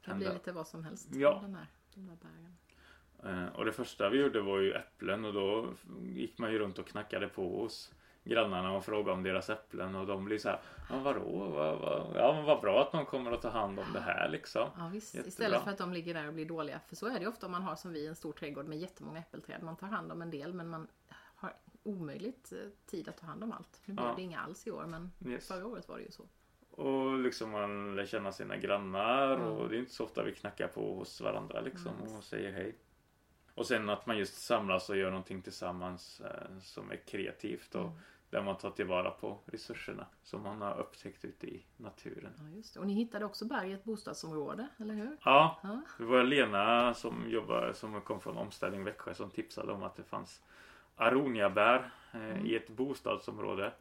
Det 0.00 0.04
kan 0.04 0.16
bli 0.18 0.26
hända. 0.26 0.38
lite 0.38 0.52
vad 0.52 0.68
som 0.68 0.84
helst. 0.84 1.08
Ja. 1.14 1.38
Den 1.42 1.54
här, 1.54 1.66
de 1.94 2.06
där 2.06 2.16
bären. 2.22 2.56
Eh, 3.46 3.54
Och 3.54 3.64
det 3.64 3.72
första 3.72 4.08
vi 4.08 4.20
gjorde 4.20 4.40
var 4.40 4.58
ju 4.58 4.72
äpplen 4.72 5.24
och 5.24 5.32
då 5.32 5.68
gick 6.02 6.38
man 6.38 6.52
ju 6.52 6.58
runt 6.58 6.78
och 6.78 6.86
knackade 6.86 7.28
på 7.28 7.60
hos 7.62 7.92
grannarna 8.28 8.72
och 8.72 8.84
frågade 8.84 9.12
om 9.12 9.22
deras 9.22 9.50
äpplen 9.50 9.94
och 9.94 10.06
de 10.06 10.24
blir 10.24 10.38
så 10.38 10.48
här, 10.48 10.60
ja 10.90 10.98
vadå, 10.98 11.48
vad, 11.54 11.78
vad, 11.78 12.06
ja 12.16 12.32
men 12.32 12.44
vad 12.44 12.60
bra 12.60 12.82
att 12.82 12.92
någon 12.92 13.06
kommer 13.06 13.32
att 13.32 13.42
ta 13.42 13.48
hand 13.48 13.78
om 13.78 13.86
det 13.92 14.00
här 14.00 14.28
liksom. 14.28 14.68
Ja, 14.78 14.88
visst. 14.92 15.14
Jättebra. 15.14 15.28
Istället 15.28 15.62
för 15.62 15.70
att 15.70 15.78
de 15.78 15.92
ligger 15.92 16.14
där 16.14 16.26
och 16.28 16.34
blir 16.34 16.46
dåliga. 16.46 16.80
För 16.88 16.96
så 16.96 17.06
är 17.06 17.12
det 17.14 17.20
ju 17.20 17.26
ofta 17.28 17.46
om 17.46 17.52
man 17.52 17.62
har 17.62 17.76
som 17.76 17.92
vi 17.92 18.06
en 18.06 18.16
stor 18.16 18.32
trädgård 18.32 18.66
med 18.66 18.78
jättemånga 18.78 19.18
äppelträd. 19.18 19.62
Man 19.62 19.76
tar 19.76 19.86
hand 19.86 20.12
om 20.12 20.22
en 20.22 20.30
del 20.30 20.54
men 20.54 20.68
man 20.68 20.88
har 21.34 21.52
omöjligt 21.82 22.52
eh, 22.52 22.58
tid 22.86 23.08
att 23.08 23.16
ta 23.16 23.26
hand 23.26 23.44
om 23.44 23.52
allt. 23.52 23.80
Nu 23.84 23.94
blev 23.94 24.06
Ja. 24.06 24.12
det 24.16 24.22
inga 24.22 24.40
alls 24.40 24.66
i 24.66 24.70
år 24.70 24.86
men 24.86 25.10
Yes. 25.26 25.48
förra 25.48 25.66
året 25.66 25.88
var 25.88 25.96
det 25.96 26.02
ju 26.04 26.10
så. 26.10 26.24
Och 26.70 27.18
liksom 27.18 27.50
man 27.50 27.96
lär 27.96 28.06
känna 28.06 28.32
sina 28.32 28.56
grannar 28.56 29.28
Ja. 29.30 29.36
och 29.36 29.68
det 29.68 29.76
är 29.76 29.78
inte 29.78 29.92
så 29.92 30.04
ofta 30.04 30.22
vi 30.22 30.34
knackar 30.34 30.68
på 30.68 30.94
hos 30.94 31.20
varandra 31.20 31.60
liksom 31.60 31.92
Mm. 32.02 32.16
och 32.16 32.24
säger 32.24 32.52
hej. 32.52 32.76
Och 33.54 33.66
sen 33.66 33.88
att 33.90 34.06
man 34.06 34.18
just 34.18 34.34
samlas 34.42 34.90
och 34.90 34.96
gör 34.96 35.10
någonting 35.10 35.42
tillsammans 35.42 36.20
eh, 36.20 36.58
som 36.62 36.90
är 36.90 36.96
kreativt 36.96 37.74
och 37.74 37.80
Mm. 37.84 37.98
Där 38.30 38.42
man 38.42 38.56
tar 38.56 38.70
tillvara 38.70 39.10
på 39.10 39.38
resurserna 39.46 40.06
som 40.22 40.42
man 40.42 40.60
har 40.62 40.78
upptäckt 40.78 41.24
ute 41.24 41.46
i 41.46 41.62
naturen. 41.76 42.32
Ja, 42.38 42.56
just 42.56 42.74
det. 42.74 42.80
Och 42.80 42.86
ni 42.86 42.92
hittade 42.94 43.24
också 43.24 43.44
berg 43.44 43.70
i 43.70 43.72
ett 43.72 43.84
bostadsområde, 43.84 44.68
eller 44.78 44.94
hur? 44.94 45.16
Ja, 45.24 45.60
Ja. 45.62 45.80
det 45.98 46.04
var 46.04 46.22
Lena 46.24 46.94
som 46.94 47.30
jobbar, 47.30 47.72
som 47.74 48.00
kom 48.00 48.20
från 48.20 48.36
Omställning 48.36 48.84
Växjö 48.84 49.14
som 49.14 49.30
tipsade 49.30 49.72
om 49.72 49.82
att 49.82 49.96
det 49.96 50.04
fanns 50.04 50.40
aroniabär 50.96 51.90
eh, 52.12 52.20
Mm. 52.24 52.46
i 52.46 52.54
ett 52.56 52.68
bostadsområde. 52.68 53.72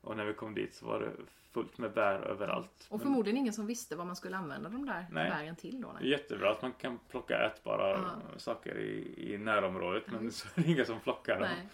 Och 0.00 0.16
när 0.16 0.24
vi 0.24 0.34
kom 0.34 0.54
dit 0.54 0.74
så 0.74 0.86
var 0.86 1.00
det 1.00 1.10
fullt 1.52 1.78
med 1.78 1.92
bär 1.92 2.14
överallt. 2.20 2.86
Och 2.88 3.00
förmodligen 3.02 3.36
ingen 3.36 3.52
som 3.52 3.66
visste 3.66 3.96
vad 3.96 4.06
man 4.06 4.16
skulle 4.16 4.36
använda 4.36 4.68
de 4.68 4.86
där 4.86 5.06
Nej. 5.10 5.30
bären 5.30 5.56
till 5.56 5.80
då. 5.80 5.92
Nej. 6.00 6.10
jättebra 6.10 6.50
att 6.50 6.62
man 6.62 6.72
kan 6.72 6.98
plocka 7.08 7.46
ätbara 7.46 7.90
Ja. 7.90 8.38
saker 8.38 8.78
i, 8.78 9.14
i 9.34 9.38
närområdet 9.38 10.04
men 10.06 10.32
så 10.32 10.48
är 10.54 10.62
det 10.62 10.68
ingen 10.70 10.86
som 10.86 11.00
plockar 11.00 11.34
dem. 11.40 11.48
Nej. 11.56 11.68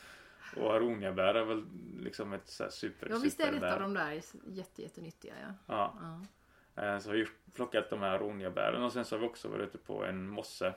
Och 0.57 0.75
aroniabär 0.75 1.35
är 1.35 1.45
väl 1.45 1.65
liksom 2.01 2.33
ett 2.33 2.49
så 2.49 2.63
här 2.63 2.71
super, 2.71 3.09
Ja, 3.11 3.19
visst 3.19 3.41
är 3.41 3.53
det 3.53 3.57
ett 3.67 3.75
av 3.75 3.81
de 3.81 3.95
där 3.95 4.23
jätte, 4.47 4.83
jättenyttiga. 4.83 5.35
Ja. 5.43 5.55
Ja. 5.67 6.21
Ja. 6.75 6.83
Eh, 6.83 6.99
Så 6.99 7.09
har 7.09 7.15
vi 7.15 7.27
plockat 7.53 7.91
de 7.91 8.01
här 8.01 8.11
aroniabären 8.11 8.83
och 8.83 8.93
sen 8.93 9.05
så 9.05 9.15
har 9.17 9.21
vi 9.21 9.27
också 9.27 9.49
varit 9.49 9.69
ute 9.69 9.79
på 9.79 10.05
en 10.05 10.29
mosse 10.29 10.75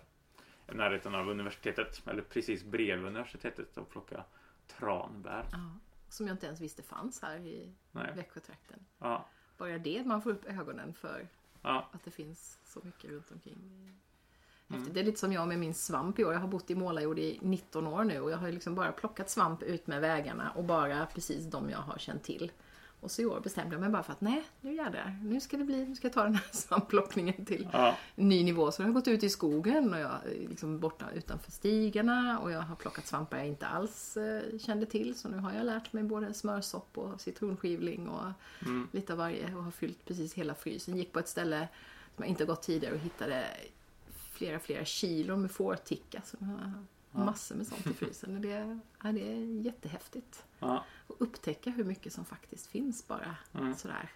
i 0.72 0.76
närheten 0.76 1.16
av 1.16 1.30
universitetet, 1.30 2.08
eller 2.08 2.22
precis 2.22 2.64
bredvid 2.64 3.06
universitetet 3.08 3.78
och 3.78 3.90
plocka 3.90 4.24
tranbär. 4.68 5.46
Ja. 5.52 5.72
Som 6.10 6.28
jag 6.28 6.34
inte 6.34 6.46
ens 6.46 6.62
visste 6.62 6.84
fanns 6.84 7.22
här 7.22 7.38
i 7.38 7.74
Nej. 7.92 8.14
Växjötrakten. 8.16 8.86
Ja, 8.98 9.26
Bara 9.58 9.78
det, 9.78 10.06
man 10.06 10.22
får 10.22 10.30
upp 10.32 10.46
ögonen 10.46 10.94
för 10.94 11.28
att 11.62 12.04
det 12.04 12.12
finns 12.12 12.60
så 12.64 12.82
mycket 12.84 13.10
runt 13.12 13.32
omkring. 13.32 13.96
Mm. 14.70 14.94
Det 14.94 15.00
är 15.00 15.04
lite 15.04 15.20
som 15.20 15.34
jag 15.34 15.48
med 15.48 15.60
min 15.60 15.74
svamp 15.74 16.20
i 16.20 16.24
år. 16.24 16.34
Jag 16.34 16.40
har 16.40 16.48
bott 16.48 16.72
i 16.72 16.76
Målarjord 16.76 17.20
i 17.20 17.40
19 17.42 17.88
år 17.88 18.04
nu 18.04 18.20
och 18.20 18.32
jag 18.32 18.38
har 18.38 18.52
liksom 18.52 18.76
bara 18.76 18.92
plockat 18.92 19.30
svamp 19.30 19.64
ut 19.64 19.88
med 19.88 20.02
vägarna 20.02 20.52
och 20.56 20.64
bara 20.64 21.06
precis 21.06 21.46
de 21.46 21.70
jag 21.70 21.78
har 21.80 21.98
känt 21.98 22.24
till. 22.24 22.52
Och 23.02 23.12
så 23.12 23.22
i 23.22 23.26
år 23.26 23.40
bestämde 23.40 23.76
jag 23.76 23.82
mig 23.82 23.90
bara 23.90 24.04
för 24.04 24.12
att 24.12 24.22
nej, 24.22 24.44
nu 24.62 24.76
jädrar, 24.76 25.20
nu 25.24 25.40
ska 25.40 25.58
det 25.58 25.64
bli, 25.64 25.86
nu 25.86 25.96
ska 25.96 26.08
jag 26.08 26.14
ta 26.14 26.24
den 26.24 26.36
här 26.36 26.46
svampplockningen 26.52 27.46
till 27.46 27.68
ja, 27.74 27.98
en 28.16 28.30
ny 28.30 28.44
nivå. 28.44 28.72
Så 28.72 28.82
jag 28.82 28.88
har 28.88 28.94
gått 28.94 29.08
ut 29.08 29.24
i 29.24 29.30
skogen 29.30 29.94
och 29.94 30.00
jag 30.00 30.12
är 30.12 30.50
liksom 30.50 30.80
borta 30.80 31.06
utanför 31.16 31.52
stigarna 31.52 32.40
och 32.40 32.52
jag 32.52 32.62
har 32.62 32.76
plockat 32.76 33.08
svampar 33.08 33.38
jag 33.38 33.48
inte 33.48 33.68
alls 33.68 34.18
eh, 34.18 34.58
kände 34.60 34.86
till. 34.86 35.16
Så 35.16 35.30
nu 35.30 35.38
har 35.38 35.54
jag 35.54 35.66
lärt 35.66 35.94
mig 35.94 36.04
både 36.04 36.34
smörsopp 36.34 36.98
och 36.98 37.22
citronskivling 37.22 38.10
och 38.10 38.32
mm, 38.62 38.88
lite 38.92 39.14
av 39.14 39.20
varje 39.20 39.56
och 39.56 39.64
har 39.64 39.72
fyllt 39.72 40.06
precis 40.06 40.34
hela 40.34 40.56
frysen. 40.56 40.98
Gick 40.98 41.14
på 41.14 41.20
ett 41.20 41.28
ställe 41.28 41.68
som 42.16 42.24
jag 42.24 42.30
inte 42.30 42.46
gått 42.46 42.62
tidigare 42.62 42.94
och 42.94 43.00
hittade 43.00 43.46
flera, 44.40 44.60
flera 44.60 44.86
kilon 44.86 45.42
med 45.42 45.52
fårticka. 45.52 46.22
Så 46.26 46.38
Ja. 47.12 47.20
massor 47.24 47.56
med 47.56 47.68
sånt 47.68 47.88
i 47.88 47.94
frysen. 47.94 48.36
Och 48.36 48.42
Det, 48.42 48.80
ja, 49.04 49.12
det 49.12 49.32
är 49.32 49.62
jättehäftigt. 49.62 50.44
ja, 50.60 50.86
Att 51.08 51.16
upptäcka 51.22 51.70
hur 51.70 51.84
mycket 51.84 52.14
som 52.14 52.26
faktiskt 52.26 52.68
finns 52.68 53.08
bara 53.08 53.36
Mm. 53.54 53.76
sådär. 53.76 54.10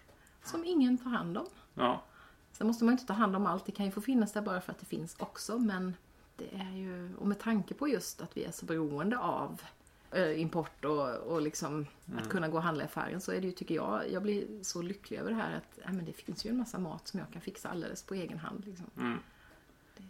Som 0.44 0.64
ingen 0.64 0.98
tar 0.98 1.10
hand 1.10 1.38
om. 1.38 1.46
ja, 1.74 2.04
Sen 2.52 2.66
måste 2.66 2.84
man 2.84 2.92
inte 2.92 3.06
ta 3.06 3.12
hand 3.12 3.36
om 3.36 3.46
allt. 3.46 3.66
Det 3.66 3.72
kan 3.72 3.86
ju 3.86 3.92
få 3.92 4.00
finnas 4.00 4.32
där 4.32 4.42
bara 4.42 4.60
för 4.60 4.72
att 4.72 4.78
det 4.78 4.86
finns 4.86 5.16
också. 5.18 5.58
Men 5.58 5.96
det 6.36 6.54
är 6.54 6.70
ju, 6.76 7.14
och 7.16 7.26
med 7.26 7.38
tanke 7.38 7.74
på 7.74 7.88
just 7.88 8.20
att 8.20 8.36
vi 8.36 8.44
är 8.44 8.50
så 8.52 8.66
beroende 8.66 9.18
av 9.18 9.62
eh, 10.10 10.40
import 10.40 10.84
och, 10.84 11.08
och 11.14 11.42
liksom 11.42 11.86
att 12.18 12.28
kunna 12.28 12.48
gå 12.48 12.56
och 12.56 12.62
handla 12.62 12.82
i 12.84 12.86
affären 12.86 13.20
så 13.20 13.32
är 13.32 13.40
det 13.40 13.46
ju, 13.46 13.52
tycker 13.52 13.74
jag, 13.74 14.10
jag 14.10 14.22
blir 14.22 14.62
så 14.62 14.82
lycklig 14.82 15.18
över 15.18 15.30
det 15.30 15.36
här 15.36 15.56
att 15.56 15.78
ja, 15.84 15.92
men 15.92 16.04
det 16.04 16.12
finns 16.12 16.46
ju 16.46 16.50
en 16.50 16.56
massa 16.58 16.78
mat 16.78 17.08
som 17.08 17.20
jag 17.20 17.30
kan 17.32 17.42
fixa 17.42 17.68
alldeles 17.68 18.02
på 18.02 18.14
egen 18.14 18.38
hand. 18.38 18.64
Liksom. 18.66 18.86
mm. 18.98 19.18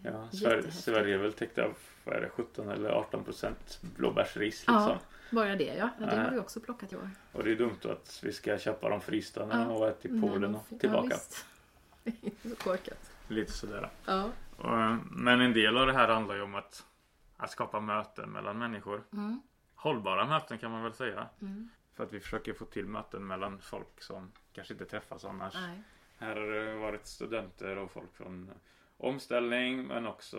Ja. 0.04 0.28
Sverige. 0.30 0.70
Sverige 0.72 1.14
är 1.14 1.18
väl 1.18 1.32
täckt 1.32 1.58
av, 1.58 1.74
vad 2.04 2.16
är 2.16 2.20
det, 2.20 2.28
17 2.28 2.68
eller 2.68 2.90
18 2.90 3.24
procent 3.24 3.78
blåbärsris 3.82 4.64
Ja, 4.66 4.72
liksom. 4.78 4.98
bara 5.36 5.56
det 5.56 5.64
ja. 5.74 5.88
ja 6.00 6.06
det 6.06 6.16
har 6.16 6.30
vi 6.30 6.38
också 6.38 6.60
plockat 6.60 6.92
i 6.92 6.96
år. 6.96 7.10
Och 7.32 7.44
det 7.44 7.50
är 7.52 7.56
dumt 7.56 7.78
att 7.84 8.20
vi 8.22 8.32
ska 8.32 8.58
köpa 8.58 8.88
dem 8.88 9.00
frysta 9.00 9.46
när 9.46 9.54
Ja. 9.58 9.64
de 9.64 9.70
har 9.72 9.78
varit 9.80 10.04
i 10.04 10.20
Polen 10.20 10.54
och 10.54 10.80
tillbaka. 10.80 11.16
Ja, 12.04 12.12
så 12.42 12.56
korkat. 12.56 13.10
Lite 13.28 13.52
sådär. 13.52 13.90
Ja. 14.04 14.24
Eh, 14.64 14.96
Men 15.10 15.40
en 15.40 15.52
del 15.52 15.76
av 15.76 15.86
det 15.86 15.92
här 15.92 16.08
handlar 16.08 16.34
ju 16.34 16.42
om 16.42 16.54
att, 16.54 16.84
att 17.36 17.50
skapa 17.50 17.80
möten 17.80 18.30
mellan 18.30 18.58
människor. 18.58 19.02
Mm. 19.12 19.40
Hållbara 19.74 20.26
möten 20.26 20.58
kan 20.58 20.70
man 20.70 20.82
väl 20.82 20.92
säga. 20.94 21.26
Mm. 21.40 21.68
För 21.94 22.04
att 22.04 22.12
vi 22.12 22.20
försöker 22.20 22.52
få 22.52 22.64
till 22.64 22.86
möten 22.86 23.26
mellan 23.26 23.58
folk 23.58 24.02
som 24.02 24.32
kanske 24.52 24.74
inte 24.74 24.84
träffas 24.84 25.24
annars. 25.24 25.54
Nej. 25.54 25.82
Här 26.18 26.36
har 26.36 26.46
det 26.46 26.74
varit 26.74 27.06
studenter 27.06 27.76
och 27.78 27.90
folk 27.90 28.14
från 28.16 28.50
omställning 28.96 29.86
men 29.86 30.06
också 30.06 30.38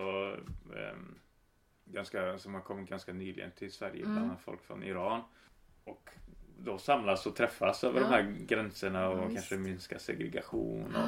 ehm, 0.76 1.16
ganska, 1.86 2.38
som 2.38 2.54
har 2.54 2.62
kommit 2.62 2.90
ganska 2.90 3.14
nyligen 3.14 3.52
till 3.52 3.72
Sverige. 3.72 4.02
Mm. 4.04 4.14
Bland 4.16 4.26
annat 4.30 4.42
folk 4.42 4.64
från 4.64 4.84
Iran. 4.84 5.22
Och 5.84 6.10
då 6.58 6.78
samlas 6.78 7.26
och 7.26 7.36
träffas 7.36 7.84
över 7.84 8.02
Ja. 8.02 8.08
de 8.08 8.14
här 8.14 8.36
gränserna 8.48 9.10
och 9.10 9.18
Ja, 9.20 9.30
kanske 9.34 9.56
minska 9.58 10.00
segregation 10.00 10.96
och 10.96 11.08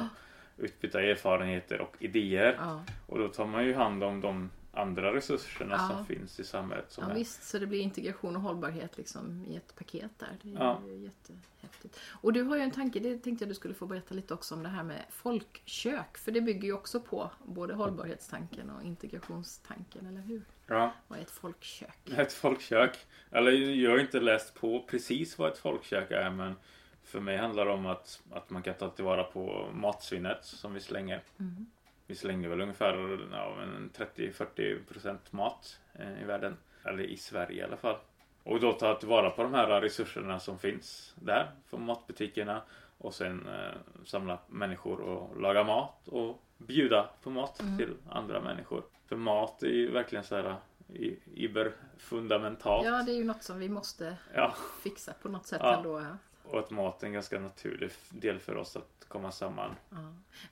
utbyta 0.64 1.02
erfarenheter 1.02 1.80
och 1.80 1.96
idéer. 1.98 2.58
Och 3.06 3.18
då 3.18 3.28
tar 3.28 3.46
man 3.46 3.64
ju 3.66 3.74
hand 3.74 4.04
om 4.04 4.20
de 4.20 4.50
andra 4.78 5.14
resurserna 5.14 5.74
Ja. 5.74 5.88
som 5.96 6.06
finns 6.06 6.40
i 6.40 6.44
samhället. 6.44 6.92
Som 6.92 7.04
Ja, 7.04 7.10
är, 7.10 7.14
visst, 7.14 7.42
så 7.48 7.58
det 7.58 7.66
blir 7.66 7.80
integration 7.80 8.36
och 8.36 8.42
hållbarhet 8.42 8.96
liksom 8.98 9.44
i 9.48 9.56
ett 9.56 9.74
paket 9.76 10.10
där. 10.18 10.36
Det 10.42 10.48
är 10.50 10.54
Ja. 10.54 10.80
jättehäftigt. 10.88 12.00
Och 12.10 12.32
du 12.32 12.42
har 12.42 12.56
ju 12.56 12.62
en 12.62 12.70
tanke, 12.70 13.00
det 13.00 13.18
tänkte 13.18 13.44
jag 13.44 13.50
du 13.50 13.54
skulle 13.54 13.74
få 13.74 13.86
berätta 13.86 14.14
lite 14.14 14.34
också 14.34 14.54
om 14.54 14.62
det 14.62 14.68
här 14.68 14.82
med 14.82 15.04
folkkök. 15.10 16.18
För 16.18 16.32
det 16.32 16.40
bygger 16.40 16.62
ju 16.68 16.72
också 16.72 17.00
på 17.00 17.30
både 17.44 17.74
hållbarhetstanken 17.74 18.70
och 18.70 18.82
integrationstanken, 18.82 20.06
eller 20.06 20.20
hur? 20.20 20.42
ja, 20.66 20.92
Vad 21.08 21.18
är 21.18 21.22
ett 21.22 21.30
folkkök? 21.30 21.98
ett 22.16 22.32
folkkök. 22.32 22.98
Eller 23.30 23.52
jag 23.52 23.90
har 23.90 23.98
inte 23.98 24.20
läst 24.20 24.54
på 24.54 24.82
precis 24.90 25.38
vad 25.38 25.52
ett 25.52 25.58
folkkök 25.58 26.10
är 26.10 26.30
men 26.30 26.54
för 27.02 27.20
mig 27.20 27.36
handlar 27.36 27.66
det 27.66 27.72
om 27.72 27.86
att, 27.86 28.22
att 28.30 28.50
man 28.50 28.62
kan 28.62 28.74
ta 28.74 28.90
tillvara 28.90 29.24
på 29.24 29.70
matsvinnet 29.74 30.44
som 30.44 30.74
vi 30.74 30.80
slänger. 30.80 31.22
Mm. 31.38 31.66
Vi 32.08 32.14
slänger 32.14 32.48
väl 32.48 32.60
ungefär 32.60 33.18
ja, 33.32 33.62
en 33.62 33.90
30-40% 34.16 35.16
mat 35.30 35.78
eh, 35.94 36.22
i 36.22 36.24
världen. 36.24 36.56
Eller 36.84 37.02
i 37.04 37.16
Sverige 37.16 37.60
i 37.60 37.62
alla 37.64 37.76
fall. 37.76 37.96
Och 38.42 38.60
då 38.60 38.72
ta 38.72 38.94
tillvara 38.94 39.30
på 39.30 39.42
de 39.42 39.54
här 39.54 39.80
resurserna 39.80 40.40
som 40.40 40.58
finns 40.58 41.14
där 41.16 41.50
från 41.66 41.82
matbutikerna. 41.84 42.62
Och 42.98 43.14
sen 43.14 43.46
eh, 43.48 43.76
samla 44.04 44.38
människor 44.48 45.00
och 45.00 45.40
laga 45.40 45.64
mat 45.64 46.08
och 46.08 46.42
bjuda 46.58 47.08
på 47.22 47.30
mat 47.30 47.60
Mm. 47.60 47.78
till 47.78 47.94
andra 48.10 48.40
människor. 48.40 48.82
För 49.06 49.16
mat 49.16 49.62
är 49.62 49.66
ju 49.66 49.90
verkligen 49.90 50.24
så 50.24 50.36
här 50.36 50.56
i- 50.94 51.18
iberfundamentalt. 51.34 52.86
Ja, 52.86 53.02
det 53.06 53.12
är 53.12 53.16
ju 53.16 53.24
något 53.24 53.42
som 53.42 53.58
vi 53.58 53.68
måste 53.68 54.16
Ja, 54.34 54.54
fixa 54.82 55.12
på 55.22 55.28
något 55.28 55.46
sätt 55.46 55.60
Ja. 55.62 55.76
ändå. 55.76 56.02
Och 56.50 56.58
att 56.58 56.70
mat 56.70 57.02
är 57.02 57.06
en 57.06 57.12
ganska 57.12 57.40
naturlig 57.40 57.90
del 58.10 58.38
för 58.38 58.56
oss 58.56 58.76
att 58.76 59.04
komma 59.08 59.32
samman. 59.32 59.74
Ja. 59.90 59.96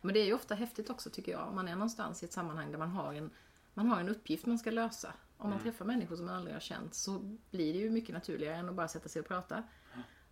Men 0.01 0.15
det 0.15 0.21
är 0.21 0.25
ju 0.25 0.35
ofta 0.35 0.55
häftigt 0.55 0.91
också 0.91 1.11
tycker 1.11 1.33
jag, 1.33 1.49
om 1.49 1.55
man 1.55 1.69
är 1.69 1.73
någonstans 1.75 2.23
i 2.23 2.27
ett 2.27 2.33
sammanhang 2.33 2.71
där 2.71 2.79
man 2.79 2.91
har 2.91 3.15
en, 3.15 3.31
man 3.75 3.87
har 3.87 4.01
en 4.01 4.09
uppgift 4.09 4.47
man 4.47 4.59
ska 4.59 4.71
lösa. 4.71 5.13
Om 5.39 5.51
man 5.51 5.61
träffar 5.61 5.85
människor 5.85 6.17
som 6.17 6.27
man 6.27 6.35
aldrig 6.35 6.55
har 6.55 6.61
känt 6.61 6.95
så 6.95 7.39
blir 7.51 7.73
det 7.73 7.79
ju 7.79 7.91
mycket 7.91 8.15
naturligare 8.15 8.57
än 8.57 8.69
att 8.69 8.75
bara 8.75 8.89
sätta 8.89 9.09
sig 9.09 9.21
och 9.21 9.29
prata. 9.29 9.63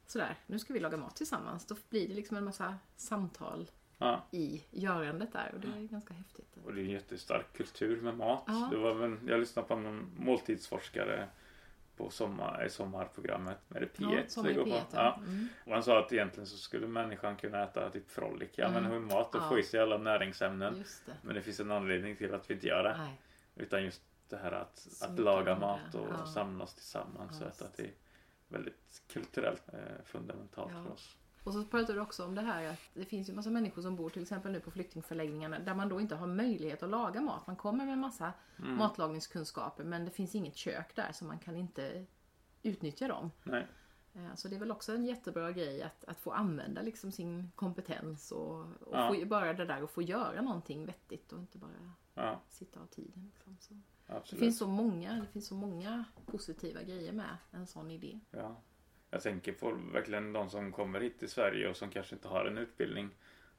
Sådär, 0.06 0.38
nu 0.46 0.58
ska 0.58 0.72
vi 0.72 0.80
laga 0.80 0.96
mat 0.96 1.16
tillsammans. 1.16 1.66
Då 1.66 1.76
blir 1.90 2.08
det 2.08 2.14
liksom 2.14 2.36
en 2.36 2.44
massa 2.44 2.78
samtal 2.96 3.70
Ja. 3.98 4.24
i 4.30 4.62
görandet 4.70 5.32
där 5.32 5.50
och 5.54 5.60
det 5.60 5.68
är 5.68 5.82
ganska 5.88 6.14
häftigt. 6.14 6.56
Och 6.64 6.74
det 6.74 6.80
är 6.80 6.84
en 6.84 6.90
jättestark 6.90 7.46
kultur 7.56 8.00
med 8.00 8.16
mat. 8.16 8.42
Ja. 8.46 8.68
Det 8.70 8.76
var 8.76 8.94
väl, 8.94 9.16
jag 9.26 9.40
lyssnade 9.40 9.68
på 9.68 9.76
någon 9.76 10.10
måltidsforskare 10.18 11.28
på 11.96 12.10
sommar, 12.10 12.64
i 12.66 12.70
sommarprogrammet 12.70 13.58
med 13.68 13.82
det 13.82 13.86
P1. 13.98 14.32
Ja, 14.36 14.42
det 14.42 14.52
går 14.52 14.64
på. 14.64 14.70
P1. 14.70 14.82
Ja. 14.92 15.14
Mm. 15.18 15.48
Och 15.66 15.72
han 15.72 15.82
sa 15.82 15.98
att 15.98 16.12
egentligen 16.12 16.46
så 16.46 16.56
skulle 16.56 16.86
människan 16.86 17.36
kunna 17.36 17.62
äta 17.62 17.90
typ 17.90 18.10
frolic, 18.10 18.58
Mm. 18.58 18.72
men 18.72 18.84
hundmat 18.84 19.34
och 19.34 19.42
Ja. 19.42 19.48
få 19.48 19.58
i 19.58 19.62
sig 19.62 19.80
alla 19.80 19.98
näringsämnen. 19.98 20.84
Det. 21.06 21.12
Men 21.22 21.34
det 21.34 21.42
finns 21.42 21.60
en 21.60 21.70
anledning 21.70 22.16
till 22.16 22.34
att 22.34 22.50
vi 22.50 22.54
inte 22.54 22.66
gör 22.66 22.82
det. 22.82 22.96
Nej. 22.98 23.20
Utan 23.56 23.84
just 23.84 24.02
det 24.28 24.36
här 24.36 24.52
att, 24.52 24.78
Så 24.78 25.04
att 25.04 25.18
laga 25.18 25.58
mat 25.58 25.94
och 25.94 26.06
ja. 26.10 26.26
samlas 26.26 26.74
tillsammans. 26.74 27.30
Ja, 27.32 27.38
så 27.38 27.44
att, 27.44 27.50
visst. 27.50 27.62
att 27.62 27.76
det 27.76 27.82
är 27.82 27.90
väldigt 28.48 29.02
kulturellt 29.12 29.62
eh, 29.72 29.78
fundamentalt 30.04 30.72
för 30.72 30.92
oss. 30.92 31.16
Och 31.44 31.52
så 31.52 31.64
pratar 31.64 31.94
du 31.94 32.00
också 32.00 32.24
om 32.24 32.34
det 32.34 32.42
här 32.42 32.68
att 32.72 32.78
det 32.94 33.04
finns 33.04 33.28
ju 33.28 33.32
massa 33.34 33.50
människor 33.50 33.82
som 33.82 33.96
bor 33.96 34.10
till 34.10 34.22
exempel 34.22 34.52
nu 34.52 34.60
på 34.60 34.70
flyktingförläggningarna 34.70 35.58
där 35.58 35.74
man 35.74 35.88
då 35.88 36.00
inte 36.00 36.14
har 36.14 36.26
möjlighet 36.26 36.82
att 36.82 36.90
laga 36.90 37.20
mat. 37.20 37.46
Man 37.46 37.56
kommer 37.56 37.86
med 37.86 37.98
massa 37.98 38.32
Mm. 38.58 38.76
matlagningskunskaper 38.76 39.84
men 39.84 40.04
det 40.04 40.10
finns 40.10 40.34
inget 40.34 40.56
kök 40.56 40.96
där 40.96 41.12
så 41.12 41.24
man 41.24 41.38
kan 41.38 41.56
inte 41.56 42.06
utnyttja 42.62 43.08
dem. 43.08 43.30
Nej. 43.42 43.66
Eh, 44.14 44.34
Så 44.34 44.48
det 44.48 44.54
är 44.56 44.60
väl 44.60 44.70
också 44.70 44.94
en 44.94 45.04
jättebra 45.04 45.52
grej 45.52 45.82
att, 45.82 46.04
att 46.04 46.20
få 46.20 46.30
använda 46.32 46.82
liksom 46.82 47.12
sin 47.12 47.50
kompetens 47.54 48.32
och, 48.32 48.60
och 48.60 48.66
Ja. 48.96 49.14
få, 49.20 49.26
bara 49.26 49.52
det 49.52 49.64
där 49.64 49.82
och 49.82 49.90
få 49.90 50.02
göra 50.02 50.42
någonting 50.42 50.86
vettigt 50.86 51.32
och 51.32 51.38
inte 51.38 51.58
bara 51.58 51.92
Ja, 52.14 52.40
sitta 52.50 52.80
av 52.80 52.86
tiden. 52.86 53.32
Liksom. 53.34 53.56
Så 54.24 54.34
det 54.34 54.36
finns 54.36 54.58
så 54.58 54.66
många, 54.66 55.14
det 55.20 55.26
finns 55.26 55.46
så 55.46 55.54
många 55.54 56.04
positiva 56.26 56.82
grejer 56.82 57.12
med 57.12 57.36
en 57.50 57.66
sån 57.66 57.90
idé. 57.90 58.20
Ja. 58.30 58.56
Jag 59.14 59.22
tänker 59.22 59.52
på 59.52 59.70
verkligen 59.92 60.32
de 60.32 60.50
som 60.50 60.72
kommer 60.72 61.00
hit 61.00 61.18
till 61.18 61.30
Sverige 61.30 61.68
och 61.68 61.76
som 61.76 61.90
kanske 61.90 62.14
inte 62.14 62.28
har 62.28 62.44
en 62.44 62.58
utbildning. 62.58 63.10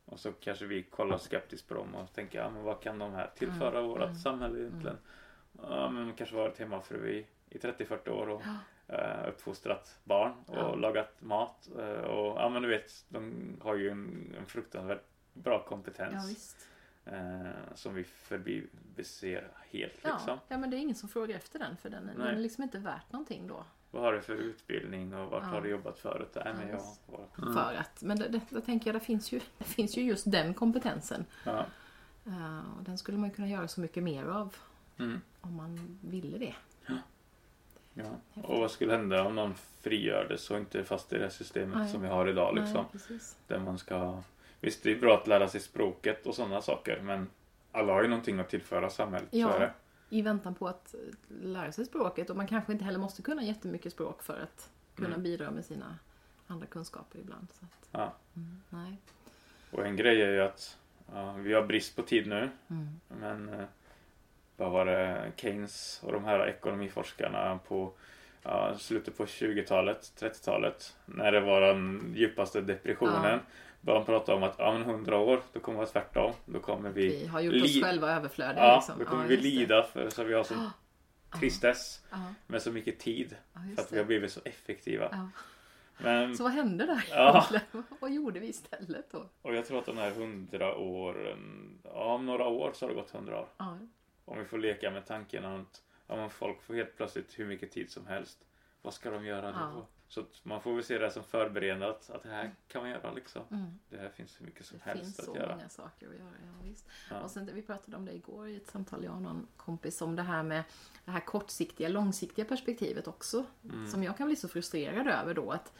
Och 0.06 0.20
så 0.20 0.32
kanske 0.32 0.66
vi 0.66 0.84
kollar 0.84 1.18
skeptiskt 1.18 1.68
på 1.68 1.74
dem 1.74 1.96
och 1.96 2.14
tänker, 2.14 2.40
ja 2.40 2.50
men 2.50 2.64
vad 2.64 2.82
kan 2.82 3.00
de 3.00 3.14
här 3.14 3.32
tillföra 3.36 3.78
Mm, 3.80 3.90
vårt 3.90 4.02
mm, 4.02 4.16
samhälle 4.16 4.60
egentligen? 4.60 4.98
Ja 5.62 5.90
men 5.90 6.14
kanske 6.14 6.36
varit 6.36 6.60
hemmafru 6.60 7.10
i, 7.10 7.26
i 7.50 7.58
30-40 7.58 8.10
år 8.10 8.30
och 8.30 8.42
eh, 8.94 9.28
uppfostrat 9.28 10.00
barn 10.04 10.34
och 10.48 10.56
Ja. 10.58 10.76
lagat 10.76 11.22
mat. 11.22 11.70
Eh, 11.80 11.86
och 12.02 12.42
ja 12.42 12.50
men 12.50 12.62
du 12.62 12.68
vet, 12.68 13.06
de 13.10 13.34
har 13.62 13.76
ju 13.76 13.90
en, 13.90 14.36
en 14.40 14.46
fruktansvärt 14.46 15.04
bra 15.34 15.64
kompetens. 15.64 16.56
Ja, 17.04 17.12
eh, 17.12 17.74
som 17.76 17.94
vi 17.94 18.04
förbiser 18.04 19.48
helt 19.70 20.00
Ja, 20.04 20.14
liksom. 20.14 20.40
ja, 20.48 20.58
men 20.58 20.70
det 20.70 20.78
är 20.78 20.80
ingen 20.80 20.96
som 20.96 21.10
frågar 21.10 21.36
efter 21.36 21.60
den 21.60 21.78
för 21.78 21.90
den, 21.90 22.08
den 22.08 22.22
är 22.22 22.36
liksom 22.36 22.64
inte 22.64 22.78
värt 22.80 23.12
någonting 23.12 23.48
då. 23.48 23.66
Vad 23.96 24.04
har 24.04 24.14
du 24.14 24.22
för 24.22 24.34
utbildning 24.34 25.14
och 25.16 25.32
vart 25.32 25.44
Ja. 25.44 25.50
har 25.50 25.62
du 25.62 25.70
jobbat 25.70 25.98
förut? 26.00 26.32
Nej, 26.46 26.54
men 26.58 26.68
Ja, 26.70 26.96
jag 27.08 27.18
var... 27.46 27.54
För 27.54 27.76
att, 27.80 28.02
men 28.02 28.20
det, 28.20 28.28
det, 28.28 28.42
då 28.50 28.62
tänker 28.62 28.88
jag, 28.88 28.96
det 28.96 29.06
finns, 29.06 29.32
ju, 29.32 29.42
det 29.58 29.64
finns 29.64 29.98
ju 29.98 30.02
just 30.02 30.32
den 30.32 30.54
kompetensen. 30.54 31.26
Ja. 31.44 31.66
Eh, 32.26 32.60
och 32.78 32.84
den 32.84 32.98
skulle 32.98 33.18
man 33.18 33.32
kunna 33.32 33.48
göra 33.48 33.68
så 33.68 33.82
mycket 33.82 34.04
mer 34.04 34.26
av 34.26 34.56
Mm. 34.98 35.22
om 35.42 35.56
man 35.56 35.98
ville 36.02 36.38
det. 36.38 36.56
Ja. 37.94 38.04
Och 38.44 38.60
vad 38.60 38.72
skulle 38.72 38.92
hända 38.92 39.24
om 39.24 39.36
någon 39.36 39.54
frigördes 39.82 40.52
och 40.52 40.58
inte 40.58 40.80
är 40.80 40.84
fast 40.84 41.14
i 41.14 41.18
det 41.18 41.30
systemet 41.30 41.78
Nej. 41.78 41.90
som 41.90 42.02
vi 42.02 42.08
har 42.08 42.28
idag 42.30 42.56
liksom? 42.56 42.86
Nej. 43.10 43.20
Där 43.48 43.60
man 43.60 43.78
ska... 43.78 44.22
Visst, 44.60 44.84
det 44.84 44.92
är 44.92 45.00
bra 45.00 45.18
att 45.18 45.28
lära 45.28 45.48
sig 45.48 45.62
språket 45.62 46.26
och 46.28 46.36
sådana 46.36 46.62
saker 46.62 47.02
men 47.02 47.28
alla 47.72 47.94
har 47.94 48.02
ju 48.04 48.08
någonting 48.10 48.40
att 48.40 48.50
tillföra 48.50 48.90
samhället. 48.90 49.28
Ja. 49.32 49.50
Så 49.50 49.56
är 49.56 49.60
det. 49.60 49.74
I 50.10 50.22
väntan 50.22 50.56
på 50.56 50.68
att 50.68 50.96
lära 51.42 51.72
sig 51.72 51.86
språket 51.86 52.30
och 52.30 52.36
man 52.38 52.48
kanske 52.48 52.72
inte 52.74 52.86
heller 52.86 53.00
måste 53.00 53.22
kunna 53.22 53.44
jättemycket 53.44 53.94
språk 53.94 54.24
för 54.24 54.40
att 54.40 54.70
kunna 54.96 55.08
Mm. 55.10 55.24
bidra 55.24 55.52
med 55.52 55.66
sina 55.66 55.98
andra 56.48 56.66
kunskaper 56.68 57.20
ibland. 57.20 57.48
Så 57.60 57.66
att, 57.66 57.90
Ja. 57.92 58.14
mm, 58.36 58.62
nej. 58.70 58.98
Och 59.72 59.86
en 59.86 59.96
grej 59.96 60.22
är 60.22 60.32
ju 60.32 60.42
att 60.42 60.78
ja, 61.14 61.34
vi 61.34 61.54
har 61.54 61.64
brist 61.64 61.96
på 61.96 62.02
tid 62.02 62.28
nu. 62.28 62.50
Mm. 62.68 62.88
Men 63.08 63.50
eh, 63.50 63.66
vad 64.58 64.72
var 64.72 64.86
det? 64.86 65.32
Keynes 65.36 66.00
och 66.04 66.12
de 66.12 66.24
här 66.26 66.48
ekonomiforskarna 66.48 67.60
på 67.68 67.92
ja, 68.44 68.78
slutet 68.78 69.18
på 69.18 69.26
20-talet, 69.26 70.14
30-talet. 70.20 70.96
När 71.06 71.32
det 71.32 71.40
var 71.40 71.62
den 71.62 72.14
djupaste 72.16 72.62
depressionen. 72.62 73.40
Ja. 73.86 73.92
Började 73.94 74.06
de 74.06 74.06
prata 74.06 74.36
om 74.36 74.44
att 74.44 74.56
ja, 74.58 74.72
men 74.74 74.82
100 74.82 75.18
år, 75.18 75.42
då 75.54 75.60
kommer 75.60 75.76
det 75.80 75.86
vara 75.86 75.90
tvärtom. 76.04 76.34
Då 76.46 76.60
kommer 76.60 76.90
vi, 76.90 77.08
Vi 77.08 77.28
har 77.28 77.42
gjort 77.42 77.64
oss 77.64 77.82
själva 77.84 78.12
överflödiga. 78.16 78.64
ja, 78.64 78.76
liksom. 78.76 79.00
då 79.00 79.06
kommer 79.06 79.24
Ja, 79.24 79.28
vi 79.28 79.38
lida 79.38 79.84
för 79.84 80.10
så 80.10 80.24
vi 80.24 80.34
har 80.34 80.44
sån 80.44 80.58
Ja. 81.32 81.40
tristess 81.40 82.04
Ja, 82.12 82.18
med 82.48 82.62
så 82.62 82.72
mycket 82.72 83.00
tid. 83.00 83.36
ja, 83.54 83.60
För 83.76 83.82
att 83.82 83.92
vi 83.92 83.98
har 83.98 84.06
blivit 84.06 84.32
så 84.32 84.40
effektiva. 84.46 85.30
Men, 85.98 86.38
Så 86.38 86.44
vad 86.44 86.52
hände 86.52 86.86
där 86.86 87.06
Ja. 87.12 87.46
Vad 88.00 88.12
gjorde 88.14 88.40
vi 88.40 88.48
istället 88.48 89.12
då? 89.12 89.30
och 89.42 89.56
jag 89.56 89.66
tror 89.66 89.80
att 89.80 89.86
de 89.86 89.98
här 89.98 90.12
100 90.12 90.76
åren, 90.76 91.78
ja 91.84 92.14
om 92.14 92.26
några 92.26 92.48
år 92.48 92.72
så 92.74 92.86
har 92.86 92.90
det 92.90 92.96
gått 92.96 93.14
100 93.14 93.40
år. 93.40 93.48
Ja, 93.58 93.78
Om 94.26 94.40
vi 94.40 94.46
får 94.46 94.58
leka 94.58 94.92
med 94.92 95.06
tanken 95.06 95.46
att 95.46 95.82
men 96.08 96.30
folk 96.30 96.62
får 96.62 96.74
helt 96.74 96.98
plötsligt 96.98 97.40
hur 97.40 97.46
mycket 97.46 97.72
tid 97.72 97.92
som 97.92 98.08
helst. 98.08 98.38
Vad 98.82 98.94
ska 98.94 99.12
de 99.12 99.26
göra 99.26 99.50
Ja. 99.50 99.72
då? 99.76 99.88
Så 100.08 100.26
man 100.44 100.62
får 100.62 100.74
väl 100.74 100.84
se 100.84 100.98
det 100.98 101.12
som 101.12 101.24
förberedande 101.24 101.86
att, 101.86 102.10
att 102.10 102.24
det 102.24 102.30
här 102.30 102.52
kan 102.68 102.82
man 102.82 102.92
göra 102.92 103.12
liksom. 103.12 103.42
mm. 103.52 103.80
Det 103.90 103.98
här 103.98 104.10
finns 104.10 104.42
hur 104.42 104.46
mycket 104.46 104.66
som 104.66 104.78
Det 104.78 104.92
finns 104.94 105.04
helst 105.04 105.24
så 105.24 105.32
att 105.32 105.38
göra. 105.38 105.56
många 105.56 105.70
saker 105.70 106.08
att 106.08 106.16
göra. 106.16 106.32
Ja, 106.44 106.70
visst. 106.70 106.86
Ja. 107.10 107.20
Och 107.20 107.32
sen, 107.32 107.50
vi 107.54 107.62
pratade 107.62 107.98
om 107.98 108.06
det 108.06 108.14
igår 108.14 108.48
i 108.48 108.56
ett 108.56 108.68
samtal, 108.68 109.04
jag 109.04 109.16
och 109.16 109.22
någon 109.22 109.48
kompis, 109.58 110.02
om 110.02 110.16
det 110.16 110.22
här 110.24 110.44
med 110.44 110.64
det 111.06 111.12
här 111.12 111.20
kortsiktiga, 111.20 111.90
långsiktiga 111.90 112.46
perspektivet 112.46 113.08
också. 113.08 113.46
Mm. 113.64 113.88
Som 113.88 114.04
jag 114.04 114.18
kan 114.18 114.28
bli 114.28 114.36
så 114.36 114.48
frustrerad 114.48 115.08
över 115.08 115.34
då 115.34 115.52
att 115.52 115.74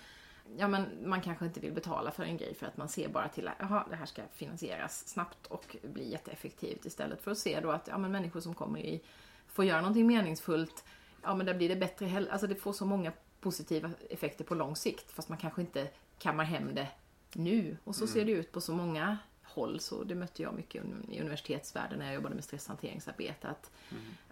ja, 0.58 0.68
men 0.68 1.10
man 1.10 1.22
kanske 1.22 1.46
inte 1.46 1.60
vill 1.60 1.74
betala 1.74 2.12
för 2.12 2.24
en 2.24 2.38
grej 2.38 2.56
för 2.56 2.66
att 2.66 2.78
man 2.78 2.90
ser 2.90 3.10
bara 3.10 3.30
till 3.30 3.48
att 3.48 3.90
det 3.90 3.96
här 3.96 4.06
ska 4.06 4.22
finansieras 4.32 5.08
snabbt 5.08 5.48
och 5.48 5.76
bli 5.84 6.12
jätteeffektivt 6.12 6.86
istället 6.86 7.22
för 7.22 7.32
att 7.32 7.38
se 7.38 7.60
då 7.60 7.72
att 7.72 7.88
ja, 7.88 7.98
men 7.98 8.12
människor 8.12 8.40
som 8.40 8.54
kommer 8.54 8.80
i 8.80 9.02
får 9.48 9.66
göra 9.66 9.82
någonting 9.82 10.08
meningsfullt, 10.08 10.84
ja 11.24 11.36
men 11.36 11.46
där 11.46 11.54
blir 11.54 11.70
det 11.70 11.76
bättre, 11.76 12.28
alltså 12.32 12.48
det 12.48 12.56
får 12.56 12.74
så 12.74 12.86
många 12.86 13.12
positiva 13.46 13.90
effekter 14.10 14.44
på 14.46 14.56
lång 14.56 14.76
sikt 14.76 15.12
fast 15.12 15.30
man 15.30 15.38
kanske 15.38 15.62
inte 15.62 15.88
kammar 16.20 16.44
hem 16.44 16.76
det 16.76 16.88
nu. 17.34 17.78
Och 17.84 17.96
så 17.96 18.08
ser 18.08 18.26
det 18.26 18.32
ut 18.32 18.52
på 18.52 18.62
så 18.62 18.74
många 18.74 19.18
håll, 19.44 19.80
så 19.80 20.04
det 20.04 20.16
mötte 20.16 20.42
jag 20.42 20.54
mycket 20.54 20.84
i 21.10 21.20
universitetsvärlden 21.22 22.00
när 22.00 22.06
jag 22.06 22.16
jobbade 22.16 22.36
med 22.36 22.44
stresshanteringsarbete. 22.44 23.48
Att, 23.48 23.72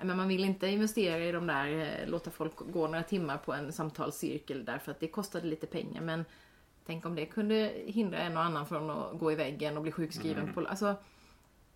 men 0.02 0.18
man 0.18 0.28
vill 0.28 0.44
inte 0.44 0.68
investera 0.68 1.26
i 1.26 1.32
de 1.32 1.48
där, 1.48 1.68
eh, 1.68 2.10
låta 2.10 2.32
folk 2.32 2.56
gå 2.56 2.88
några 2.88 3.04
timmar 3.04 3.38
på 3.38 3.54
en 3.54 3.74
samtalscirkel 3.74 4.66
därför 4.66 4.92
att 4.92 5.00
det 5.00 5.08
kostade 5.08 5.48
lite 5.48 5.68
pengar. 5.68 6.02
Men 6.02 6.26
tänk 6.86 7.06
om 7.06 7.16
det 7.16 7.26
kunde 7.26 7.74
hindra 7.86 8.18
en 8.20 8.38
och 8.38 8.44
annan 8.44 8.68
från 8.68 8.90
att 8.90 9.20
gå 9.20 9.32
i 9.32 9.36
väggen 9.36 9.78
och 9.78 9.84
bli 9.84 9.92
sjukskriven. 9.92 10.54
På, 10.54 10.68
alltså, 10.68 10.96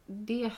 det 0.05 0.51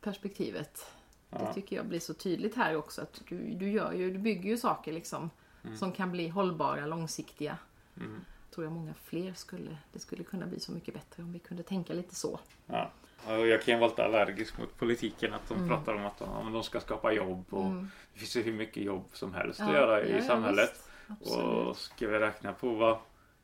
perspektivet, 0.00 0.86
det 1.30 1.38
Ja. 1.44 1.52
tycker 1.52 1.76
jag 1.76 1.86
blir 1.86 2.00
så 2.00 2.14
tydligt 2.14 2.54
här 2.56 2.76
också. 2.76 3.02
Att 3.02 3.22
du, 3.28 3.54
du, 3.54 3.70
gör 3.70 3.92
ju, 3.92 4.10
du 4.12 4.18
bygger 4.18 4.50
ju 4.50 4.56
saker 4.56 4.92
liksom 4.92 5.30
som 5.74 5.92
kan 5.92 6.12
bli 6.12 6.28
hållbara, 6.28 6.86
långsiktiga. 6.86 7.58
Mm. 8.00 8.20
Tror 8.54 8.64
jag 8.66 8.72
många 8.72 8.94
fler 9.04 9.32
skulle, 9.34 9.76
det 9.92 9.98
skulle 9.98 10.24
kunna 10.24 10.46
bli 10.46 10.60
så 10.60 10.72
mycket 10.72 10.94
bättre 10.94 11.22
om 11.22 11.32
vi 11.32 11.38
kunde 11.38 11.62
tänka 11.62 11.92
lite 11.92 12.14
så. 12.14 12.40
Ja. 12.66 12.90
Jag 13.28 13.62
kan 13.62 13.78
vara 13.80 13.90
lite 13.90 14.04
allergisk 14.04 14.58
mot 14.58 14.78
politiken. 14.78 15.34
Att 15.34 15.48
de 15.48 15.54
Mm. 15.54 15.68
pratar 15.68 15.94
om 15.94 16.06
att 16.06 16.18
de, 16.18 16.28
ja, 16.44 16.50
de 16.52 16.62
ska 16.62 16.80
skapa 16.80 17.12
jobb. 17.12 17.44
Och 17.50 17.66
Mm. 17.66 17.90
Det 18.12 18.18
finns 18.18 18.36
ju 18.36 18.42
hur 18.42 18.52
mycket 18.52 18.82
jobb 18.82 19.04
som 19.12 19.34
helst 19.34 19.60
att 19.60 19.68
Ja, 19.68 19.74
göra 19.74 20.00
ja, 20.00 20.06
i 20.06 20.16
ja, 20.16 20.22
samhället. 20.22 20.88
Och 21.20 21.76
ska 21.76 22.08
vi 22.08 22.18
räkna 22.18 22.52
på 22.52 22.74
vad 22.74 22.98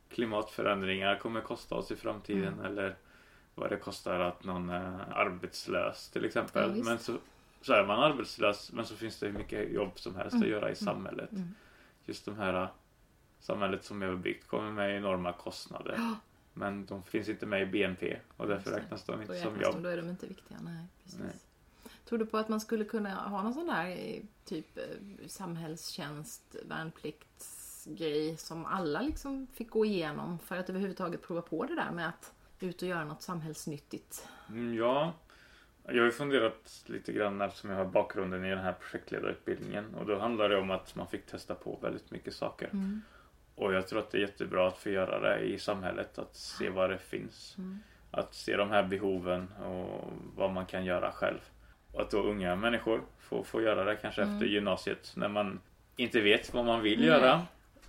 klimatförändringar 0.09 1.15
kommer 1.15 1.41
kosta 1.41 1.75
oss 1.75 1.91
i 1.91 1.95
framtiden 1.95 2.53
Mm. 2.53 2.65
eller 2.65 2.95
vad 3.55 3.69
det 3.69 3.77
kostar 3.77 4.19
att 4.19 4.43
någon 4.43 4.69
är 4.69 5.13
arbetslös 5.13 6.09
till 6.09 6.21
Ja, 6.21 6.27
exempel. 6.27 6.71
visst. 6.73 6.85
men 6.85 6.99
så, 6.99 7.17
så 7.61 7.73
är 7.73 7.85
man 7.85 7.99
arbetslös 7.99 8.71
men 8.71 8.85
så 8.85 8.95
finns 8.95 9.19
det 9.19 9.25
hur 9.27 9.33
mycket 9.33 9.71
jobb 9.71 9.91
som 9.99 10.15
helst 10.15 10.27
att 10.35 10.41
Mm. 10.41 10.49
göra 10.51 10.71
i 10.71 10.75
samhället. 10.75 11.31
Mm. 11.31 11.55
Just 12.05 12.25
de 12.25 12.37
här 12.37 12.67
samhället 13.39 13.83
som 13.83 13.99
vi 13.99 14.05
har 14.05 14.15
byggt 14.15 14.47
kommer 14.47 14.71
med 14.71 14.97
enorma 14.97 15.33
kostnader. 15.33 15.95
Ja. 15.97 16.15
Men 16.53 16.85
de 16.85 17.03
finns 17.03 17.29
inte 17.29 17.45
med 17.45 17.61
i 17.61 17.65
BNP 17.65 18.17
och 18.37 18.47
därför 18.47 18.71
Just 18.71 18.83
räknas 18.83 19.03
de 19.03 19.21
inte 19.21 19.41
som 19.41 19.61
jobb. 19.61 19.73
de, 19.73 19.83
då 19.83 19.89
är 19.89 19.97
de 19.97 20.09
inte 20.09 20.27
viktiga. 20.27 20.57
Nej, 20.61 20.85
precis. 21.03 21.19
Nej. 21.19 21.35
Tror 22.05 22.19
du 22.19 22.25
på 22.25 22.37
att 22.37 22.49
man 22.49 22.61
skulle 22.61 22.85
kunna 22.85 23.15
ha 23.15 23.43
någon 23.43 23.53
sån 23.53 23.67
där 23.67 23.87
eh, 23.87 24.23
typ 24.45 24.77
eh, 24.77 24.83
samhällstjänst, 25.27 26.55
värnpliktsgrej 26.65 28.37
som 28.37 28.65
alla 28.65 29.01
liksom 29.01 29.47
fick 29.53 29.69
gå 29.69 29.85
igenom 29.85 30.39
för 30.39 30.57
att 30.57 30.69
överhuvudtaget 30.69 31.21
prova 31.21 31.41
på 31.41 31.65
det 31.65 31.75
där 31.75 31.91
med 31.91 32.09
att 32.09 32.33
ut 32.59 32.81
och 32.81 32.87
göra 32.87 33.05
något 33.05 33.21
samhällsnyttigt? 33.21 34.27
Mm, 34.49 34.73
ja, 34.73 35.13
jag 35.87 35.97
har 35.97 36.05
ju 36.05 36.11
funderat 36.11 36.83
lite 36.85 37.13
grann 37.13 37.41
eftersom 37.41 37.69
jag 37.69 37.77
har 37.77 37.85
bakgrunden 37.85 38.45
i 38.45 38.49
den 38.49 38.59
här 38.59 38.73
projektledarutbildningen 38.73 39.95
och 39.95 40.05
då 40.05 40.19
handlar 40.19 40.49
det 40.49 40.57
om 40.57 40.71
att 40.71 40.95
man 40.95 41.07
fick 41.07 41.25
testa 41.25 41.55
på 41.55 41.79
väldigt 41.81 42.11
mycket 42.11 42.33
saker. 42.33 42.69
Mm. 42.73 43.01
Och 43.55 43.73
jag 43.73 43.87
tror 43.87 43.99
att 43.99 44.11
det 44.11 44.17
är 44.17 44.21
jättebra 44.21 44.67
att 44.67 44.77
få 44.77 44.89
göra 44.89 45.19
det 45.19 45.39
i 45.39 45.59
samhället, 45.59 46.17
att 46.17 46.35
se 46.35 46.69
vad 46.69 46.89
det 46.89 46.97
finns. 46.97 47.55
Mm. 47.57 47.79
Att 48.11 48.33
se 48.33 48.57
de 48.57 48.69
här 48.69 48.83
behoven 48.83 49.47
och 49.63 50.11
vad 50.35 50.51
man 50.51 50.65
kan 50.65 50.85
göra 50.85 51.11
själv. 51.11 51.39
Och 51.91 52.01
att 52.01 52.11
då 52.11 52.23
unga 52.23 52.55
människor 52.55 53.01
får, 53.19 53.43
får 53.43 53.61
göra 53.63 53.83
det 53.83 53.95
kanske 53.95 54.21
Mm. 54.21 54.33
efter 54.33 54.47
gymnasiet 54.47 55.13
när 55.15 55.27
man 55.27 55.59
inte 55.95 56.21
vet 56.21 56.53
vad 56.53 56.65
man 56.65 56.81
vill 56.81 56.99
Nej. 56.99 57.07
göra. 57.07 57.41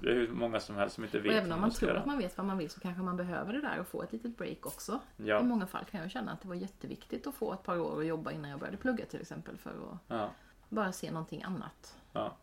Det 0.05 0.11
är 0.11 0.15
hur 0.15 0.29
många 0.29 0.61
som 0.61 0.77
helst 0.77 0.95
som 0.95 1.05
inte 1.05 1.19
vet 1.19 1.33
Och 1.33 1.39
även 1.39 1.53
om 1.53 1.61
man 1.61 1.71
tror 1.71 1.91
att 1.91 2.07
man 2.07 2.19
vet 2.19 2.37
vad 2.37 2.47
man 2.47 2.59
vill 2.59 2.71
så 2.71 2.81
kanske 2.81 3.03
man 3.03 3.17
behöver 3.17 3.53
det 3.53 3.61
där 3.61 3.81
och 3.81 3.87
få 3.89 4.03
ett 4.03 4.13
litet 4.13 4.37
break 4.37 4.67
också. 4.67 5.01
I 5.17 5.29
Ja, 5.29 5.43
många 5.43 5.67
fall 5.67 5.85
kan 5.85 6.01
jag 6.01 6.11
känna 6.11 6.33
att 6.33 6.41
det 6.43 6.49
var 6.49 6.55
jätteviktigt 6.55 7.27
att 7.27 7.35
få 7.35 7.53
ett 7.53 7.63
par 7.63 7.79
år 7.79 8.01
att 8.01 8.07
jobba 8.07 8.31
innan 8.33 8.51
jag 8.51 8.59
började 8.61 8.77
plugga 8.77 9.07
till 9.07 9.21
exempel 9.21 9.59
för 9.59 9.71
att 9.71 9.99
ja, 10.09 10.31
bara 10.69 10.93
se 10.93 11.11
någonting 11.11 11.43
annat. 11.43 11.97
ja. 12.13 12.37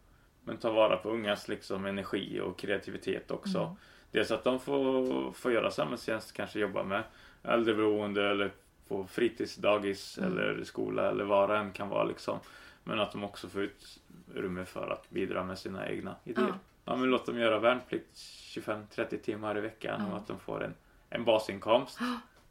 Men 0.43 0.57
ta 0.57 0.71
vara 0.71 0.97
på 0.97 1.09
ungas 1.09 1.47
liksom 1.47 1.85
energi 1.85 2.39
och 2.41 2.59
kreativitet 2.59 3.31
också. 3.31 3.59
Mm. 3.59 3.75
Dels 4.11 4.31
att 4.31 4.43
de 4.43 4.59
får, 4.59 5.31
får 5.31 5.51
göra 5.51 5.71
samhällstjänst, 5.71 6.33
kanske 6.33 6.59
jobba 6.59 6.83
med 6.83 7.03
äldreboende 7.43 8.29
eller 8.29 8.51
på 8.87 9.07
fritidsdagis 9.07 10.17
Mm. 10.17 10.31
eller 10.31 10.63
skola 10.63 11.09
eller 11.09 11.23
vad 11.23 11.49
det 11.49 11.57
än 11.57 11.71
kan 11.71 11.89
vara 11.89 12.03
liksom. 12.03 12.39
Men 12.83 12.99
att 12.99 13.11
de 13.11 13.23
också 13.23 13.47
får 13.49 13.61
utrymme 13.61 14.65
för 14.65 14.89
att 14.89 15.09
bidra 15.09 15.43
med 15.43 15.59
sina 15.59 15.89
egna 15.89 16.15
idéer. 16.23 16.47
Ja. 16.47 16.53
Ja, 16.85 16.95
men 16.95 17.09
låt 17.09 17.25
dem 17.25 17.37
göra 17.39 17.59
värnplikt 17.59 18.15
25-30 18.15 19.17
timmar 19.21 19.57
i 19.57 19.61
veckan 19.61 20.01
Ja. 20.05 20.11
och 20.11 20.17
att 20.17 20.27
de 20.27 20.39
får 20.39 20.63
en, 20.63 20.73
en 21.09 21.25
basinkomst 21.25 21.99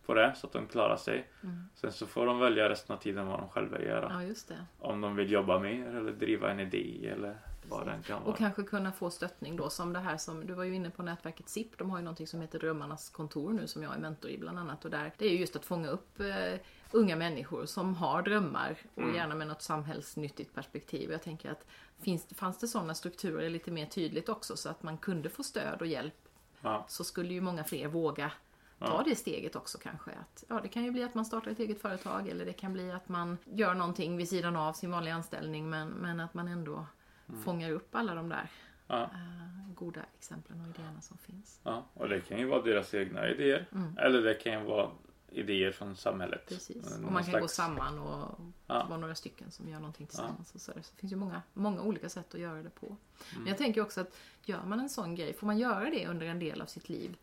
på 0.06 0.14
det 0.14 0.34
så 0.36 0.46
att 0.46 0.52
de 0.52 0.66
klarar 0.66 0.96
sig. 0.96 1.28
Mm. 1.42 1.64
Sen 1.74 1.92
så 1.92 2.06
får 2.06 2.26
de 2.26 2.38
välja 2.38 2.68
resten 2.68 2.96
av 2.96 3.00
tiden 3.00 3.26
vad 3.26 3.38
de 3.40 3.48
själva 3.48 3.78
vill 3.78 3.86
göra. 3.86 4.08
Ja, 4.12 4.22
just 4.22 4.48
det. 4.48 4.64
Om 4.78 5.00
de 5.00 5.16
vill 5.16 5.30
jobba 5.32 5.58
mer 5.58 5.96
eller 5.96 6.12
driva 6.12 6.50
en 6.50 6.60
idé 6.60 7.08
eller 7.12 7.36
vad 7.68 7.86
den 7.86 8.02
kan 8.02 8.20
vara. 8.22 8.30
Och 8.32 8.38
kanske 8.38 8.62
kunna 8.62 8.92
få 8.92 9.10
stöttning 9.10 9.56
då 9.56 9.70
som 9.70 9.92
det 9.92 9.98
här 9.98 10.16
som, 10.16 10.46
du 10.46 10.52
var 10.54 10.64
ju 10.64 10.74
inne 10.74 10.90
på 10.90 11.02
nätverket 11.02 11.48
SIP, 11.48 11.78
de 11.78 11.90
har 11.90 11.98
ju 11.98 12.04
någonting 12.04 12.26
som 12.26 12.40
heter 12.40 12.58
Drömmarnas 12.58 13.10
kontor 13.10 13.52
nu 13.52 13.66
som 13.66 13.82
jag 13.82 13.94
är 13.94 13.98
mentor 13.98 14.30
i 14.30 14.38
bland 14.38 14.58
annat 14.58 14.84
och 14.84 14.90
där 14.90 15.12
det 15.18 15.26
är 15.26 15.30
ju 15.30 15.38
just 15.38 15.56
att 15.56 15.64
fånga 15.64 15.88
upp 15.88 16.20
eh, 16.20 16.60
unga 16.92 17.16
människor 17.16 17.66
som 17.66 17.94
har 17.94 18.22
drömmar 18.22 18.76
och 18.94 19.02
Mm. 19.02 19.14
gärna 19.14 19.34
med 19.34 19.46
något 19.48 19.62
samhällsnyttigt 19.62 20.54
perspektiv. 20.54 21.10
Jag 21.10 21.22
tänker 21.22 21.50
att 21.50 21.66
finns, 22.00 22.26
fanns 22.34 22.58
det 22.58 22.68
sådana 22.68 22.94
strukturer 22.94 23.50
lite 23.50 23.70
mer 23.70 23.86
tydligt 23.86 24.28
också 24.28 24.56
så 24.56 24.68
att 24.68 24.82
man 24.82 24.98
kunde 24.98 25.28
få 25.28 25.42
stöd 25.42 25.80
och 25.80 25.86
hjälp 25.86 26.14
Ja, 26.62 26.84
så 26.88 27.04
skulle 27.04 27.34
ju 27.34 27.40
många 27.40 27.64
fler 27.64 27.88
våga 27.88 28.32
ta 28.78 28.86
Ja. 28.86 29.02
det 29.06 29.16
steget 29.16 29.56
också 29.56 29.78
kanske. 29.78 30.10
Att, 30.10 30.44
ja, 30.48 30.60
det 30.62 30.68
kan 30.68 30.84
ju 30.84 30.90
bli 30.90 31.02
att 31.04 31.14
man 31.14 31.24
startar 31.24 31.50
ett 31.50 31.58
eget 31.58 31.80
företag 31.82 32.28
eller 32.28 32.44
det 32.44 32.52
kan 32.52 32.72
bli 32.72 32.90
att 32.92 33.08
man 33.08 33.38
gör 33.44 33.74
någonting 33.74 34.16
vid 34.16 34.28
sidan 34.28 34.56
av 34.56 34.72
sin 34.72 34.90
vanliga 34.90 35.14
anställning 35.14 35.70
men, 35.70 35.88
men 35.88 36.20
att 36.20 36.34
man 36.34 36.48
ändå 36.48 36.86
Mm. 37.28 37.42
fångar 37.42 37.70
upp 37.70 37.94
alla 37.94 38.14
de 38.14 38.28
där 38.28 38.50
ja, 38.86 39.02
eh, 39.02 39.74
goda 39.74 40.00
exemplen 40.18 40.60
och 40.60 40.66
idéerna 40.66 41.00
som 41.00 41.18
finns. 41.18 41.60
ja. 41.62 41.84
Och 41.94 42.08
det 42.08 42.20
kan 42.20 42.38
ju 42.38 42.46
vara 42.46 42.62
deras 42.62 42.94
egna 42.94 43.28
idéer. 43.28 43.66
Mm. 43.72 43.98
Eller 43.98 44.22
det 44.22 44.34
kan 44.34 44.52
ju 44.52 44.64
vara 44.64 44.90
idéer 45.32 45.72
från 45.72 45.96
samhället. 45.96 46.46
Precis. 46.48 46.90
Någon 46.90 47.04
Och 47.04 47.12
man 47.12 47.22
kan 47.24 47.32
gå 47.32 47.38
slags- 47.38 47.54
samman 47.54 47.98
och 47.98 48.40
Ja. 48.66 48.86
vara 48.88 48.98
några 48.98 49.14
stycken 49.14 49.50
som 49.50 49.68
gör 49.68 49.78
någonting 49.80 50.06
tillsammans. 50.06 50.54
Och 50.54 50.60
så, 50.60 50.72
det 50.72 50.82
finns 50.96 51.12
ju 51.12 51.16
många, 51.16 51.42
många 51.52 51.82
olika 51.82 52.08
sätt 52.08 52.34
att 52.34 52.40
göra 52.40 52.62
det 52.62 52.70
på. 52.70 52.96
Men 53.38 53.46
jag 53.46 53.58
tänker 53.58 53.80
också 53.80 54.00
att 54.00 54.16
gör 54.44 54.62
man 54.64 54.80
en 54.80 54.88
sån 54.90 55.14
grej, 55.14 55.32
får 55.34 55.46
man 55.46 55.58
göra 55.58 55.90
det 55.90 56.06
under 56.06 56.26
en 56.26 56.38
del 56.38 56.60
av 56.62 56.66
sitt 56.66 56.88
liv 56.88 57.16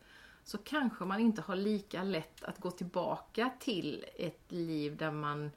så 0.44 0.58
kanske 0.58 1.04
man 1.04 1.20
inte 1.20 1.42
har 1.42 1.56
lika 1.56 2.02
lätt 2.02 2.44
att 2.44 2.58
gå 2.58 2.70
tillbaka 2.70 3.50
till 3.60 4.04
ett 4.16 4.52
liv 4.52 4.96
där 4.96 5.10
man 5.10 5.50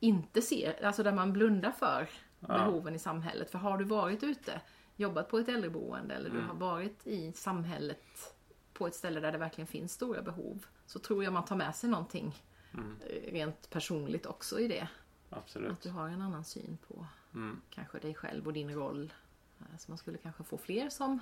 inte 0.00 0.42
ser, 0.42 0.84
alltså 0.86 1.02
där 1.02 1.12
man 1.12 1.32
blundar 1.32 1.72
för 1.72 2.08
Ja. 2.40 2.46
behoven 2.48 2.94
i 2.94 2.98
samhället. 2.98 3.50
För 3.50 3.58
har 3.58 3.78
du 3.78 3.84
varit 3.84 4.22
ute, 4.22 4.60
jobbat 4.96 5.28
på 5.28 5.38
ett 5.38 5.48
äldreboende 5.48 6.14
eller 6.14 6.30
du 6.30 6.36
Mm. 6.36 6.48
har 6.48 6.54
varit 6.56 7.06
i 7.06 7.32
samhället 7.32 8.34
på 8.72 8.86
ett 8.86 8.94
ställe 8.94 9.20
där 9.20 9.32
det 9.32 9.38
verkligen 9.38 9.66
finns 9.68 9.92
stora 9.92 10.22
behov 10.22 10.66
så 10.86 10.98
tror 10.98 11.24
jag 11.24 11.32
man 11.32 11.44
tar 11.44 11.56
med 11.56 11.74
sig 11.76 11.90
någonting 11.90 12.42
Mm, 12.74 12.96
eh, 13.00 13.32
rent 13.32 13.70
personligt 13.70 14.26
också 14.26 14.60
i 14.60 14.68
det. 14.68 14.88
Att 15.30 15.38
absolut. 15.38 15.82
du 15.82 15.90
har 15.90 16.08
en 16.08 16.22
annan 16.22 16.44
syn 16.44 16.78
på 16.88 17.06
Mm, 17.34 17.60
kanske 17.70 17.98
dig 17.98 18.14
själv 18.14 18.46
och 18.46 18.52
din 18.52 18.74
roll. 18.74 19.12
Eh, 19.60 19.78
Så 19.78 19.90
man 19.90 19.98
skulle 19.98 20.18
kanske 20.18 20.44
få 20.44 20.58
fler 20.58 20.90
som 20.90 21.18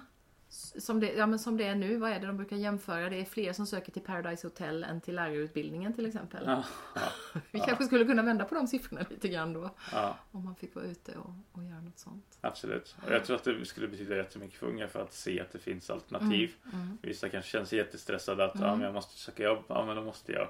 som 0.55 1.00
det, 1.00 1.12
ja, 1.12 1.26
men 1.26 1.38
som 1.38 1.57
det 1.57 1.64
är 1.64 1.74
nu, 1.74 1.96
vad 1.96 2.11
är 2.11 2.20
det 2.20 2.26
de 2.26 2.36
brukar 2.36 2.57
jämföra? 2.57 3.11
Det 3.11 3.16
är 3.20 3.24
fler 3.24 3.52
som 3.52 3.66
söker 3.66 3.92
till 3.92 4.02
Paradise 4.02 4.46
Hotel 4.46 4.84
än 4.84 5.00
till 5.00 5.14
lärarutbildningen 5.14 5.92
till 5.94 6.07
exempel. 6.07 6.42
ja, 6.46 6.64
Vi 7.50 7.61
kanske 7.61 7.84
skulle 7.84 8.05
kunna 8.05 8.22
vända 8.22 8.44
på 8.44 8.55
de 8.55 8.66
siffrorna 8.66 9.05
lite 9.11 9.28
grann 9.28 9.52
då. 9.52 9.70
ja, 9.92 10.16
Om 10.30 10.44
man 10.44 10.55
fick 10.57 10.74
vara 10.74 10.84
ute 10.84 11.12
och, 11.18 11.30
och 11.52 11.64
göra 11.64 11.80
något 11.80 11.98
sånt. 11.98 12.38
absolut. 12.40 12.96
Och 13.07 13.12
jag 13.12 13.24
tror 13.24 13.36
att 13.36 13.44
det 13.44 13.64
skulle 13.64 13.88
betyda 13.88 14.16
jättemycket 14.16 14.59
för 14.59 14.66
unga 14.66 14.88
för 14.88 15.02
att 15.02 15.12
se 15.12 15.40
att 15.40 15.52
det 15.52 15.59
finns 15.59 15.90
alternativ. 15.90 16.52
Mm. 16.72 16.98
Vissa 17.02 17.28
kanske 17.28 17.50
känner 17.50 17.66
sig 17.66 17.78
jättestressade 17.78 18.44
att 18.44 18.52
ja, 18.55 18.64
Mm. 18.66 18.78
men 18.78 18.84
jag 18.84 18.94
måste 18.94 19.18
söka 19.18 19.42
jobb. 19.42 19.64
Ja, 19.68 19.86
men 19.86 19.96
då 19.96 20.02
måste 20.02 20.32
jag 20.32 20.48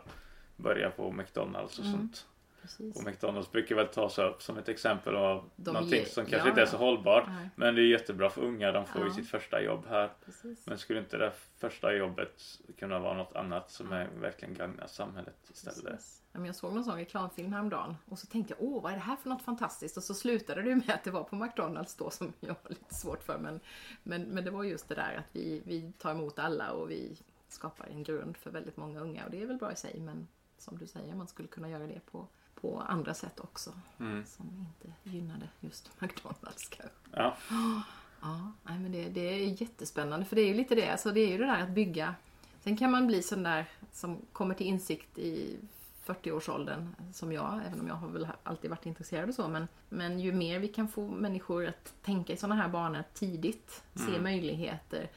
börja 0.56 0.90
på 0.90 1.12
McDonalds 1.12 1.78
och 1.78 1.84
Mm. 1.84 1.98
sånt. 1.98 2.26
Precis. 2.64 2.96
Och 2.96 3.04
McDonalds 3.04 3.52
brukar 3.52 3.74
väl 3.76 3.88
tas 3.88 4.18
upp 4.18 4.42
som 4.42 4.58
ett 4.58 4.68
exempel 4.68 5.16
av 5.16 5.50
De 5.56 5.72
någonting 5.72 5.98
ger- 5.98 6.04
som 6.06 6.24
kanske 6.26 6.48
ja, 6.48 6.48
inte 6.48 6.62
är 6.62 6.66
så 6.66 6.76
hållbart. 6.76 7.24
Nej, 7.28 7.48
Men 7.56 7.74
det 7.74 7.80
är 7.80 7.86
jättebra 7.86 8.30
för 8.30 8.42
unga. 8.42 8.72
De 8.72 8.86
får 8.86 9.00
ju 9.02 9.08
Ja. 9.08 9.14
sitt 9.14 9.28
första 9.28 9.62
jobb 9.62 9.86
här. 9.88 10.10
precis. 10.24 10.66
Men 10.66 10.78
skulle 10.78 10.98
inte 10.98 11.16
det 11.18 11.32
första 11.58 11.92
jobbet 11.94 12.42
kunna 12.78 12.98
vara 12.98 13.14
något 13.14 13.36
annat 13.36 13.70
som 13.70 13.92
är 13.92 14.08
verkligen 14.20 14.54
gagnar 14.54 14.86
samhället 14.86 15.36
istället? 15.52 15.84
Precis. 15.84 16.20
Jag 16.32 16.54
såg 16.54 16.74
någon 16.74 16.84
sån 16.84 16.96
reklamfilm 16.96 17.52
häromdagen 17.52 17.94
och 18.08 18.18
så 18.18 18.26
tänkte 18.26 18.54
jag 18.58 18.68
åh 18.68 18.82
vad 18.82 18.92
är 18.92 18.96
det 18.96 19.02
här 19.02 19.16
för 19.16 19.28
något 19.30 19.42
fantastiskt 19.42 19.96
och 19.96 20.02
så 20.02 20.14
slutade 20.14 20.62
det 20.62 20.74
med 20.74 20.90
att 20.90 21.04
det 21.04 21.10
var 21.10 21.24
på 21.24 21.36
McDonalds 21.36 21.96
då 21.96 22.10
som 22.10 22.32
jag 22.40 22.48
har 22.62 22.68
lite 22.70 22.94
svårt 22.94 23.22
för 23.22 23.38
men, 23.38 23.60
men, 24.02 24.22
men 24.22 24.44
det 24.44 24.50
var 24.50 24.64
just 24.64 24.88
det 24.88 24.94
där 24.94 25.16
att 25.18 25.28
vi, 25.36 25.62
vi 25.64 25.92
tar 25.98 26.10
emot 26.10 26.38
alla 26.38 26.72
och 26.72 26.90
vi 26.90 27.16
skapar 27.48 27.86
en 27.86 28.02
grund 28.02 28.36
för 28.36 28.50
väldigt 28.50 28.76
många 28.76 29.00
unga 29.00 29.24
och 29.24 29.30
det 29.30 29.42
är 29.42 29.46
väl 29.46 29.56
bra 29.56 29.72
i 29.72 29.76
sig 29.76 30.00
men 30.00 30.28
som 30.58 30.78
du 30.78 30.86
säger 30.86 31.14
man 31.14 31.28
skulle 31.28 31.48
kunna 31.48 31.68
göra 31.70 31.86
det 31.86 32.00
på, 32.10 32.26
på 32.60 32.80
andra 32.88 33.14
sätt 33.14 33.40
också 33.40 33.70
Mm. 34.00 34.24
som 34.26 34.46
inte 34.68 34.96
gynnade 35.16 35.48
just 35.60 35.90
McDonalds 36.00 36.68
kanske. 36.68 36.96
Ja, 37.12 37.36
Ja, 38.22 38.52
nej, 38.62 38.78
men 38.78 38.92
det, 38.92 39.08
det 39.08 39.20
är 39.20 39.62
jättespännande 39.62 40.26
för 40.26 40.36
det 40.36 40.42
är 40.42 40.46
ju 40.48 40.54
lite 40.54 40.74
det, 40.74 40.88
alltså 40.90 41.12
det 41.12 41.20
är 41.20 41.28
ju 41.28 41.38
det 41.38 41.46
där 41.46 41.62
att 41.62 41.68
bygga. 41.70 42.14
Sen 42.60 42.76
kan 42.76 42.90
man 42.90 43.06
bli 43.06 43.22
sån 43.22 43.42
där 43.42 43.66
som 43.92 44.18
kommer 44.32 44.54
till 44.54 44.66
insikt 44.66 45.18
i 45.18 45.58
40-årsåldern 46.06 46.94
som 47.12 47.32
jag, 47.32 47.60
även 47.66 47.80
om 47.80 47.88
jag 47.88 47.94
har 47.94 48.08
väl 48.08 48.28
alltid 48.42 48.70
varit 48.70 48.86
intresserad 48.86 49.28
och 49.28 49.34
så. 49.34 49.48
Men, 49.48 49.68
men 49.88 50.20
ju 50.20 50.32
mer 50.32 50.58
vi 50.58 50.68
kan 50.68 50.88
få 50.88 51.08
människor 51.08 51.66
att 51.66 51.94
tänka 52.02 52.32
i 52.32 52.36
såna 52.36 52.54
här 52.54 52.68
banor 52.68 53.04
tidigt, 53.14 53.82
se 53.94 54.08
Mm. 54.08 54.22
möjligheter, 54.22 55.10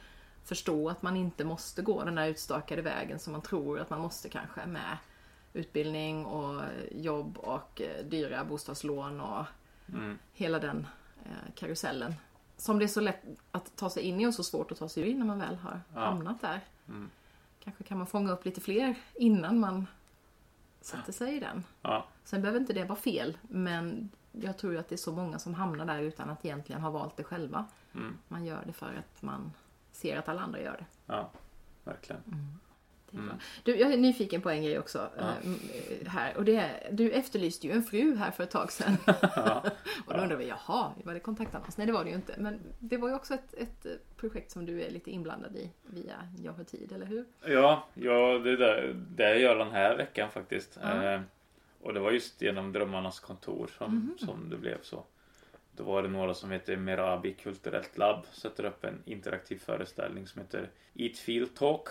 förstå 0.44 0.88
att 0.88 1.02
man 1.02 1.16
inte 1.16 1.44
måste 1.44 1.82
gå 1.82 2.04
den 2.04 2.14
där 2.14 2.26
utstakade 2.28 2.82
vägen 2.82 3.18
som 3.18 3.32
man 3.32 3.42
tror 3.42 3.80
att 3.80 3.90
man 3.90 4.00
måste 4.00 4.28
kanske 4.28 4.66
med 4.66 4.96
utbildning 5.52 6.26
och 6.26 6.62
jobb 6.90 7.38
och 7.38 7.80
eh, 7.80 8.04
dyra 8.04 8.44
bostadslån 8.44 9.20
och 9.20 9.44
mm. 9.88 10.18
hela 10.32 10.58
den 10.58 10.86
eh, 11.24 11.52
karusellen. 11.54 12.14
Som 12.56 12.78
det 12.78 12.84
är 12.84 12.88
så 12.88 13.00
lätt 13.00 13.22
att 13.50 13.76
ta 13.76 13.90
sig 13.90 14.02
in 14.02 14.20
i 14.20 14.26
och 14.26 14.34
så 14.34 14.42
svårt 14.44 14.72
att 14.72 14.78
ta 14.78 14.88
sig 14.88 15.10
ur 15.10 15.14
när 15.14 15.26
man 15.26 15.38
väl 15.38 15.56
har 15.56 15.80
Ja. 15.94 16.00
hamnat 16.00 16.40
där. 16.40 16.60
Mm. 16.88 17.10
Kanske 17.64 17.84
kan 17.84 17.98
man 17.98 18.06
fånga 18.06 18.32
upp 18.32 18.44
lite 18.44 18.60
fler 18.60 18.94
innan 19.14 19.60
man 19.60 19.86
sätter 20.80 21.12
sig 21.12 21.36
i 21.36 21.40
den. 21.40 21.64
ja, 21.82 22.04
Sen 22.24 22.40
behöver 22.42 22.60
inte 22.60 22.72
det 22.72 22.84
vara 22.84 22.98
fel, 22.98 23.38
men 23.42 24.08
jag 24.32 24.58
tror 24.58 24.76
att 24.76 24.88
det 24.88 24.94
är 24.94 24.96
så 24.96 25.12
många 25.12 25.38
som 25.38 25.54
hamnar 25.54 25.84
där 25.84 25.98
utan 25.98 26.30
att 26.30 26.44
egentligen 26.44 26.82
ha 26.82 26.90
valt 26.90 27.16
det 27.16 27.24
själva. 27.24 27.64
mm. 27.94 28.18
Man 28.28 28.44
gör 28.44 28.62
det 28.66 28.72
för 28.72 28.94
att 28.94 29.22
man 29.22 29.52
ser 29.92 30.16
att 30.18 30.28
alla 30.28 30.40
andra 30.42 30.60
gör 30.60 30.76
det. 30.76 30.86
ja, 31.06 31.30
verkligen. 31.84 32.22
är 32.26 32.67
Mm. 33.12 33.26
bra. 33.26 33.36
Du, 33.62 33.76
jag 33.76 33.92
är 33.92 33.96
nyfiken 33.96 34.40
på 34.42 34.50
en 34.50 34.62
grej 34.62 34.78
också. 34.78 35.10
Ja. 35.18 35.22
eh, 35.22 36.08
här. 36.08 36.36
Och 36.36 36.44
det 36.44 36.56
är, 36.56 36.88
du 36.92 37.10
efterlyste 37.10 37.66
ju 37.66 37.72
en 37.72 37.82
fru 37.82 38.16
här 38.16 38.30
för 38.30 38.44
ett 38.44 38.50
tag 38.50 38.72
sedan. 38.72 38.96
Ja, 39.36 39.64
Och 40.06 40.14
då 40.14 40.20
undrar 40.20 40.36
vi, 40.36 40.48
jaha, 40.48 40.92
var 41.04 41.14
det 41.14 41.20
kontaktannons? 41.20 41.76
Nej, 41.78 41.86
det 41.86 41.92
var 41.92 42.04
det 42.04 42.10
ju 42.10 42.16
inte. 42.16 42.34
Men 42.38 42.60
det 42.78 42.96
var 42.96 43.08
ju 43.08 43.14
också 43.14 43.34
ett, 43.34 43.54
ett 43.54 43.86
eh, 43.86 43.92
projekt 44.16 44.50
som 44.50 44.66
du 44.66 44.82
är 44.82 44.90
lite 44.90 45.10
inblandad 45.10 45.56
i 45.56 45.70
via 45.86 46.28
Jag 46.44 46.52
har 46.52 46.64
tid, 46.64 46.92
eller 46.92 47.06
hur? 47.06 47.24
ja, 47.46 47.86
ja 47.94 48.38
det, 48.38 48.56
där, 48.56 48.94
det 49.16 49.38
gör 49.38 49.56
den 49.58 49.70
här 49.70 49.96
veckan 49.96 50.30
faktiskt. 50.30 50.78
Ja. 50.82 51.02
Eh, 51.02 51.20
och 51.82 51.94
det 51.94 52.00
var 52.00 52.10
just 52.10 52.42
genom 52.42 52.72
Drömmarnas 52.72 53.20
kontor 53.20 53.70
som, 53.78 53.94
Mhm. 53.94 54.14
som 54.18 54.50
det 54.50 54.56
blev 54.56 54.82
så. 54.82 55.04
Då 55.76 55.84
var 55.84 56.02
det 56.02 56.08
några 56.08 56.34
som 56.34 56.50
heter 56.50 56.76
Merabi 56.76 57.32
Kulturellt 57.34 57.98
Labb 57.98 58.26
sätter 58.32 58.64
upp 58.64 58.84
en 58.84 59.02
interaktiv 59.04 59.58
föreställning 59.58 60.26
som 60.26 60.40
heter 60.42 60.70
Eat 60.94 61.16
Feel 61.18 61.48
Talk. 61.48 61.88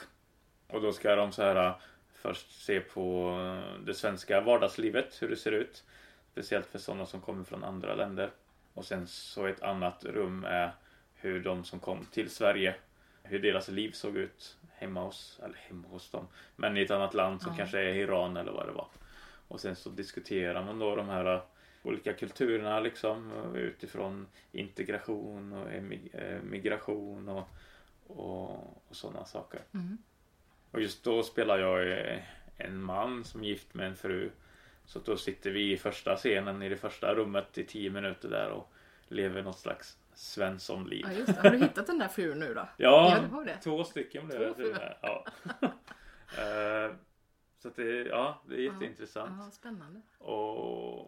Och 0.68 0.82
då 0.82 0.94
ska 0.94 1.16
de 1.16 1.32
så 1.32 1.44
här 1.44 1.68
äh, 1.68 1.76
först 2.14 2.62
se 2.66 2.80
på 2.80 3.30
äh, 3.40 3.80
det 3.86 3.94
svenska 3.94 4.42
vardagslivet, 4.42 5.22
hur 5.22 5.30
det 5.30 5.36
ser 5.38 5.52
ut. 5.52 5.84
Speciellt 6.32 6.66
för 6.66 6.80
sådana 6.80 7.06
som 7.06 7.22
kommer 7.22 7.44
från 7.44 7.64
andra 7.64 7.96
länder. 7.96 8.30
Och 8.74 8.86
sen 8.86 9.08
så 9.08 9.46
ett 9.46 9.62
annat 9.62 10.06
rum 10.06 10.46
är 10.46 10.72
hur 11.16 11.44
de 11.44 11.64
som 11.64 11.80
kom 11.80 12.06
till 12.12 12.30
Sverige, 12.30 12.76
hur 13.24 13.40
deras 13.40 13.68
liv 13.68 13.92
såg 13.92 14.18
ut 14.18 14.58
hemma 14.74 15.02
hos, 15.02 15.40
eller 15.44 15.56
hemma 15.58 15.88
hos 15.88 16.12
dem, 16.12 16.28
men 16.56 16.78
i 16.78 16.82
ett 16.82 16.92
annat 16.92 17.14
land 17.14 17.42
som 17.42 17.52
Ja. 17.52 17.58
kanske 17.58 17.80
är 17.80 17.94
Iran 17.94 18.38
eller 18.38 18.52
vad 18.52 18.68
det 18.68 18.72
var. 18.72 18.88
Och 19.48 19.60
sen 19.60 19.76
så 19.76 19.90
diskuterar 19.90 20.66
man 20.66 20.80
då 20.80 20.96
de 20.96 21.10
här 21.10 21.36
äh, 21.36 21.42
olika 21.84 22.14
kulturerna 22.14 22.80
liksom 22.80 23.32
utifrån 23.56 24.28
integration 24.52 25.54
och 25.54 25.68
migration 26.44 27.30
och, 27.30 27.48
och, 28.08 28.50
och 28.90 28.96
sådana 28.96 29.26
saker. 29.26 29.60
Mm. 29.74 29.98
Och 30.72 30.82
just 30.82 31.04
då 31.04 31.24
spelar 31.24 31.58
jag 31.60 31.92
eh, 31.92 32.20
en 32.58 32.82
man 32.82 33.24
som 33.24 33.42
är 33.44 33.48
gift 33.48 33.74
med 33.74 33.88
en 33.88 33.96
fru. 33.96 34.32
Så 34.86 35.00
då 35.00 35.18
sitter 35.18 35.52
vi 35.52 35.72
i 35.72 35.78
första 35.78 36.16
scenen 36.16 36.62
i 36.64 36.70
det 36.70 36.78
första 36.78 37.16
rummet 37.16 37.58
i 37.58 37.64
tio 37.64 37.90
minuter 37.90 38.30
där 38.30 38.50
och 38.50 38.72
lever 39.08 39.44
något 39.44 39.60
slags 39.60 39.98
Svenssonliv. 40.14 41.06
Ja, 41.10 41.14
just 41.14 41.28
det. 41.36 41.42
Har 41.42 41.50
du 41.50 41.58
hittat 41.58 41.88
den 41.88 41.98
där 42.00 42.08
frun 42.08 42.40
nu 42.40 42.54
då? 42.54 42.68
Ja, 42.78 43.12
Ja, 43.16 43.22
det 43.22 43.28
har 43.28 43.46
det. 43.46 43.58
två 43.58 43.84
stycken 43.84 44.28
blev 44.28 44.58
det. 44.58 44.64
med. 44.64 44.98
Ja. 45.02 45.26
Eh, 46.38 46.92
så 47.60 47.70
det, 47.76 47.92
ja, 48.08 48.42
det 48.48 48.56
är 48.56 48.60
jätteintressant. 48.60 49.32
Ja, 49.46 49.52
spännande. 49.52 50.02
Och, 50.18 51.00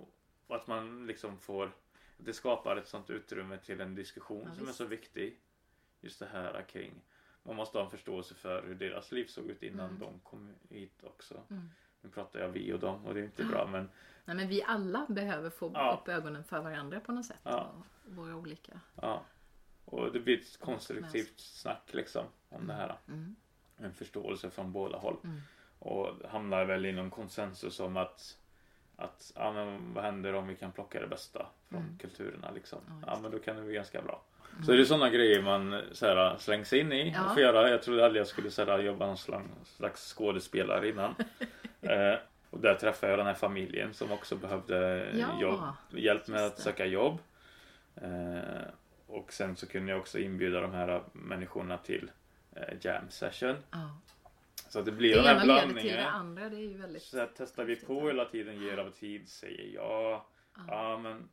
och 0.47 0.55
att 0.55 0.67
man 0.67 1.07
liksom 1.07 1.39
får 1.39 1.71
Det 2.17 2.33
skapar 2.33 2.75
ett 2.77 2.87
sånt 2.87 3.09
utrymme 3.09 3.57
till 3.57 3.81
en 3.81 3.95
diskussion 3.95 4.43
Ja, 4.47 4.53
som 4.53 4.63
är 4.63 4.67
visst. 4.67 4.77
så 4.77 4.85
viktig. 4.85 5.39
Just 6.01 6.19
det 6.19 6.27
här 6.33 6.61
kring 6.71 6.93
Man 7.43 7.55
måste 7.55 7.77
ha 7.77 7.85
en 7.85 7.91
förståelse 7.91 8.35
för 8.35 8.63
hur 8.67 8.75
deras 8.75 9.11
liv 9.11 9.25
såg 9.25 9.45
ut 9.49 9.63
innan 9.63 9.85
Mm. 9.89 9.99
de 9.99 10.19
kom 10.19 10.53
hit 10.69 11.03
också. 11.03 11.35
Mm. 11.49 11.69
nu 12.01 12.09
pratar 12.09 12.39
jag 12.39 12.49
vi 12.49 12.73
och 12.73 12.79
dem 12.79 13.05
och 13.05 13.13
det 13.13 13.19
är 13.19 13.23
inte 13.23 13.43
bra 13.43 13.67
men 13.67 13.89
Nej 14.25 14.35
men 14.35 14.47
vi 14.47 14.63
alla 14.63 15.05
behöver 15.09 15.49
få 15.49 15.71
Ja. 15.73 15.99
upp 16.01 16.07
ögonen 16.09 16.43
för 16.43 16.61
varandra 16.61 16.99
på 16.99 17.11
något 17.11 17.25
sätt. 17.25 17.39
Ja. 17.43 17.71
Och 18.05 18.15
våra 18.15 18.35
olika. 18.35 18.79
ja. 19.01 19.23
Och 19.85 20.11
det 20.11 20.19
blir 20.19 20.39
ett 20.39 20.59
konstruktivt 20.59 21.39
snack 21.39 21.89
liksom 21.93 22.25
om 22.49 22.67
det 22.67 22.73
här. 22.73 22.97
Mm. 23.07 23.35
En 23.77 23.93
förståelse 23.93 24.49
från 24.49 24.71
båda 24.71 24.97
håll. 24.97 25.17
Mm. 25.23 25.41
Och 25.79 26.29
hamnar 26.29 26.65
väl 26.65 26.85
i 26.85 26.91
någon 26.91 27.09
konsensus 27.09 27.79
om 27.79 27.97
att 27.97 28.37
att 28.95 29.31
ja, 29.35 29.53
men 29.53 29.93
vad 29.93 30.03
händer 30.03 30.33
om 30.33 30.47
vi 30.47 30.55
kan 30.55 30.71
plocka 30.71 30.99
det 31.01 31.07
bästa 31.07 31.45
från 31.69 31.81
Mm. 31.81 31.97
kulturerna 31.97 32.51
liksom. 32.51 32.79
Ja, 32.87 33.13
Ja 33.13 33.19
men 33.21 33.31
då 33.31 33.39
kan 33.39 33.55
det 33.55 33.61
bli 33.61 33.73
ganska 33.73 34.01
bra. 34.01 34.21
Så 34.65 34.71
det 34.71 34.81
är 34.81 34.85
sådana 34.85 35.09
grejer 35.09 35.41
man 35.41 35.81
så 35.91 36.35
slängs 36.39 36.73
in 36.73 36.91
i 36.91 37.11
Ja. 37.15 37.25
och 37.25 37.33
får 37.33 37.41
göra. 37.41 37.69
Jag 37.69 37.81
trodde 37.83 38.05
aldrig 38.05 38.19
jag 38.19 38.27
skulle 38.27 38.51
så 38.51 38.65
här, 38.65 38.79
jobba 38.79 39.15
slang- 39.15 39.65
slags 39.65 40.13
skådespelare 40.13 40.89
innan. 40.89 41.15
eh, 41.81 42.15
och 42.49 42.59
där 42.59 42.75
träffade 42.75 43.11
jag 43.11 43.19
den 43.19 43.27
här 43.27 43.33
familjen 43.33 43.93
som 43.93 44.11
också 44.11 44.35
behövde 44.35 45.07
Ja, 45.13 45.41
jobb, 45.41 45.59
hjälp 45.89 46.27
med 46.27 46.45
att 46.45 46.59
söka 46.59 46.85
jobb. 46.85 47.19
Eh, 47.95 48.61
och 49.07 49.33
sen 49.33 49.55
så 49.55 49.67
kunde 49.67 49.91
jag 49.91 49.99
också 49.99 50.19
inbjuda 50.19 50.61
de 50.61 50.71
här 50.73 51.03
människorna 51.13 51.77
till 51.77 52.11
eh, 52.55 52.73
jam 52.81 53.09
session. 53.09 53.55
Ja. 53.71 53.97
Så 54.69 54.79
att 54.79 54.85
det 54.85 54.91
blir 54.91 55.15
Det 55.15 55.21
de 55.21 55.27
här 55.27 55.39
till 55.39 55.45
blandningarna. 55.47 56.01
det 56.01 56.07
andra. 56.09 56.49
Det 56.49 56.55
är 56.55 56.59
ju 56.69 56.77
väldigt... 56.77 57.01
Så 57.03 57.17
här 57.17 57.29
testar 57.37 57.63
vi 57.63 57.75
på 57.75 58.07
hela 58.07 58.25
tiden, 58.25 58.61
ger 58.63 58.77
av 58.77 58.89
tid, 58.91 59.29
säger 59.29 59.75
ja. 59.75 60.25
Ja, 60.67 60.97
men 60.97 61.29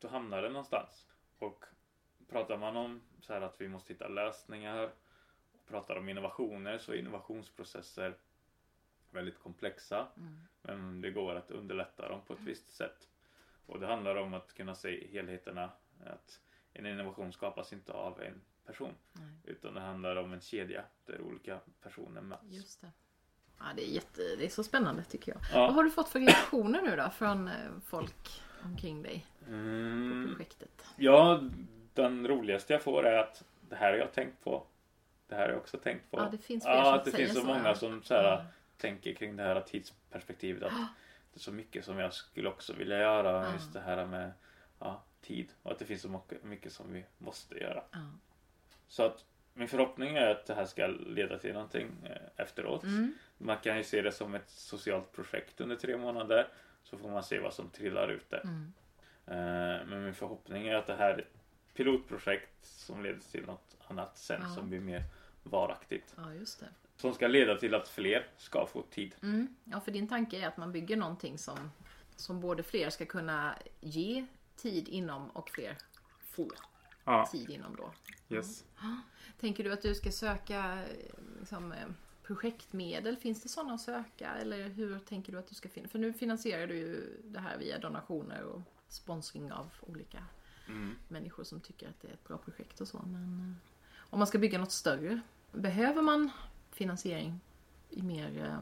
då 0.00 0.08
hamnar 0.08 0.42
det 0.42 0.48
någonstans. 0.48 1.06
Och 1.38 1.64
pratar 2.28 2.56
man 2.58 2.76
om 2.76 3.00
så 3.20 3.32
här 3.32 3.40
att 3.40 3.60
vi 3.60 3.68
måste 3.68 3.92
hitta 3.92 4.08
lösningar, 4.08 4.90
pratar 5.68 5.96
om 5.96 6.08
innovationer, 6.08 6.78
så 6.78 6.92
är 6.92 6.96
innovationsprocesser 6.96 8.14
väldigt 9.10 9.38
komplexa. 9.38 10.06
Mm. 10.16 10.38
Men 10.62 11.00
det 11.00 11.10
går 11.10 11.34
att 11.34 11.50
underlätta 11.50 12.08
dem 12.08 12.20
på 12.26 12.32
ett 12.32 12.40
visst 12.40 12.70
sätt. 12.70 13.08
Och 13.66 13.80
det 13.80 13.86
handlar 13.86 14.16
om 14.16 14.34
att 14.34 14.54
kunna 14.54 14.74
se 14.74 15.06
helheterna. 15.12 15.70
Att 16.06 16.40
en 16.72 16.86
innovation 16.86 17.32
skapas 17.32 17.72
inte 17.72 17.92
av 17.92 18.22
en 18.22 18.40
person. 18.66 18.94
Nej. 19.12 19.32
Utan 19.44 19.74
det 19.74 19.80
handlar 19.80 20.16
om 20.16 20.32
en 20.32 20.40
kedja 20.40 20.84
där 21.06 21.20
olika 21.20 21.60
personer 21.82 22.20
möts. 22.20 22.42
Just 22.50 22.80
det. 22.80 22.90
Ja, 23.58 23.64
det, 23.76 23.82
är 23.90 23.94
jätte, 23.94 24.22
det 24.38 24.44
är 24.44 24.48
så 24.48 24.64
spännande 24.64 25.04
tycker 25.04 25.32
jag. 25.32 25.40
Ja. 25.52 25.66
Vad 25.66 25.74
har 25.74 25.84
du 25.84 25.90
fått 25.90 26.08
för 26.08 26.20
reaktioner 26.20 26.82
nu 26.82 26.96
då 26.96 27.10
från 27.10 27.48
eh, 27.48 27.54
folk 27.86 28.42
omkring 28.64 29.02
dig 29.02 29.26
på 29.44 29.50
Mm, 29.50 30.26
projektet? 30.36 30.84
ja, 30.96 31.40
den 32.02 32.28
roligaste 32.28 32.72
jag 32.72 32.82
får 32.82 33.06
är 33.06 33.18
att 33.18 33.44
det 33.60 33.76
här 33.76 33.90
har 33.90 33.98
jag 33.98 34.12
tänkt 34.12 34.44
på. 34.44 34.62
Det 35.28 35.34
här 35.34 35.42
har 35.42 35.48
jag 35.48 35.58
också 35.58 35.78
tänkt 35.78 36.10
på. 36.10 36.18
Ja, 36.18 36.28
det 36.32 36.38
finns 36.38 36.64
Ja, 36.64 36.94
att 36.94 37.04
det 37.04 37.10
finns 37.10 37.34
så 37.34 37.40
så, 37.40 37.46
många 37.46 37.74
som 37.74 38.02
så 38.02 38.14
här, 38.14 38.24
Ja. 38.24 38.44
tänker 38.76 39.14
kring 39.14 39.36
det 39.36 39.42
här 39.42 39.60
tidsperspektivet. 39.60 40.62
Att 40.62 40.72
det 41.32 41.38
är 41.38 41.40
så 41.40 41.52
mycket 41.52 41.84
som 41.84 41.98
jag 41.98 42.14
skulle 42.14 42.48
också 42.48 42.72
vilja 42.72 42.98
göra. 42.98 43.46
Ja. 43.46 43.52
Just 43.52 43.72
det 43.72 43.80
här 43.80 44.06
med 44.06 44.32
ja, 44.78 45.02
tid. 45.20 45.48
Och 45.62 45.72
att 45.72 45.78
det 45.78 45.84
finns 45.84 46.02
så 46.02 46.20
mycket, 46.42 46.72
som 46.72 46.92
vi 46.92 47.04
måste 47.18 47.54
göra. 47.58 47.82
Ja. 47.90 47.98
Så 48.88 49.02
att 49.02 49.24
min 49.54 49.68
förhoppning 49.68 50.16
är 50.16 50.30
att 50.30 50.46
det 50.46 50.54
här 50.54 50.64
ska 50.64 50.86
leda 50.86 51.38
till 51.38 51.52
någonting 51.52 51.90
eh, 52.04 52.42
efteråt. 52.44 52.82
Mm. 52.82 53.14
Man 53.38 53.56
kan 53.56 53.76
ju 53.76 53.84
se 53.84 54.02
det 54.02 54.12
som 54.12 54.34
ett 54.34 54.50
socialt 54.50 55.12
projekt 55.12 55.60
under 55.60 55.76
tre 55.76 55.96
månader. 55.96 56.48
Så 56.82 56.98
får 56.98 57.08
man 57.10 57.22
se 57.22 57.38
vad 57.38 57.54
som 57.54 57.70
trillar 57.70 58.08
ut 58.08 58.30
där. 58.30 58.40
Mm. 58.44 58.72
Eh, 59.26 59.86
Men 59.86 60.04
min 60.04 60.14
förhoppning 60.14 60.68
är 60.68 60.74
att 60.74 60.86
det 60.86 60.94
här 60.94 61.24
pilotprojekt 61.78 62.66
som 62.66 63.02
leder 63.02 63.20
till 63.20 63.46
något 63.46 63.76
annat 63.88 64.18
sen 64.18 64.40
Ja. 64.42 64.54
som 64.54 64.68
blir 64.68 64.80
mer 64.80 65.04
varaktigt. 65.42 66.14
ja, 66.16 66.34
just 66.34 66.60
det. 66.60 66.68
Som 66.96 67.14
ska 67.14 67.26
leda 67.28 67.56
till 67.56 67.74
att 67.74 67.88
fler 67.88 68.26
ska 68.36 68.66
få 68.66 68.82
tid. 68.82 69.14
Mm. 69.22 69.56
Ja, 69.64 69.80
för 69.80 69.92
din 69.92 70.08
tanke 70.08 70.36
är 70.38 70.48
att 70.48 70.56
man 70.56 70.72
bygger 70.72 70.96
någonting 70.96 71.38
som, 71.38 71.70
som 72.16 72.40
både 72.40 72.62
fler 72.62 72.90
ska 72.90 73.06
kunna 73.06 73.54
ge 73.80 74.26
tid 74.56 74.88
inom 74.88 75.30
och 75.30 75.50
fler 75.50 75.76
få 76.20 76.50
Ja, 77.04 77.26
tid 77.32 77.50
inom 77.50 77.76
då. 77.76 77.92
yes. 78.36 78.64
Tänker 79.40 79.64
du 79.64 79.72
att 79.72 79.82
du 79.82 79.94
ska 79.94 80.10
söka 80.10 80.82
liksom, 81.40 81.72
eh, 81.72 81.78
projektmedel? 82.22 83.16
Finns 83.16 83.42
det 83.42 83.48
sådana 83.48 83.74
att 83.74 83.80
söka? 83.80 84.30
Eller 84.34 84.68
hur 84.68 84.98
tänker 84.98 85.32
du 85.32 85.38
att 85.38 85.46
du 85.48 85.54
ska 85.54 85.68
finna? 85.68 85.88
För 85.88 85.98
nu 85.98 86.12
finansierar 86.12 86.66
du 86.66 86.76
ju 86.76 87.20
det 87.24 87.40
här 87.40 87.58
via 87.58 87.78
donationer 87.78 88.42
och 88.42 88.60
sponsring 88.88 89.52
av 89.52 89.70
olika 89.80 90.24
Mm. 90.68 90.94
människor 91.08 91.44
som 91.44 91.60
tycker 91.60 91.88
att 91.88 92.00
det 92.00 92.08
är 92.08 92.12
ett 92.12 92.28
bra 92.28 92.38
projekt 92.38 92.80
och 92.80 92.88
så. 92.88 92.98
Men 93.06 93.22
eh, 93.58 94.00
om 94.10 94.18
man 94.18 94.26
ska 94.28 94.38
bygga 94.38 94.58
något 94.58 94.72
större, 94.72 95.20
behöver 95.52 96.02
man 96.02 96.30
finansiering 96.72 97.40
i 97.90 98.02
mer 98.02 98.44
eh, 98.44 98.58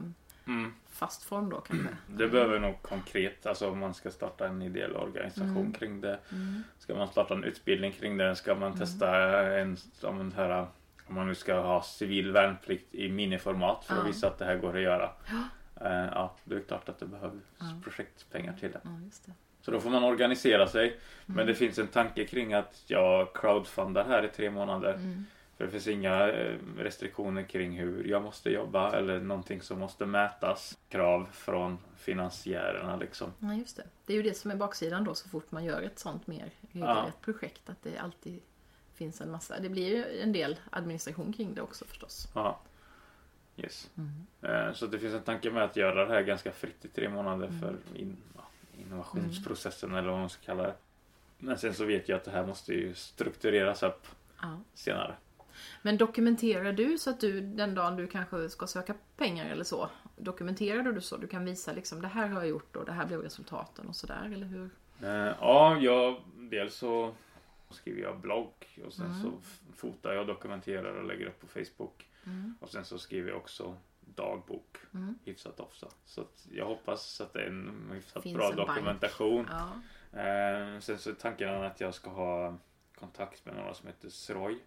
Mm. 0.47 0.73
fast 0.89 1.23
form 1.23 1.49
då 1.49 1.61
kanske? 1.61 1.97
Det 2.07 2.27
behöver 2.27 2.59
nog 2.59 2.81
konkret, 2.81 3.45
alltså 3.45 3.69
om 3.71 3.79
man 3.79 3.93
ska 3.93 4.11
starta 4.11 4.47
en 4.47 4.61
ideell 4.61 4.95
organisation 4.95 5.57
Mm. 5.57 5.73
kring 5.73 6.01
det. 6.01 6.19
Mm. 6.31 6.63
Ska 6.79 6.95
man 6.95 7.07
starta 7.07 7.33
en 7.33 7.43
utbildning 7.43 7.91
kring 7.91 8.17
det? 8.17 8.35
Ska 8.35 8.55
man 8.55 8.77
testa 8.77 9.17
en, 9.59 9.77
om, 10.03 10.19
en 10.19 10.31
här, 10.31 10.67
om 11.07 11.15
man 11.15 11.27
nu 11.27 11.35
ska 11.35 11.59
ha 11.59 11.83
civil 11.83 12.31
värnplikt 12.31 12.95
i 12.95 13.09
miniformat 13.09 13.85
för 13.85 13.93
att 13.93 13.99
Ja. 13.99 14.07
visa 14.07 14.27
att 14.27 14.37
det 14.37 14.45
här 14.45 14.57
går 14.57 14.75
att 14.75 14.81
göra. 14.83 15.11
Ja. 15.29 15.43
Eh, 15.87 16.05
ja, 16.13 16.35
det 16.43 16.55
är 16.55 16.61
klart 16.61 16.89
att 16.89 16.99
det 16.99 17.05
behövs 17.05 17.43
Ja. 17.59 17.65
projektpengar 17.83 18.53
till 18.53 18.71
det. 18.71 18.81
Ja, 18.83 18.99
just 19.05 19.25
det. 19.25 19.31
Så 19.67 19.71
då 19.71 19.79
får 19.79 19.89
man 19.89 20.03
organisera 20.03 20.67
sig. 20.67 20.97
Men 21.25 21.35
Mm. 21.35 21.47
det 21.47 21.55
finns 21.55 21.79
en 21.79 21.87
tanke 21.87 22.25
kring 22.25 22.53
att 22.53 22.83
jag 22.87 23.33
crowdfundar 23.35 24.05
här 24.05 24.25
i 24.25 24.27
tre 24.29 24.49
månader. 24.49 24.93
Mm. 24.93 25.25
För 25.57 25.65
det 25.65 25.71
finns 25.71 25.87
inga 25.87 26.27
eh, 26.31 26.55
restriktioner 26.77 27.43
kring 27.43 27.77
hur 27.79 28.03
jag 28.03 28.21
måste 28.23 28.49
jobba 28.49 28.91
eller 28.91 29.19
någonting 29.19 29.61
som 29.61 29.79
måste 29.79 30.05
mätas. 30.05 30.77
Krav 30.89 31.27
från 31.31 31.77
finansiärerna 31.97 32.95
liksom. 32.95 33.33
Ja, 33.39 33.53
just 33.53 33.77
det. 33.77 33.83
Det 34.05 34.13
är 34.13 34.17
ju 34.17 34.23
det 34.23 34.33
som 34.33 34.51
är 34.51 34.55
baksidan 34.55 35.03
då 35.03 35.15
så 35.15 35.29
fort 35.29 35.51
man 35.51 35.65
gör 35.65 35.81
ett 35.81 35.99
sånt 35.99 36.27
mer 36.27 36.51
regelrätt 36.71 37.21
projekt. 37.21 37.69
Att 37.69 37.83
det 37.83 37.97
alltid 37.97 38.39
finns 38.93 39.21
en 39.21 39.31
massa. 39.31 39.59
Det 39.59 39.69
blir 39.69 39.87
ju 39.87 40.21
en 40.21 40.31
del 40.33 40.55
administration 40.69 41.33
kring 41.33 41.53
det 41.53 41.61
också 41.61 41.85
förstås. 41.85 42.27
Ja. 42.35 42.59
Yes. 43.57 43.89
Mm. 43.97 44.67
Eh, 44.67 44.73
Så 44.73 44.85
det 44.87 44.99
finns 44.99 45.13
en 45.13 45.21
tanke 45.21 45.51
med 45.51 45.63
att 45.63 45.75
göra 45.75 46.05
det 46.05 46.13
här 46.13 46.21
ganska 46.21 46.51
fritt 46.51 46.85
i 46.85 46.87
tre 46.87 47.09
månader 47.09 47.47
Mm. 47.47 47.59
för 47.59 47.75
in, 47.95 48.17
innovationsprocessen 48.87 49.95
eller 49.95 50.09
vad 50.09 50.19
man 50.19 50.29
ska 50.29 50.45
kalla 50.45 50.63
det. 50.63 50.73
Men 51.37 51.57
sen 51.57 51.73
så 51.73 51.85
vet 51.85 52.09
jag 52.09 52.15
att 52.17 52.23
det 52.23 52.31
här 52.31 52.45
måste 52.45 52.73
ju 52.73 52.93
struktureras 52.95 53.83
upp 53.83 54.07
Ja. 54.41 54.59
senare. 54.73 55.15
Men 55.81 55.97
dokumenterar 55.97 56.73
du 56.73 56.97
så 56.97 57.09
att 57.09 57.19
du 57.19 57.41
den 57.41 57.75
dagen 57.75 57.95
du 57.95 58.07
kanske 58.07 58.49
ska 58.49 58.67
söka 58.67 58.95
pengar 59.17 59.49
eller 59.49 59.63
så. 59.63 59.89
Dokumenterar 60.15 60.83
du 60.83 61.01
så 61.01 61.17
du 61.17 61.27
kan 61.27 61.45
visa 61.45 61.73
liksom 61.73 62.01
det 62.01 62.07
här 62.07 62.27
har 62.27 62.39
jag 62.41 62.49
gjort 62.49 62.75
och 62.75 62.85
det 62.85 62.91
här 62.91 63.05
blev 63.05 63.21
resultaten 63.21 63.87
och 63.87 63.95
sådär 63.95 64.31
eller 64.33 64.45
hur? 64.47 64.69
Eh, 65.03 65.35
Ja, 65.39 65.77
jag, 65.79 66.21
dels 66.35 66.75
så 66.75 67.13
skriver 67.69 68.01
jag 68.01 68.19
blogg 68.19 68.53
och 68.85 68.93
sen 68.93 69.05
Mm. 69.05 69.21
så 69.21 69.31
fotar 69.75 70.13
jag, 70.13 70.27
dokumenterar 70.27 70.93
och 70.93 71.07
lägger 71.07 71.25
upp 71.25 71.39
på 71.41 71.47
Facebook. 71.47 72.07
Mm. 72.25 72.55
Och 72.59 72.69
sen 72.69 72.85
så 72.85 72.99
skriver 72.99 73.29
jag 73.29 73.37
också 73.37 73.75
dagbok 74.15 74.77
Mm. 74.93 75.19
hyfsat 75.25 75.59
ofta. 75.59 75.87
Så 76.05 76.25
jag 76.51 76.65
hoppas 76.65 77.21
att 77.21 77.33
det 77.33 77.41
är 77.41 77.47
en 77.47 77.89
hyfsat 77.93 78.23
Finns 78.23 78.37
bra 78.37 78.49
en 78.49 78.55
dokumentation. 78.55 79.49
Ja. 79.51 80.19
Eh, 80.19 80.79
sen 80.79 80.99
så 80.99 81.09
är 81.09 81.13
tanken 81.13 81.49
att 81.49 81.81
jag 81.81 81.93
ska 81.93 82.09
ha 82.09 82.57
kontakt 82.95 83.45
med 83.45 83.55
några 83.55 83.73
som 83.73 83.87
heter 83.87 84.09
SROI. 84.09 84.59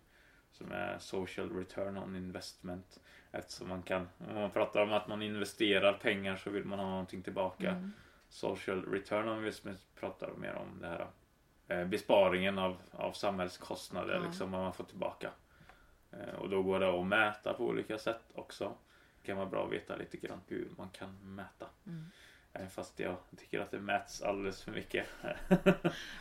Som 0.53 0.72
är 0.72 0.99
Social 0.99 1.57
Return 1.57 1.99
on 1.99 2.16
Investment. 2.16 3.01
Eftersom 3.32 3.68
man 3.68 3.82
kan, 3.82 4.09
om 4.28 4.34
man 4.34 4.51
pratar 4.51 4.82
om 4.82 4.93
att 4.93 5.09
man 5.09 5.22
investerar 5.22 5.93
pengar 5.93 6.36
så 6.36 6.51
vill 6.51 6.64
man 6.64 6.78
ha 6.78 6.86
någonting 6.91 7.22
tillbaka. 7.22 7.70
Mm. 7.70 7.93
Social 8.28 8.84
Return 8.84 9.28
on 9.28 9.38
Investment 9.38 9.78
pratar 10.01 10.30
mer 10.36 10.55
om 10.55 10.78
det 10.80 10.86
här 10.88 11.07
eh, 11.68 11.86
besparingen 11.86 12.59
av, 12.59 12.76
av 12.93 13.12
samhällskostnader, 13.12 14.14
Ja. 14.14 14.26
liksom 14.26 14.51
vad 14.53 14.61
man 14.61 14.72
får 14.72 14.84
tillbaka. 14.84 15.30
Eh, 16.12 16.34
och 16.34 16.49
då 16.51 16.62
går 16.62 16.80
det 16.80 17.01
att 17.01 17.07
mäta 17.07 17.53
på 17.55 17.64
olika 17.66 17.99
sätt 17.99 18.22
också. 18.34 18.72
Kan 19.22 19.36
vara 19.36 19.46
bra 19.46 19.64
att 19.66 19.72
veta 19.72 19.96
lite 19.96 20.16
grann 20.16 20.40
hur 20.46 20.68
man 20.76 20.88
kan 20.90 21.34
mäta. 21.34 21.66
Mm. 21.86 22.04
Fast 22.70 22.98
jag 22.98 23.16
tycker 23.36 23.60
att 23.60 23.70
det 23.70 23.80
mäts 23.80 24.22
alldeles 24.22 24.62
för 24.62 24.72
mycket. 24.72 25.06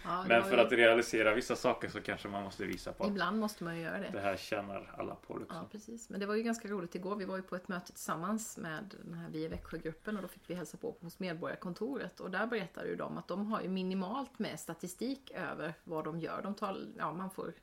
Ja, 0.03 0.25
Men 0.27 0.43
för 0.43 0.51
ju- 0.57 0.59
att 0.59 0.71
realisera 0.71 1.33
vissa 1.35 1.55
saker 1.55 1.89
så 1.89 2.01
kanske 2.01 2.27
man 2.27 2.43
måste 2.43 2.65
visa 2.65 2.93
på 2.93 3.07
Ibland 3.07 3.39
måste 3.39 3.63
man 3.63 3.75
ju 3.77 3.81
göra 3.83 3.97
det. 3.99 4.09
det 4.13 4.19
här 4.19 4.37
tjänar 4.37 4.95
alla 4.97 5.15
på. 5.15 5.37
Liksom. 5.37 5.57
Ja, 5.57 5.67
precis. 5.71 6.09
Men 6.09 6.19
det 6.19 6.25
var 6.25 6.35
ju 6.35 6.43
ganska 6.43 6.67
roligt 6.67 6.95
igår. 6.95 7.15
Vi 7.15 7.25
var 7.25 7.35
ju 7.35 7.41
på 7.41 7.55
ett 7.55 7.67
möte 7.67 7.91
tillsammans 7.91 8.57
med 8.57 8.95
den 9.05 9.13
här 9.13 9.29
Vi 9.29 9.43
i 9.43 9.47
Växjögruppen 9.47 10.15
och 10.15 10.21
då 10.21 10.27
fick 10.27 10.49
vi 10.49 10.53
hälsa 10.53 10.77
på 10.77 10.95
hos 11.01 11.19
Medborgarkontoret. 11.19 12.19
Och 12.19 12.31
där 12.31 12.47
berättade 12.47 12.87
ju 12.87 12.95
de 12.95 13.17
att 13.17 13.27
de 13.27 13.51
har 13.51 13.61
ju 13.61 13.67
minimalt 13.69 14.39
med 14.39 14.59
statistik 14.59 15.31
över 15.31 15.73
vad 15.83 16.03
de 16.03 16.19
gör. 16.19 16.41
De 16.41 16.55
tar, 16.55 16.77
ja, 16.97 17.13
man 17.13 17.29
får 17.31 17.53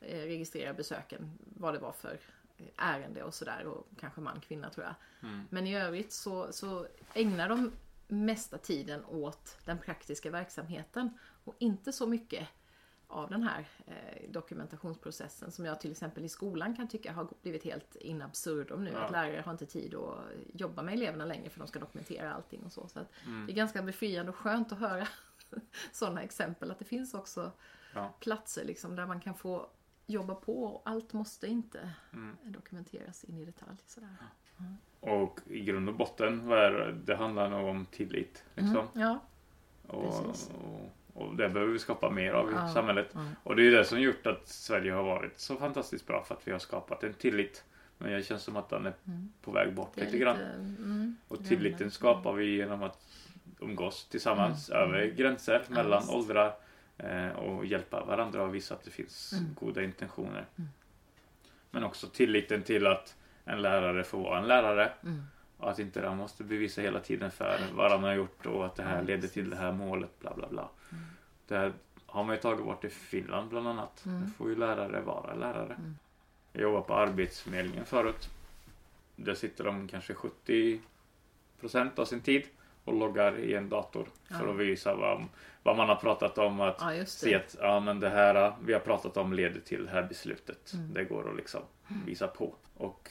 eh, 0.00 0.18
registrera 0.22 0.72
besöken, 0.74 1.38
vad 1.56 1.74
det 1.74 1.78
var 1.78 1.92
för 1.92 2.18
ärende 2.76 3.22
och 3.22 3.34
sådär. 3.34 3.66
Och 3.66 3.86
kanske 4.00 4.20
man, 4.20 4.40
kvinna 4.40 4.70
tror 4.70 4.86
jag. 4.86 4.94
Mm. 5.28 5.46
Men 5.50 5.66
i 5.66 5.76
övrigt 5.76 6.12
så, 6.12 6.52
så 6.52 6.86
ägnar 7.14 7.48
de 7.48 7.72
mesta 8.08 8.58
tiden 8.58 9.04
åt 9.04 9.58
den 9.64 9.78
praktiska 9.78 10.30
verksamheten 10.30 11.18
och 11.44 11.54
inte 11.58 11.92
så 11.92 12.06
mycket 12.06 12.48
av 13.08 13.30
den 13.30 13.42
här 13.42 13.68
eh, 13.86 14.30
dokumentationsprocessen 14.30 15.52
som 15.52 15.64
jag 15.64 15.80
till 15.80 15.90
exempel 15.90 16.24
i 16.24 16.28
skolan 16.28 16.76
kan 16.76 16.88
tycka 16.88 17.12
har 17.12 17.28
blivit 17.42 17.64
helt 17.64 17.94
in 17.96 18.22
absurdum 18.22 18.84
nu. 18.84 18.90
Ja. 18.90 18.98
Att 18.98 19.12
lärare 19.12 19.42
har 19.44 19.52
inte 19.52 19.66
tid 19.66 19.94
att 19.94 20.18
jobba 20.54 20.82
med 20.82 20.94
eleverna 20.94 21.24
längre 21.24 21.50
för 21.50 21.58
de 21.58 21.68
ska 21.68 21.78
dokumentera 21.78 22.34
allting 22.34 22.64
och 22.64 22.72
så. 22.72 22.88
så 22.88 23.00
Mm. 23.26 23.46
Det 23.46 23.52
är 23.52 23.56
ganska 23.56 23.82
befriande 23.82 24.30
och 24.32 24.36
skönt 24.36 24.72
att 24.72 24.78
höra 24.78 25.08
sådana 25.92 26.22
exempel. 26.22 26.70
Att 26.70 26.78
det 26.78 26.84
finns 26.84 27.14
också 27.14 27.52
Ja. 27.96 28.14
platser 28.20 28.64
liksom, 28.64 28.96
där 28.96 29.06
man 29.06 29.20
kan 29.20 29.34
få 29.34 29.70
jobba 30.06 30.34
på 30.34 30.64
och 30.64 30.82
allt 30.84 31.12
måste 31.12 31.46
inte 31.46 31.90
Mm. 32.12 32.36
dokumenteras 32.44 33.24
in 33.24 33.38
i 33.38 33.44
detalj. 33.44 33.76
Sådär. 33.86 34.08
Och 35.00 35.40
i 35.46 35.60
grund 35.64 35.88
och 35.88 35.94
botten, 35.94 36.48
det? 37.04 37.16
handlar 37.16 37.50
nog 37.50 37.68
om 37.68 37.86
tillit. 37.90 38.44
Liksom. 38.54 38.76
Mm, 38.76 38.88
ja. 38.94 39.18
Och, 39.86 40.04
och, 40.04 40.92
och 41.14 41.36
det 41.36 41.48
behöver 41.48 41.72
vi 41.72 41.78
skapa 41.78 42.10
mer 42.10 42.32
av 42.32 42.50
i 42.50 42.54
Ja. 42.54 42.68
samhället. 42.68 43.14
Mm. 43.14 43.26
Och 43.42 43.56
det 43.56 43.66
är 43.66 43.70
det 43.70 43.84
som 43.84 44.00
gjort 44.00 44.26
att 44.26 44.48
Sverige 44.48 44.92
har 44.92 45.02
varit 45.02 45.38
så 45.40 45.56
fantastiskt 45.56 46.06
bra 46.06 46.24
för 46.24 46.34
att 46.34 46.48
vi 46.48 46.52
har 46.52 46.58
skapat 46.58 47.02
en 47.04 47.14
tillit. 47.14 47.64
Men 47.98 48.12
det 48.12 48.22
känns 48.22 48.42
som 48.42 48.56
att 48.56 48.68
den 48.68 48.86
är 48.86 48.94
Mm. 49.06 49.32
på 49.42 49.50
väg 49.50 49.74
bort 49.74 49.98
är 49.98 50.04
lite 50.04 50.18
grann. 50.18 50.36
mm, 50.38 51.16
Och 51.28 51.44
tilliten 51.44 51.90
skapar 51.90 52.32
vi 52.32 52.56
genom 52.56 52.82
att 52.82 53.06
umgås 53.60 54.08
tillsammans 54.08 54.70
Mm. 54.70 54.82
över 54.82 55.06
gränser 55.06 55.62
Ja, 55.68 55.74
mellan 55.74 56.08
åldrar 56.10 56.54
och 57.36 57.66
hjälpa 57.66 58.04
varandra 58.04 58.42
och 58.42 58.54
visa 58.54 58.74
att 58.74 58.84
det 58.84 58.90
finns 58.90 59.32
Mm. 59.32 59.54
goda 59.60 59.82
intentioner. 59.82 60.46
Mm. 60.58 60.68
Men 61.70 61.84
också 61.84 62.06
tilliten 62.08 62.62
till 62.62 62.86
att 62.86 63.16
en 63.44 63.62
lärare 63.62 64.04
får 64.04 64.18
vara 64.22 64.38
en 64.38 64.48
lärare 64.48 64.92
Mm. 65.02 65.22
och 65.58 65.70
att 65.70 65.78
inte 65.78 66.00
de 66.00 66.16
måste 66.16 66.44
bevisa 66.44 66.80
hela 66.82 67.00
tiden 67.00 67.30
för 67.30 67.58
vad 67.74 67.90
han 67.90 68.02
har 68.02 68.12
gjort 68.14 68.46
och 68.46 68.66
att 68.66 68.74
det 68.76 68.82
här 68.82 69.02
leder 69.02 69.28
till 69.28 69.50
det 69.50 69.56
här 69.56 69.72
målet, 69.72 70.18
bla 70.20 70.34
bla 70.34 70.48
bla. 70.48 70.68
Mm. 70.92 71.04
Det 71.46 71.56
här 71.56 71.72
har 72.06 72.24
man 72.24 72.34
ju 72.34 72.40
tagit 72.40 72.64
bort 72.64 72.84
i 72.84 72.88
Finland 72.90 73.48
bland 73.50 73.68
annat. 73.68 74.04
Mm. 74.06 74.20
Där 74.20 74.28
får 74.28 74.48
ju 74.48 74.56
lärare 74.56 75.00
vara 75.00 75.34
lärare. 75.34 75.74
Mm. 75.74 75.96
Jag 76.52 76.62
jobbade 76.62 76.84
på 76.84 76.94
Arbetsförmedlingen 76.94 77.84
förut. 77.86 78.28
Där 79.16 79.34
sitter 79.34 79.64
de 79.64 79.88
kanske 79.88 80.14
70 80.14 80.80
procent 81.60 81.98
av 81.98 82.04
sin 82.04 82.20
tid 82.20 82.42
och 82.86 82.94
loggar 82.94 83.38
i 83.38 83.54
en 83.54 83.68
dator 83.68 84.08
för 84.28 84.44
Ja. 84.46 84.50
att 84.50 84.56
visa 84.56 84.94
vad, 84.96 85.24
vad 85.62 85.76
man 85.76 85.88
har 85.88 85.96
pratat 85.96 86.38
om. 86.38 86.60
Att 86.60 86.76
Ja, 86.80 87.04
se 87.06 87.34
att 87.34 87.56
ja, 87.60 87.80
men 87.80 88.00
det 88.00 88.08
här 88.08 88.52
vi 88.64 88.72
har 88.72 88.80
pratat 88.80 89.16
om 89.16 89.32
leder 89.32 89.60
till 89.60 89.84
det 89.84 89.90
här 89.90 90.02
beslutet. 90.02 90.72
Mm. 90.74 90.94
Det 90.94 91.04
går 91.04 91.30
att 91.30 91.36
liksom 91.36 91.60
visa 92.06 92.28
på. 92.28 92.54
Och 92.74 93.10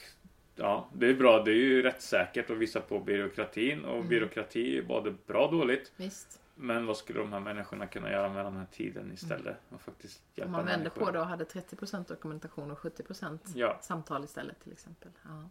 ja, 0.56 0.88
det 0.94 1.08
är 1.10 1.14
bra. 1.16 1.44
Det 1.44 1.52
är 1.52 1.56
ju 1.56 1.82
rättssäkert 1.82 2.50
att 2.50 2.58
visa 2.58 2.80
på 2.82 3.00
byråkratin 3.00 3.86
och 3.86 3.96
Mm. 3.96 4.08
byråkrati 4.08 4.78
är 4.78 4.82
både 4.84 5.12
bra 5.28 5.46
och 5.46 5.52
dåligt. 5.52 5.92
Visst. 5.96 6.42
Men 6.58 6.86
vad 6.86 6.98
skulle 6.98 7.20
de 7.20 7.34
här 7.34 7.40
människorna 7.40 7.88
kunna 7.88 8.12
göra 8.12 8.30
med 8.34 8.46
den 8.46 8.56
här 8.58 8.66
tiden 8.72 9.12
istället? 9.14 9.58
Och 9.70 9.82
faktiskt 9.82 10.22
hjälpa 10.36 10.46
Om 10.46 10.52
man 10.52 10.66
vände 10.66 10.78
människor. 10.78 11.06
på 11.06 11.12
det 11.12 11.20
och 11.20 11.26
hade 11.28 11.44
30% 11.46 12.08
dokumentation 12.08 12.72
och 12.72 12.78
70% 12.80 13.40
Ja, 13.56 13.78
samtal 13.82 14.24
istället 14.24 14.60
till 14.64 14.72
exempel. 14.72 15.12
Ja. 15.24 15.50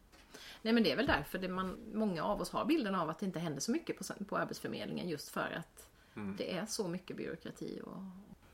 Nej 0.62 0.72
men 0.72 0.82
det 0.82 0.93
är 0.93 0.97
väl 0.97 1.07
därför 1.07 1.39
det 1.39 1.49
man, 1.49 1.78
många 1.93 2.24
av 2.24 2.41
oss 2.41 2.51
har 2.51 2.64
bilden 2.64 2.95
av 2.95 3.11
att 3.11 3.18
det 3.18 3.26
inte 3.26 3.39
händer 3.39 3.61
så 3.61 3.70
mycket 3.72 3.99
på, 3.99 4.24
på 4.24 4.37
Arbetsförmedlingen 4.37 5.09
just 5.09 5.28
för 5.28 5.55
att 5.59 5.89
Mm. 6.16 6.37
det 6.37 6.53
är 6.57 6.66
så 6.66 6.89
mycket 6.89 7.16
byråkrati. 7.16 7.80
Och 7.85 7.97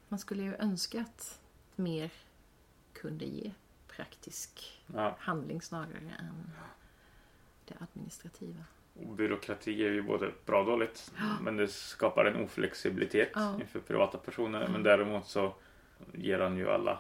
man 0.08 0.18
skulle 0.18 0.42
ju 0.42 0.54
önska 0.54 1.00
att 1.00 1.40
mer 1.76 2.10
kunde 2.92 3.24
ge 3.24 3.50
praktisk 3.88 4.82
ja. 4.94 5.16
handling 5.20 5.62
snarare 5.62 6.14
än 6.18 6.50
det 7.64 7.74
administrativa. 7.80 8.64
Och 8.94 9.14
byråkrati 9.14 9.84
är 9.84 9.90
ju 9.90 10.02
både 10.02 10.32
bra 10.46 10.60
och 10.60 10.66
dåligt. 10.66 11.12
Men 11.40 11.56
det 11.56 11.68
skapar 11.68 12.24
en 12.24 12.44
oflexibilitet 12.44 13.30
Ja. 13.34 13.54
inför 13.60 13.80
privata 13.80 14.18
personer. 14.18 14.68
Men 14.68 14.82
däremot 14.82 15.26
så 15.26 15.54
ger 16.12 16.38
han 16.38 16.56
ju 16.56 16.70
alla 16.70 16.98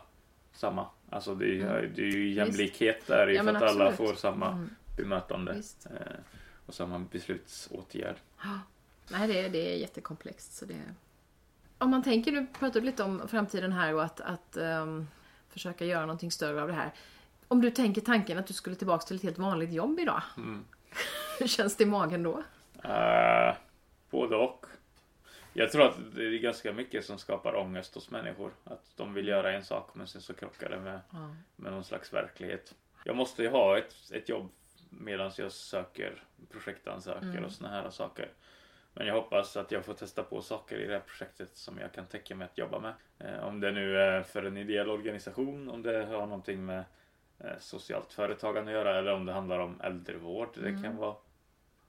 samma. 0.52 0.86
Alltså 1.10 1.34
det 1.34 1.60
är, 1.60 1.78
Mm. 1.78 1.92
det 1.94 2.02
är 2.02 2.06
ju 2.12 2.28
jämlikhet 2.32 3.06
där 3.06 3.30
i 3.30 3.36
Ja, 3.36 3.42
för 3.42 3.54
att 3.54 3.62
alla 3.62 3.92
får 3.92 4.14
samma 4.14 4.48
Mm, 4.48 4.70
bemötande. 4.96 5.52
visst. 5.52 5.86
Eh, 5.86 6.16
och 6.66 6.74
samma 6.74 6.98
beslutsåtgärd. 6.98 8.16
Nej, 9.08 9.28
det 9.28 9.40
är, 9.40 9.48
det 9.48 9.72
är 9.74 9.76
jättekomplext. 9.76 10.54
Så 10.56 10.64
det... 10.64 10.80
Om 11.78 11.90
man 11.90 12.02
tänker, 12.02 12.32
du 12.32 12.80
lite 12.80 13.02
om 13.02 13.28
framtiden 13.28 13.72
här 13.72 13.94
och 13.94 14.04
att, 14.04 14.20
att 14.20 14.56
ehm, 14.56 15.06
försöka 15.48 15.84
göra 15.84 16.00
någonting 16.00 16.30
större 16.30 16.62
av 16.62 16.68
det 16.68 16.74
här. 16.74 16.90
Om 17.48 17.60
du 17.60 17.70
tänker 17.70 18.00
tanken 18.00 18.38
att 18.38 18.46
du 18.46 18.52
skulle 18.54 18.76
tillbaka 18.76 19.06
till 19.06 19.16
ett 19.16 19.22
helt 19.22 19.38
vanligt 19.38 19.72
jobb 19.72 20.00
idag. 20.00 20.22
Mm. 20.36 20.64
Hur 21.38 21.46
känns 21.46 21.76
det 21.76 21.84
i 21.84 21.86
magen 21.86 22.22
då? 22.22 22.42
Eh, 22.84 23.54
både 24.10 24.36
och. 24.36 24.66
Jag 25.52 25.72
tror 25.72 25.82
att 25.86 25.96
det 26.14 26.24
är 26.24 26.38
ganska 26.38 26.72
mycket 26.72 27.04
som 27.04 27.18
skapar 27.18 27.56
ångest 27.56 27.94
hos 27.94 28.10
människor. 28.10 28.50
Att 28.64 28.92
de 28.96 29.14
vill 29.14 29.28
göra 29.28 29.52
en 29.52 29.64
sak 29.64 29.90
men 29.94 30.06
sen 30.06 30.20
så 30.22 30.34
krockar 30.34 30.68
det 30.70 30.80
med 30.80 31.00
Ja. 31.12 31.34
med 31.56 31.72
någon 31.72 31.84
slags 31.84 32.12
verklighet. 32.12 32.74
Jag 33.04 33.16
måste 33.16 33.42
ju 33.42 33.48
ha 33.48 33.78
ett, 33.78 33.94
ett 34.12 34.28
jobb 34.28 34.50
medan 34.90 35.30
jag 35.38 35.52
söker 35.52 36.22
projektansöker 36.50 37.26
Mm. 37.28 37.44
och 37.44 37.52
såna 37.52 37.70
här 37.70 37.90
saker. 37.90 38.28
Men 38.94 39.06
jag 39.06 39.14
hoppas 39.14 39.56
att 39.56 39.72
jag 39.72 39.84
får 39.84 39.94
testa 39.94 40.22
på 40.22 40.42
saker 40.42 40.78
i 40.78 40.86
det 40.86 40.92
här 40.92 41.00
projektet 41.00 41.56
som 41.56 41.78
jag 41.78 41.92
kan 41.92 42.06
tänka 42.06 42.34
mig 42.34 42.44
att 42.44 42.58
jobba 42.58 42.80
med. 42.80 42.94
Eh, 43.18 43.44
om 43.44 43.60
det 43.60 43.70
nu 43.72 43.96
är 43.98 44.22
för 44.22 44.42
en 44.42 44.56
ideell 44.56 44.90
organisation, 44.90 45.70
om 45.70 45.82
det 45.82 46.04
har 46.06 46.26
någonting 46.26 46.64
med 46.66 46.84
eh, 47.38 47.50
socialt 47.60 48.12
företagande 48.12 48.70
att 48.70 48.76
göra 48.76 48.98
eller 48.98 49.12
om 49.12 49.26
det 49.26 49.32
handlar 49.32 49.58
om 49.58 49.80
äldrevård. 49.80 50.48
Det 50.54 50.68
Mm. 50.68 50.82
kan 50.82 50.96
vara 50.96 51.14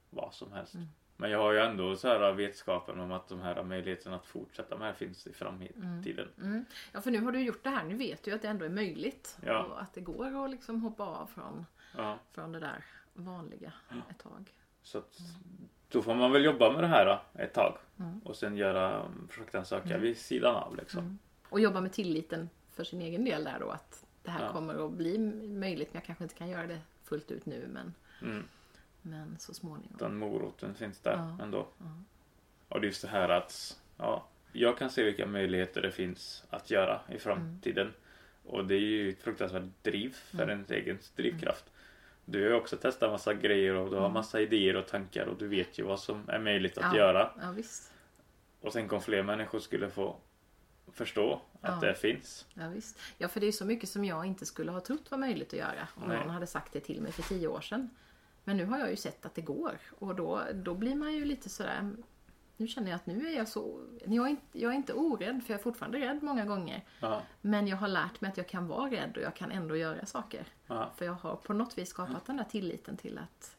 vad 0.09 0.33
som 0.33 0.51
helst. 0.51 0.73
Mm. 0.73 0.87
Men 1.21 1.31
jag 1.31 1.39
har 1.39 1.51
ju 1.51 1.59
ändå 1.59 1.95
så 1.95 2.07
här 2.07 2.33
vetskapen 2.33 2.99
om 2.99 3.11
att 3.11 3.27
de 3.27 3.41
här 3.41 3.63
möjligheterna 3.63 4.15
att 4.15 4.25
fortsätta 4.25 4.77
med 4.77 4.87
här 4.87 4.93
finns 4.93 5.27
i 5.27 5.33
framtiden. 5.33 6.27
Mm. 6.41 6.65
Ja, 6.91 7.01
för 7.01 7.11
nu 7.11 7.19
har 7.21 7.31
du 7.31 7.41
gjort 7.41 7.63
det 7.63 7.69
här. 7.69 7.83
Nu 7.83 7.95
vet 7.95 8.23
du 8.23 8.31
att 8.31 8.41
det 8.41 8.47
ändå 8.47 8.65
är 8.65 8.69
möjligt. 8.69 9.37
Ja. 9.45 9.63
Och 9.63 9.81
att 9.81 9.93
det 9.93 10.01
går 10.01 10.45
att 10.45 10.51
liksom 10.51 10.81
hoppa 10.81 11.03
av 11.03 11.25
från, 11.25 11.65
Ja. 11.97 12.17
från 12.31 12.51
det 12.51 12.59
där 12.59 12.83
vanliga 13.13 13.73
ett 14.09 14.19
tag. 14.19 14.53
Så 14.83 14.97
att, 14.97 15.17
då 15.91 16.01
får 16.01 16.15
man 16.15 16.31
väl 16.31 16.45
jobba 16.45 16.71
med 16.71 16.83
det 16.83 16.87
här 16.87 17.05
då, 17.05 17.41
ett 17.41 17.53
tag. 17.53 17.77
Mm. 17.99 18.19
Och 18.19 18.35
sen 18.35 18.57
göra 18.57 19.03
um, 19.05 19.27
projektansökan 19.31 19.87
Mm. 19.91 20.01
vid 20.01 20.17
sidan 20.17 20.55
av 20.55 20.75
liksom. 20.75 20.99
Mm. 20.99 21.17
Och 21.49 21.59
jobba 21.59 21.81
med 21.81 21.91
tilliten 21.93 22.49
för 22.71 22.83
sin 22.83 23.01
egen 23.01 23.25
del 23.25 23.43
där 23.43 23.57
då. 23.59 23.69
Att 23.69 24.05
det 24.23 24.31
här 24.31 24.45
Ja. 24.45 24.51
kommer 24.51 24.85
att 24.85 24.91
bli 24.91 25.17
möjligt. 25.47 25.87
Men 25.93 25.99
jag 25.99 26.05
kanske 26.05 26.23
inte 26.23 26.35
kan 26.35 26.49
göra 26.49 26.67
det 26.67 26.79
fullt 27.03 27.31
ut 27.31 27.45
nu. 27.45 27.67
Men, 27.73 27.93
Mm. 28.21 28.43
Men 29.01 29.35
så 29.39 29.53
småningom. 29.53 29.95
Den 29.99 30.15
moroten 30.17 30.75
finns 30.75 30.99
där 30.99 31.13
Ja. 31.37 31.43
ändå. 31.43 31.67
Ja. 31.77 31.85
Och 32.69 32.81
det 32.81 32.85
är 32.85 32.87
just 32.87 33.01
det 33.01 33.07
här 33.07 33.29
att 33.29 33.79
ja, 33.97 34.25
jag 34.51 34.77
kan 34.77 34.89
se 34.89 35.03
vilka 35.03 35.25
möjligheter 35.27 35.81
det 35.81 35.91
finns 35.91 36.43
att 36.49 36.69
göra 36.71 37.01
i 37.09 37.17
framtiden. 37.19 37.93
Och 38.45 38.65
det 38.65 38.75
är 38.75 38.79
ju 38.79 39.09
ett 39.09 39.21
fruktansvärt 39.23 39.63
driv 39.83 40.09
för 40.13 40.37
Mm. 40.37 40.49
ens 40.49 40.71
egen 40.71 40.97
drivkraft. 41.15 41.65
Du 42.25 42.41
har 42.41 42.49
ju 42.49 42.55
också 42.55 42.77
testat 42.77 43.11
massa 43.11 43.33
grejer 43.33 43.73
och 43.75 43.89
du 43.89 43.95
har 43.95 44.01
Mm. 44.03 44.13
massa 44.13 44.41
idéer 44.41 44.75
och 44.75 44.87
tankar 44.87 45.25
och 45.25 45.37
du 45.37 45.47
vet 45.47 45.79
ju 45.79 45.83
vad 45.83 45.99
som 45.99 46.29
är 46.29 46.39
möjligt 46.39 46.77
att 46.77 46.93
Ja. 46.95 46.97
göra. 46.97 47.31
Ja, 47.41 47.51
visst. 47.51 47.91
Och 48.61 48.73
tänk 48.73 48.93
om 48.93 49.01
fler 49.01 49.23
människor 49.23 49.59
skulle 49.59 49.89
få 49.89 50.15
förstå 50.91 51.41
att 51.61 51.83
Ja. 51.83 51.87
det 51.87 51.95
finns. 51.95 52.45
Ja, 52.53 52.69
visst. 52.69 52.99
Ja, 53.17 53.27
för 53.27 53.39
det 53.39 53.47
är 53.47 53.51
så 53.51 53.65
mycket 53.65 53.89
som 53.89 54.05
jag 54.05 54.25
inte 54.25 54.45
skulle 54.45 54.71
ha 54.71 54.79
trott 54.79 55.11
var 55.11 55.17
möjligt 55.17 55.53
att 55.53 55.59
göra 55.59 55.87
om 55.95 56.07
Nej. 56.07 56.17
någon 56.17 56.29
hade 56.29 56.47
sagt 56.47 56.73
det 56.73 56.79
till 56.79 57.01
mig 57.01 57.11
för 57.11 57.21
tio 57.23 57.47
år 57.47 57.61
sedan. 57.61 57.89
Men 58.43 58.57
nu 58.57 58.65
har 58.65 58.79
jag 58.79 58.89
ju 58.89 58.95
sett 58.95 59.25
att 59.25 59.35
det 59.35 59.41
går 59.41 59.79
och 59.99 60.15
då, 60.15 60.41
då 60.53 60.73
blir 60.75 60.95
man 60.95 61.13
ju 61.13 61.25
lite 61.25 61.49
sådär 61.49 61.91
nu 62.57 62.67
känner 62.67 62.89
jag 62.91 62.95
att 62.95 63.05
nu 63.05 63.27
är 63.27 63.37
jag 63.37 63.47
så... 63.47 63.81
Jag 64.05 64.25
är, 64.25 64.29
inte, 64.29 64.59
jag 64.59 64.71
är 64.71 64.75
inte 64.75 64.93
orädd, 64.93 65.43
för 65.43 65.53
jag 65.53 65.59
är 65.59 65.63
fortfarande 65.63 65.99
rädd 65.99 66.23
många 66.23 66.45
gånger. 66.45 66.85
Ja, 66.99 67.21
Men 67.41 67.67
jag 67.67 67.77
har 67.77 67.87
lärt 67.87 68.21
mig 68.21 68.31
att 68.31 68.37
jag 68.37 68.47
kan 68.47 68.67
vara 68.67 68.91
rädd 68.91 69.17
och 69.17 69.23
jag 69.23 69.35
kan 69.35 69.51
ändå 69.51 69.75
göra 69.75 70.05
saker. 70.05 70.45
ja, 70.67 70.91
För 70.95 71.05
jag 71.05 71.13
har 71.13 71.35
på 71.35 71.53
något 71.53 71.77
vis 71.77 71.89
skapat 71.89 72.25
den 72.25 72.37
där 72.37 72.43
tilliten 72.43 72.97
till 72.97 73.17
att 73.17 73.55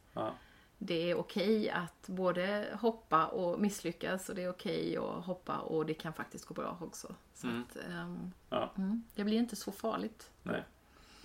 det 0.77 1.11
är 1.11 1.15
okej 1.17 1.69
att 1.69 2.07
både 2.07 2.67
hoppa 2.81 3.25
och 3.27 3.59
misslyckas 3.59 4.29
och 4.29 4.35
det 4.35 4.43
är 4.43 4.49
okej 4.49 4.97
att 4.97 5.25
hoppa 5.25 5.57
och 5.57 5.85
det 5.85 5.93
kan 5.93 6.13
faktiskt 6.13 6.45
gå 6.45 6.53
bra 6.53 6.77
också. 6.81 7.15
Så 7.33 7.47
Mm. 7.47 7.61
att, 7.61 7.77
Ja. 8.49 8.71
mm, 8.77 9.03
det 9.15 9.23
blir 9.23 9.37
inte 9.37 9.55
så 9.55 9.71
farligt. 9.71 10.31
Nej. 10.43 10.63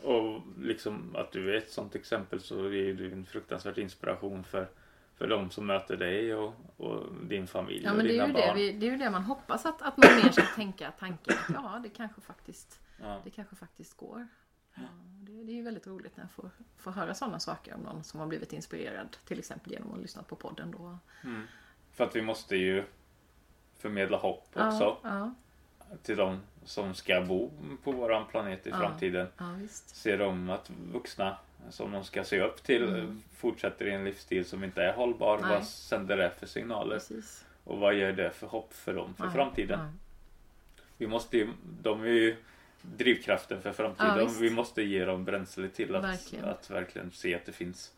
Och 0.08 0.42
liksom 0.58 1.16
att 1.16 1.32
du 1.32 1.52
är 1.54 1.58
ett 1.58 1.70
sånt 1.70 1.94
exempel 1.94 2.40
så 2.40 2.64
är 2.64 2.94
du 2.94 3.12
en 3.12 3.26
fruktansvärd 3.26 3.78
inspiration 3.78 4.44
för, 4.44 4.68
för 5.14 5.28
de 5.28 5.50
som 5.50 5.66
möter 5.66 5.96
dig 5.96 6.34
och, 6.34 6.54
och 6.76 7.04
din 7.22 7.46
familj 7.46 7.84
Ja 7.84 7.90
och 7.90 7.96
men 7.96 8.06
det 8.06 8.12
dina 8.12 8.24
är, 8.24 8.28
ju 8.28 8.32
det, 8.34 8.40
barn. 8.46 8.56
vi, 8.56 8.72
det 8.72 8.86
är 8.86 8.90
ju 8.90 8.96
det 8.96 9.10
man 9.10 9.22
hoppas 9.22 9.66
att, 9.66 9.82
att 9.82 9.96
man 9.96 10.16
mer 10.16 10.30
ska 10.30 10.42
tänka 10.42 10.90
tanken 10.98 11.34
att 11.48 11.54
ja, 11.54 11.80
det 11.82 11.88
kanske 11.88 12.20
faktiskt, 12.20 12.80
Ja. 13.02 13.20
det 13.24 13.30
kanske 13.30 13.56
faktiskt 13.56 13.96
går. 13.96 14.28
Ja, 14.74 14.80
det, 15.20 15.44
det 15.44 15.52
är 15.52 15.54
ju 15.56 15.62
väldigt 15.62 15.86
roligt 15.86 16.16
när 16.16 16.24
jag 16.24 16.30
får, 16.30 16.50
får 16.76 16.90
höra 16.90 17.14
sådana 17.14 17.38
saker 17.38 17.74
om 17.74 17.80
någon 17.80 18.04
som 18.04 18.20
har 18.20 18.26
blivit 18.26 18.52
inspirerad. 18.52 19.16
Till 19.24 19.38
exempel 19.38 19.72
genom 19.72 19.88
att 19.88 19.94
ha 19.94 20.02
lyssnat 20.02 20.28
på 20.28 20.36
podden 20.36 20.70
då. 20.70 20.98
Mm. 21.24 21.42
För 21.92 22.04
att 22.04 22.16
vi 22.16 22.22
måste 22.22 22.56
ju 22.56 22.84
förmedla 23.78 24.16
hopp 24.16 24.48
också 24.54 24.96
till 26.02 26.16
de 26.16 26.40
som 26.68 26.94
ska 26.94 27.20
bo 27.20 27.50
på 27.84 27.92
våran 27.92 28.26
planet 28.26 28.66
i 28.66 28.70
Ja. 28.70 28.78
framtiden. 28.78 29.26
ja 29.38 29.52
visst. 29.60 29.96
Se 29.96 30.16
dem 30.16 30.50
att 30.50 30.70
vuxna 30.92 31.36
som 31.70 31.92
de 31.92 32.04
ska 32.04 32.24
se 32.24 32.40
upp 32.40 32.62
till 32.62 32.82
Mm. 32.88 33.22
fortsätter 33.36 33.86
i 33.86 33.90
en 33.90 34.04
livsstil 34.04 34.44
som 34.44 34.64
inte 34.64 34.82
är 34.82 34.92
hållbar. 34.92 35.38
Nej. 35.42 35.50
Vad 35.50 35.64
sänder 35.66 36.16
det 36.16 36.30
för 36.38 36.46
signaler? 36.46 36.94
Precis. 36.94 37.44
Och 37.64 37.78
vad 37.78 37.94
ger 37.94 38.12
det 38.12 38.30
för 38.30 38.46
hopp 38.46 38.72
för 38.74 38.94
dem 38.94 39.14
för 39.14 39.24
Ja, 39.24 39.30
framtiden? 39.30 39.80
ja. 39.80 39.88
Vi 40.96 41.06
måste 41.06 41.36
ju, 41.38 41.48
de 41.82 42.02
är 42.02 42.06
ju 42.06 42.36
drivkraften 42.82 43.62
för 43.62 43.68
Ja, 43.68 43.72
framtiden. 43.74 44.26
visst. 44.26 44.40
vi 44.40 44.50
måste 44.50 44.82
ge 44.82 45.04
dem 45.04 45.24
bränsle 45.24 45.68
till 45.68 45.94
att 45.94 46.04
Verkligen. 46.04 46.44
att 46.44 46.70
verkligen 46.70 47.10
se 47.12 47.34
att 47.34 47.46
det 47.46 47.52
finns 47.52 47.92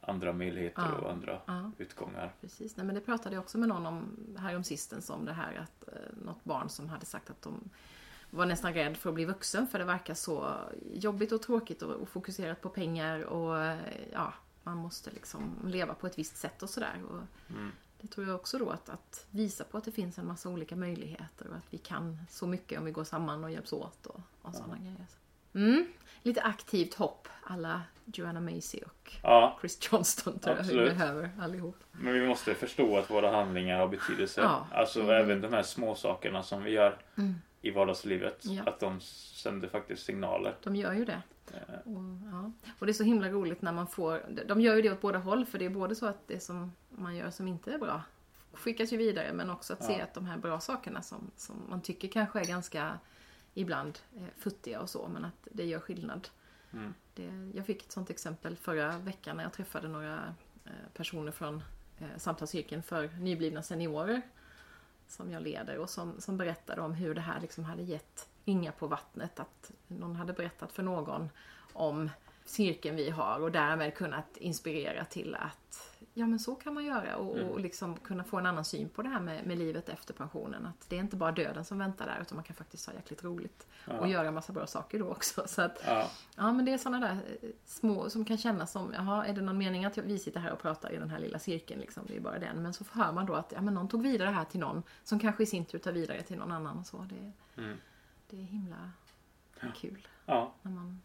andra 0.00 0.32
möjligheter 0.32 0.82
Ja. 0.82 0.98
och 1.04 1.10
andra 1.12 1.40
Ja. 1.46 1.70
utgångar. 1.78 2.32
Precis, 2.40 2.76
Nej, 2.76 2.86
men 2.86 2.94
det 2.94 3.00
pratade 3.00 3.34
jag 3.34 3.42
också 3.42 3.58
med 3.58 3.68
någon 3.68 3.86
om 3.86 4.16
här 4.38 4.56
om 4.56 4.64
sistens 4.64 5.10
om 5.10 5.24
det 5.24 5.32
här 5.32 5.54
att 5.56 5.88
eh, 5.94 5.94
något 6.24 6.44
barn 6.44 6.68
som 6.68 6.88
hade 6.88 7.06
sagt 7.06 7.30
att 7.30 7.42
de 7.42 7.70
var 8.30 8.46
nästan 8.46 8.74
rädd 8.74 8.96
för 8.96 9.08
att 9.10 9.14
bli 9.14 9.24
vuxen 9.24 9.66
för 9.66 9.78
det 9.78 9.84
verkar 9.84 10.14
så 10.14 10.54
jobbigt 10.92 11.32
och 11.32 11.42
tråkigt 11.42 11.82
och, 11.82 12.08
fokuserat 12.08 12.60
på 12.60 12.68
pengar 12.68 13.20
och 13.24 13.76
ja, 14.12 14.32
man 14.62 14.76
måste 14.76 15.10
liksom 15.10 15.50
leva 15.66 15.94
på 15.94 16.06
ett 16.06 16.18
visst 16.18 16.36
sätt 16.36 16.62
och 16.62 16.70
sådär. 16.70 16.94
Mm. 17.50 17.72
Det 18.00 18.06
tror 18.08 18.26
jag 18.26 18.36
också 18.36 18.58
då 18.58 18.70
att, 18.70 18.88
att 18.88 19.26
visa 19.30 19.64
på 19.64 19.78
att 19.78 19.84
det 19.84 19.92
finns 19.92 20.18
en 20.18 20.26
massa 20.26 20.48
olika 20.48 20.76
möjligheter 20.76 21.46
och 21.50 21.56
att 21.56 21.66
vi 21.70 21.78
kan 21.78 22.18
så 22.30 22.46
mycket 22.46 22.78
om 22.78 22.84
vi 22.84 22.90
går 22.90 23.04
samman 23.04 23.44
och 23.44 23.50
hjälps 23.50 23.72
åt 23.72 24.06
och, 24.06 24.20
och 24.42 24.54
sådana 24.54 24.76
grejer. 24.78 25.06
Mm. 25.54 25.86
Lite 26.22 26.42
aktivt 26.42 26.94
hopp 26.94 27.28
alla 27.42 27.82
Joanna 28.04 28.40
Macy 28.40 28.80
och 28.86 29.16
Ja, 29.22 29.56
Chris 29.60 29.78
Johnston 29.92 30.38
tror 30.38 30.56
jag 30.56 30.62
vi 30.62 30.68
Absolut. 30.68 30.88
behöver 30.98 31.30
allihop. 31.40 31.76
men 31.92 32.12
vi 32.14 32.26
måste 32.28 32.54
förstå 32.54 32.98
att 32.98 33.10
våra 33.10 33.30
handlingar 33.30 33.78
har 33.78 33.88
betydelse. 33.88 34.40
Ja. 34.40 34.66
Alltså 34.72 35.00
Mm. 35.00 35.10
även 35.16 35.40
de 35.40 35.52
här 35.52 35.62
små 35.62 35.94
sakerna 35.94 36.42
som 36.42 36.62
vi 36.62 36.70
gör 36.70 36.98
Mm. 37.16 37.34
I 37.62 37.70
vardagslivet. 37.70 38.44
Ja. 38.44 38.62
Att 38.62 38.80
de 38.80 39.00
sänder 39.00 39.68
faktiskt 39.68 40.04
signaler. 40.04 40.56
De 40.62 40.76
gör 40.76 40.92
ju 40.92 41.04
det. 41.04 41.22
Eh, 41.54 41.60
Och, 41.84 42.02
ja. 42.32 42.52
och 42.78 42.86
det 42.86 42.92
är 42.92 42.94
så 42.94 43.04
himla 43.04 43.28
roligt 43.28 43.62
när 43.62 43.72
man 43.72 43.86
får, 43.86 44.22
de 44.48 44.60
gör 44.60 44.76
ju 44.76 44.82
det 44.82 44.92
åt 44.92 45.00
båda 45.00 45.18
håll 45.18 45.46
för 45.46 45.58
det 45.58 45.64
är 45.64 45.70
både 45.70 45.94
så 45.94 46.06
att 46.06 46.28
det 46.28 46.40
som 46.40 46.72
man 46.88 47.16
gör 47.16 47.30
som 47.30 47.48
inte 47.48 47.72
är 47.72 47.78
bra 47.78 48.02
skickas 48.52 48.92
ju 48.92 48.96
vidare 48.96 49.32
men 49.32 49.50
också 49.50 49.72
att 49.72 49.84
se 49.84 49.96
Ja. 49.98 50.04
att 50.04 50.14
de 50.14 50.26
här 50.26 50.38
bra 50.38 50.60
sakerna 50.60 51.02
som, 51.02 51.30
som 51.36 51.54
man 51.68 51.80
tycker 51.80 52.08
kanske 52.08 52.40
är 52.40 52.44
ganska 52.44 52.98
ibland 53.54 53.98
eh, 54.16 54.22
futtiga 54.38 54.80
och 54.80 54.90
så 54.90 55.08
men 55.08 55.24
att 55.24 55.48
det 55.52 55.64
gör 55.64 55.80
skillnad. 55.80 56.28
Mm. 56.72 56.94
Det, 57.14 57.50
jag 57.54 57.66
fick 57.66 57.82
ett 57.82 57.92
sånt 57.92 58.10
exempel 58.10 58.56
förra 58.56 58.98
veckan 58.98 59.36
när 59.36 59.42
jag 59.44 59.52
träffade 59.52 59.88
några 59.88 60.34
eh, 60.64 60.70
personer 60.94 61.32
från 61.32 61.62
eh, 61.98 62.06
samtalscirkeln 62.16 62.82
för 62.82 63.08
nyblivna 63.08 63.62
seniorer 63.62 64.22
som 65.08 65.30
jag 65.30 65.42
leder 65.42 65.78
och 65.78 65.90
som, 65.90 66.20
som 66.20 66.36
berättade 66.36 66.80
om 66.80 66.94
hur 66.94 67.14
det 67.14 67.20
här 67.20 67.40
liksom 67.40 67.64
hade 67.64 67.82
gett 67.82 68.28
ringa 68.44 68.72
på 68.72 68.86
vattnet. 68.86 69.40
Att 69.40 69.70
någon 69.86 70.16
hade 70.16 70.32
berättat 70.32 70.72
för 70.72 70.82
någon 70.82 71.30
om 71.72 72.10
cirkeln 72.44 72.96
vi 72.96 73.10
har 73.10 73.40
och 73.40 73.52
därmed 73.52 73.94
kunnat 73.94 74.36
inspirera 74.36 75.04
till 75.04 75.34
att 75.34 75.95
ja 76.18 76.26
men 76.26 76.38
så 76.38 76.54
kan 76.54 76.74
man 76.74 76.84
göra 76.84 77.16
och, 77.16 77.36
och 77.38 77.60
liksom 77.60 77.96
kunna 77.96 78.24
få 78.24 78.38
en 78.38 78.46
annan 78.46 78.64
syn 78.64 78.88
på 78.88 79.02
det 79.02 79.08
här 79.08 79.20
med, 79.20 79.46
med 79.46 79.58
livet 79.58 79.88
efter 79.88 80.14
pensionen. 80.14 80.66
Att 80.66 80.88
det 80.90 80.96
är 80.96 81.00
inte 81.00 81.16
bara 81.16 81.32
döden 81.32 81.64
som 81.64 81.78
väntar 81.78 82.06
där 82.06 82.18
utan 82.22 82.36
man 82.36 82.44
kan 82.44 82.56
faktiskt 82.56 82.86
ha 82.86 82.92
jäkligt 82.94 83.24
roligt 83.24 83.66
och 84.00 84.08
göra 84.08 84.30
massa 84.30 84.52
bra 84.52 84.66
saker 84.66 84.98
då 84.98 85.08
också. 85.10 85.44
Så 85.46 85.62
att, 85.62 85.78
Ja, 85.86 86.10
Ja 86.36 86.52
men 86.52 86.64
det 86.64 86.72
är 86.72 86.78
sådana 86.78 87.06
där 87.06 87.18
eh, 87.42 87.48
små 87.64 88.10
som 88.10 88.24
kan 88.24 88.38
kännas 88.38 88.72
som, 88.72 88.92
jaha 88.92 89.26
är 89.26 89.34
det 89.34 89.40
någon 89.40 89.58
mening 89.58 89.84
att 89.84 89.98
vi 89.98 90.18
sitter 90.18 90.40
här 90.40 90.52
och 90.52 90.58
pratar 90.58 90.92
i 90.92 90.96
den 90.96 91.10
här 91.10 91.18
lilla 91.18 91.38
cirkeln 91.38 91.80
liksom, 91.80 92.02
det 92.06 92.16
är 92.16 92.20
bara 92.20 92.38
den. 92.38 92.62
Men 92.62 92.74
så 92.74 92.84
hör 92.92 93.12
man 93.12 93.26
då 93.26 93.34
att 93.34 93.52
ja, 93.52 93.60
men 93.60 93.74
någon 93.74 93.88
tog 93.88 94.02
vidare 94.02 94.28
det 94.28 94.34
här 94.34 94.44
till 94.44 94.60
någon 94.60 94.82
som 95.04 95.18
kanske 95.18 95.42
i 95.42 95.46
sin 95.46 95.64
tur 95.64 95.78
tar 95.78 95.92
vidare 95.92 96.22
till 96.22 96.38
någon 96.38 96.52
annan 96.52 96.78
och 96.78 96.86
så. 96.86 97.06
Det, 97.10 97.32
Mm. 97.62 97.76
det 98.30 98.36
är 98.36 98.42
himla 98.42 98.90
kul 99.74 100.08
ja, 100.26 100.52
när 100.62 100.70
man 100.72 101.00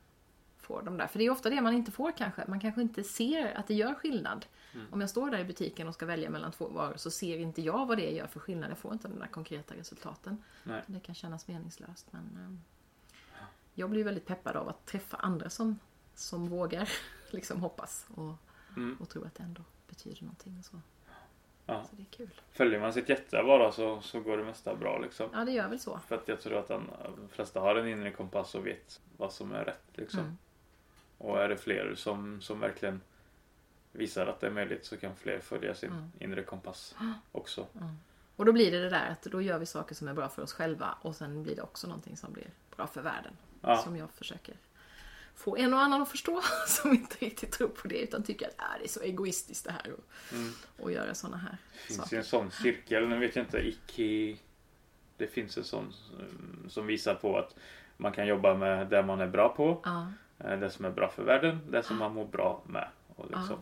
får 0.61 0.81
dem 0.81 0.97
där. 0.97 1.07
För 1.07 1.19
det 1.19 1.25
är 1.25 1.29
ofta 1.29 1.49
det 1.49 1.61
man 1.61 1.73
inte 1.73 1.91
får 1.91 2.11
kanske. 2.17 2.43
Man 2.47 2.59
kanske 2.59 2.81
inte 2.81 3.03
ser 3.03 3.57
att 3.57 3.67
det 3.67 3.73
gör 3.73 3.93
skillnad. 3.93 4.45
Om 4.91 5.01
jag 5.01 5.09
står 5.09 5.29
där 5.31 5.39
i 5.39 5.43
butiken 5.43 5.87
och 5.87 5.93
ska 5.93 6.05
välja 6.05 6.29
mellan 6.29 6.51
två 6.51 6.67
varor 6.67 6.97
så 6.97 7.11
ser 7.11 7.37
inte 7.37 7.61
jag 7.61 7.85
vad 7.85 7.97
det 7.97 8.11
gör 8.11 8.27
för 8.27 8.39
skillnad. 8.39 8.71
Jag 8.71 8.77
får 8.77 8.93
inte 8.93 9.07
de 9.07 9.19
där 9.19 9.27
konkreta 9.27 9.75
resultaten. 9.75 10.43
Nej. 10.63 10.81
Det 10.85 10.99
kan 10.99 11.15
kännas 11.15 11.47
meningslöst 11.47 12.07
men 12.11 12.23
eh, 12.37 13.41
jag 13.73 13.89
blir 13.89 14.03
väldigt 14.03 14.25
peppad 14.25 14.55
av 14.55 14.69
att 14.69 14.85
träffa 14.85 15.17
andra 15.17 15.49
som, 15.49 15.79
som 16.15 16.49
vågar 16.49 16.89
liksom 17.31 17.61
hoppas 17.61 18.05
och, 18.15 18.33
Mm. 18.77 18.97
och 18.99 19.09
tro 19.09 19.23
att 19.25 19.35
det 19.35 19.43
ändå 19.43 19.61
betyder 19.87 20.21
någonting. 20.23 20.57
Och 20.59 20.65
så. 20.65 20.81
ja. 21.65 21.83
så 21.89 21.95
det 21.95 22.01
är 22.01 22.05
kul. 22.05 22.41
Följer 22.51 22.79
man 22.79 22.93
sitt 22.93 23.09
hjärta 23.09 23.43
bara 23.43 23.71
så, 23.71 24.01
så 24.01 24.19
går 24.21 24.37
det 24.37 24.43
mesta 24.43 24.75
bra 24.75 24.99
liksom. 24.99 25.29
Ja, 25.33 25.45
det 25.45 25.51
gör 25.51 25.67
väl 25.69 25.79
så. 25.79 25.99
För 26.07 26.15
att 26.15 26.27
jag 26.27 26.41
tror 26.41 26.57
att 26.59 26.67
den, 26.67 26.89
de 27.17 27.29
flesta 27.29 27.59
har 27.59 27.75
en 27.75 27.87
inre 27.87 28.11
kompass 28.11 28.55
och 28.55 28.65
vet 28.67 29.01
vad 29.17 29.33
som 29.33 29.51
är 29.51 29.65
rätt 29.65 29.83
liksom. 29.93 30.19
Mm. 30.19 30.37
Och 31.23 31.41
är 31.43 31.49
det 31.49 31.57
fler 31.57 31.95
som, 31.95 32.41
som 32.41 32.59
verkligen 32.59 33.01
visar 33.91 34.27
att 34.27 34.39
det 34.39 34.47
är 34.47 34.51
möjligt 34.51 34.85
så 34.85 34.97
kan 34.97 35.15
fler 35.15 35.39
följa 35.39 35.75
sin 35.75 35.89
Mm. 35.91 36.11
inre 36.19 36.43
kompass 36.43 36.95
också. 37.31 37.67
Och 38.35 38.45
då 38.45 38.51
blir 38.51 38.71
det 38.71 38.79
det 38.79 38.89
där 38.89 39.09
att 39.11 39.21
då 39.23 39.41
gör 39.41 39.59
vi 39.59 39.65
saker 39.65 39.95
som 39.95 40.07
är 40.07 40.13
bra 40.13 40.29
för 40.29 40.41
oss 40.41 40.53
själva 40.53 40.95
och 41.01 41.15
sen 41.15 41.43
blir 41.43 41.55
det 41.55 41.61
också 41.61 41.87
någonting 41.87 42.17
som 42.17 42.33
blir 42.33 42.47
bra 42.75 42.87
för 42.87 43.01
världen. 43.01 43.33
Ja. 43.61 43.77
Som 43.77 43.97
jag 43.97 44.11
försöker 44.11 44.55
få 45.35 45.57
en 45.57 45.73
och 45.73 45.79
annan 45.79 46.01
att 46.01 46.09
förstå 46.09 46.41
som 46.67 46.91
inte 46.91 47.25
riktigt 47.25 47.51
tror 47.51 47.67
på 47.67 47.87
det 47.87 47.99
utan 48.01 48.23
tycker 48.23 48.47
att 48.47 48.59
äh, 48.59 48.65
det 48.79 48.85
är 48.85 48.89
så 48.89 49.01
egoistiskt 49.01 49.65
det 49.65 49.71
här 49.71 49.91
och, 49.93 50.33
Mm. 50.33 50.51
och 50.79 50.91
göra 50.91 51.13
sådana 51.15 51.37
här 51.37 51.57
Det 51.73 51.79
finns 51.79 51.97
saker. 51.99 52.11
ju 52.15 52.17
en 52.17 52.23
sån 52.25 52.51
cirkel, 52.51 53.07
nu 53.07 53.19
vet 53.19 53.35
jag 53.35 53.45
inte, 53.45 53.57
Iki... 53.67 54.37
Det 55.17 55.27
finns 55.27 55.57
en 55.57 55.63
sån 55.63 55.93
mm, 56.19 56.65
som 56.69 56.87
visar 56.87 57.15
på 57.15 57.37
att 57.37 57.55
man 57.97 58.11
kan 58.11 58.27
jobba 58.27 58.53
med 58.53 58.87
det 58.87 59.03
man 59.03 59.21
är 59.21 59.27
bra 59.27 59.49
på, 59.49 59.81
Ja, 59.83 60.11
det 60.41 60.69
som 60.69 60.85
är 60.85 60.91
bra 60.91 61.09
för 61.09 61.23
världen, 61.23 61.59
det 61.71 61.83
som 61.83 61.97
man 61.97 62.13
mår 62.13 62.25
bra 62.25 62.61
med. 62.65 62.87
Och 63.15 63.25
liksom, 63.25 63.59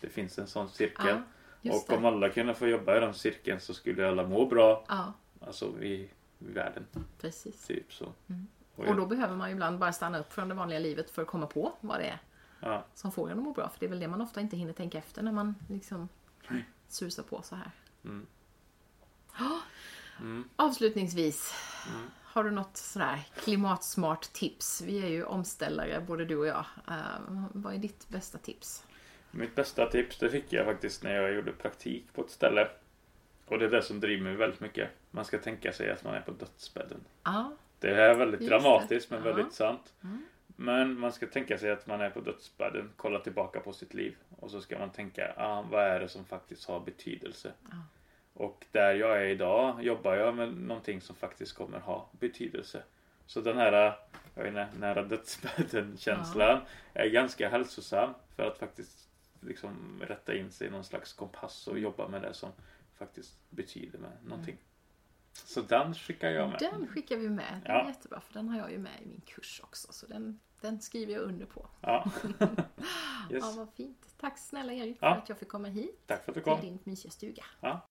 Det 0.00 0.08
finns 0.08 0.38
en 0.38 0.46
sån 0.46 0.68
cirkel. 0.68 1.20
just 1.62 1.90
och 1.90 1.96
om 1.96 2.02
det. 2.02 2.08
alla 2.08 2.28
kunde 2.28 2.54
få 2.54 2.66
jobba 2.68 2.96
i 2.96 3.00
den 3.00 3.14
cirkeln 3.14 3.60
så 3.60 3.74
skulle 3.74 4.08
alla 4.08 4.26
må 4.26 4.46
bra, 4.46 4.84
Ja, 4.88 5.12
alltså 5.46 5.82
i, 5.82 6.10
i 6.38 6.52
världen. 6.52 6.86
precis. 7.20 7.66
Typ 7.66 7.92
så. 7.92 8.12
Och, 8.76 8.86
Och 8.86 8.96
då 8.96 9.06
behöver 9.06 9.36
man 9.36 9.50
ibland 9.50 9.78
bara 9.78 9.92
stanna 9.92 10.18
upp 10.18 10.32
från 10.32 10.48
det 10.48 10.54
vanliga 10.54 10.78
livet 10.78 11.10
för 11.10 11.22
att 11.22 11.28
komma 11.28 11.46
på 11.46 11.72
vad 11.80 12.00
det 12.00 12.06
är 12.06 12.18
ja, 12.60 12.84
som 12.94 13.12
får 13.12 13.30
en 13.30 13.38
att 13.38 13.44
må 13.44 13.52
bra. 13.52 13.68
För 13.68 13.80
det 13.80 13.86
är 13.86 13.90
väl 13.90 14.00
det 14.00 14.08
man 14.08 14.20
ofta 14.20 14.40
inte 14.40 14.56
hinner 14.56 14.72
tänka 14.72 14.98
efter 14.98 15.22
när 15.22 15.32
man 15.32 15.54
liksom 15.68 16.08
susar 16.88 17.22
på 17.22 17.42
så 17.42 17.54
här. 17.56 17.70
Mm. 18.04 18.26
Ja. 19.38 19.60
Mm. 20.20 20.48
Avslutningsvis, 20.56 21.54
har 22.32 22.44
du 22.44 22.50
något 22.50 22.76
sådär 22.76 23.20
klimatsmart 23.36 24.32
tips? 24.32 24.80
Vi 24.82 25.02
är 25.02 25.08
ju 25.08 25.24
omställare 25.24 26.00
både 26.00 26.24
du 26.24 26.36
och 26.36 26.46
jag. 26.46 26.64
Eh, 26.88 26.94
vad 27.52 27.74
är 27.74 27.78
ditt 27.78 28.08
bästa 28.08 28.38
tips? 28.38 28.86
Mitt 29.30 29.54
bästa 29.54 29.86
tips 29.86 30.18
det 30.18 30.30
fick 30.30 30.52
jag 30.52 30.66
faktiskt 30.66 31.02
när 31.02 31.14
jag 31.14 31.34
gjorde 31.34 31.52
praktik 31.52 32.12
på 32.14 32.22
ett 32.22 32.30
ställe. 32.30 32.68
Och 33.46 33.58
det 33.58 33.64
är 33.64 33.70
det 33.70 33.82
som 33.82 34.00
driver 34.00 34.24
mig 34.24 34.34
väldigt 34.36 34.60
mycket. 34.60 34.90
Man 35.10 35.24
ska 35.24 35.38
tänka 35.38 35.72
sig 35.72 35.90
att 35.90 36.04
man 36.04 36.14
är 36.14 36.20
på 36.20 36.30
dödsbädden. 36.30 37.00
Ja, 37.24 37.52
Det 37.78 37.90
är 38.02 38.14
väldigt 38.14 38.40
dramatiskt 38.48 39.10
men 39.10 39.18
Ja. 39.24 39.32
väldigt 39.32 39.52
sant. 39.54 39.92
Mm. 40.04 40.22
Men 40.56 40.98
man 41.00 41.12
ska 41.12 41.26
tänka 41.26 41.58
sig 41.58 41.70
att 41.70 41.86
man 41.86 42.00
är 42.00 42.10
på 42.10 42.20
dödsbädden, 42.20 42.90
kolla 42.96 43.18
tillbaka 43.20 43.60
på 43.60 43.72
sitt 43.72 43.94
liv 43.94 44.16
och 44.38 44.50
så 44.50 44.60
ska 44.60 44.78
man 44.78 44.90
tänka, 44.90 45.34
ah, 45.36 45.62
vad 45.70 45.84
är 45.86 46.00
det 46.00 46.08
som 46.08 46.24
faktiskt 46.24 46.64
har 46.68 46.80
betydelse? 46.80 47.52
Ja. 47.70 47.76
Och 48.40 48.66
där 48.72 48.94
jag 48.94 49.16
är 49.22 49.26
idag 49.26 49.82
jobbar 49.84 50.14
jag 50.14 50.34
med 50.34 50.52
någonting 50.56 51.00
som 51.00 51.16
faktiskt 51.16 51.52
kommer 51.56 51.78
ha 51.78 52.08
betydelse. 52.12 52.82
Så 53.26 53.40
den 53.40 53.56
här 53.56 53.94
jag 54.34 54.48
inte, 54.48 54.68
nära 54.78 55.02
dödsbädden 55.02 55.96
känslan 55.98 56.60
är 56.92 57.08
ganska 57.08 57.48
hälsosam 57.48 58.14
för 58.36 58.42
att 58.42 58.58
faktiskt 58.58 59.08
liksom 59.40 60.02
rätta 60.08 60.34
in 60.34 60.50
sig 60.50 60.66
i 60.66 60.70
någon 60.70 60.84
slags 60.84 61.12
kompass 61.12 61.66
och 61.66 61.78
jobba 61.78 62.08
med 62.08 62.22
det 62.22 62.34
som 62.34 62.50
faktiskt 62.98 63.50
betyder 63.50 63.98
med 63.98 64.10
någonting. 64.24 64.56
Så 65.32 65.60
den 65.60 65.94
skickar 65.94 66.30
jag 66.30 66.48
med. 66.50 66.58
den 66.58 66.88
skickar 66.88 67.16
vi 67.16 67.28
med. 67.28 67.60
Den 67.64 67.74
Ja. 67.74 67.82
är 67.84 67.88
jättebra 67.88 68.20
för 68.20 68.32
den 68.34 68.48
har 68.48 68.58
jag 68.58 68.72
ju 68.72 68.78
med 68.78 69.02
i 69.02 69.06
min 69.06 69.20
kurs 69.26 69.60
också. 69.64 69.92
Så 69.92 70.06
den, 70.06 70.40
den 70.60 70.80
skriver 70.80 71.12
jag 71.12 71.22
under 71.22 71.46
på. 71.46 71.66
Ja. 71.80 72.10
Ja, 73.30 73.36
yes. 73.36 73.56
vad 73.56 73.68
fint. 73.74 74.14
Tack 74.20 74.38
snälla 74.38 74.72
Erik 74.72 74.96
Ja. 75.00 75.14
för 75.14 75.22
att 75.22 75.28
jag 75.28 75.38
fick 75.38 75.48
komma 75.48 75.68
hit 75.68 76.00
Tack 76.06 76.24
för 76.24 76.32
att 76.32 76.34
du 76.34 76.40
till 76.40 76.52
kom. 76.52 76.60
din 76.60 76.78
mysiga 76.84 77.10
stuga. 77.10 77.44
Ja. 77.60 77.86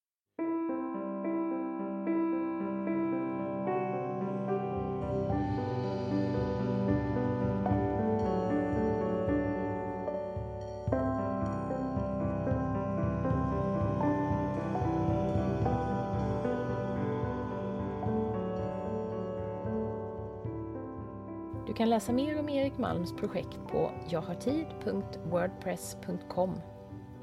Kan 21.79 21.89
läsa 21.89 22.13
mer 22.13 22.39
om 22.39 22.49
Erik 22.49 22.77
Malms 22.77 23.15
projekt 23.15 23.59
på 23.67 23.91
jaghartid.wordpress.com 24.09 26.61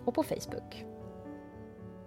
och 0.05 0.15
på 0.15 0.23
Facebook. 0.23 0.85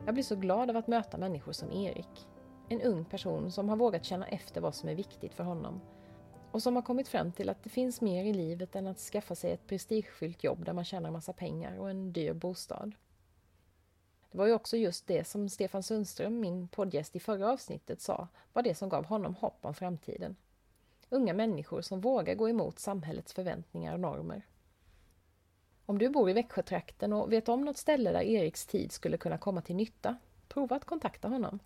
Jag 0.05 0.13
blir 0.13 0.23
så 0.23 0.35
glad 0.35 0.69
av 0.69 0.77
att 0.77 0.87
möta 0.87 1.17
människor 1.17 1.51
som 1.51 1.71
Erik. 1.71 2.27
En 2.69 2.81
ung 2.81 3.05
person 3.05 3.51
som 3.51 3.69
har 3.69 3.77
vågat 3.77 4.05
känna 4.05 4.27
efter 4.27 4.61
vad 4.61 4.75
som 4.75 4.89
är 4.89 4.95
viktigt 4.95 5.33
för 5.33 5.43
honom 5.43 5.81
och 6.51 6.63
som 6.63 6.75
har 6.75 6.83
kommit 6.83 7.07
fram 7.07 7.31
till 7.31 7.49
att 7.49 7.63
det 7.63 7.69
finns 7.69 8.01
mer 8.01 8.25
i 8.25 8.33
livet 8.33 8.75
än 8.75 8.87
att 8.87 8.99
skaffa 8.99 9.35
sig 9.35 9.51
ett 9.51 9.67
prestigefyllt 9.67 10.43
jobb 10.43 10.65
där 10.65 10.73
man 10.73 10.85
tjänar 10.85 11.11
massa 11.11 11.33
pengar 11.33 11.77
och 11.77 11.89
en 11.89 12.13
dyr 12.13 12.33
bostad. 12.33 12.95
Det 14.31 14.37
var 14.37 14.45
ju 14.45 14.53
också 14.53 14.77
just 14.77 15.07
det 15.07 15.27
som 15.27 15.49
Stefan 15.49 15.83
Sundström, 15.83 16.39
min 16.39 16.67
poddgäst 16.67 17.15
i 17.15 17.19
förra 17.19 17.51
avsnittet, 17.51 18.01
sa 18.01 18.27
var 18.53 18.63
det 18.63 18.75
som 18.75 18.89
gav 18.89 19.05
honom 19.05 19.35
hopp 19.35 19.59
om 19.61 19.73
framtiden. 19.73 20.35
Unga 21.09 21.33
människor 21.33 21.81
som 21.81 22.01
vågar 22.01 22.35
gå 22.35 22.49
emot 22.49 22.79
samhällets 22.79 23.33
förväntningar 23.33 23.93
och 23.93 23.99
normer. 23.99 24.45
Om 25.85 25.97
du 25.97 26.09
bor 26.09 26.29
i 26.29 26.33
Växjötrakten 26.33 27.13
och 27.13 27.33
vet 27.33 27.49
om 27.49 27.61
något 27.61 27.77
ställe 27.77 28.11
där 28.11 28.21
Eriks 28.21 28.65
tid 28.65 28.91
skulle 28.91 29.17
kunna 29.17 29.37
komma 29.37 29.61
till 29.61 29.75
nytta, 29.75 30.17
prova 30.47 30.75
att 30.75 30.85
kontakta 30.85 31.27
honom. 31.27 31.59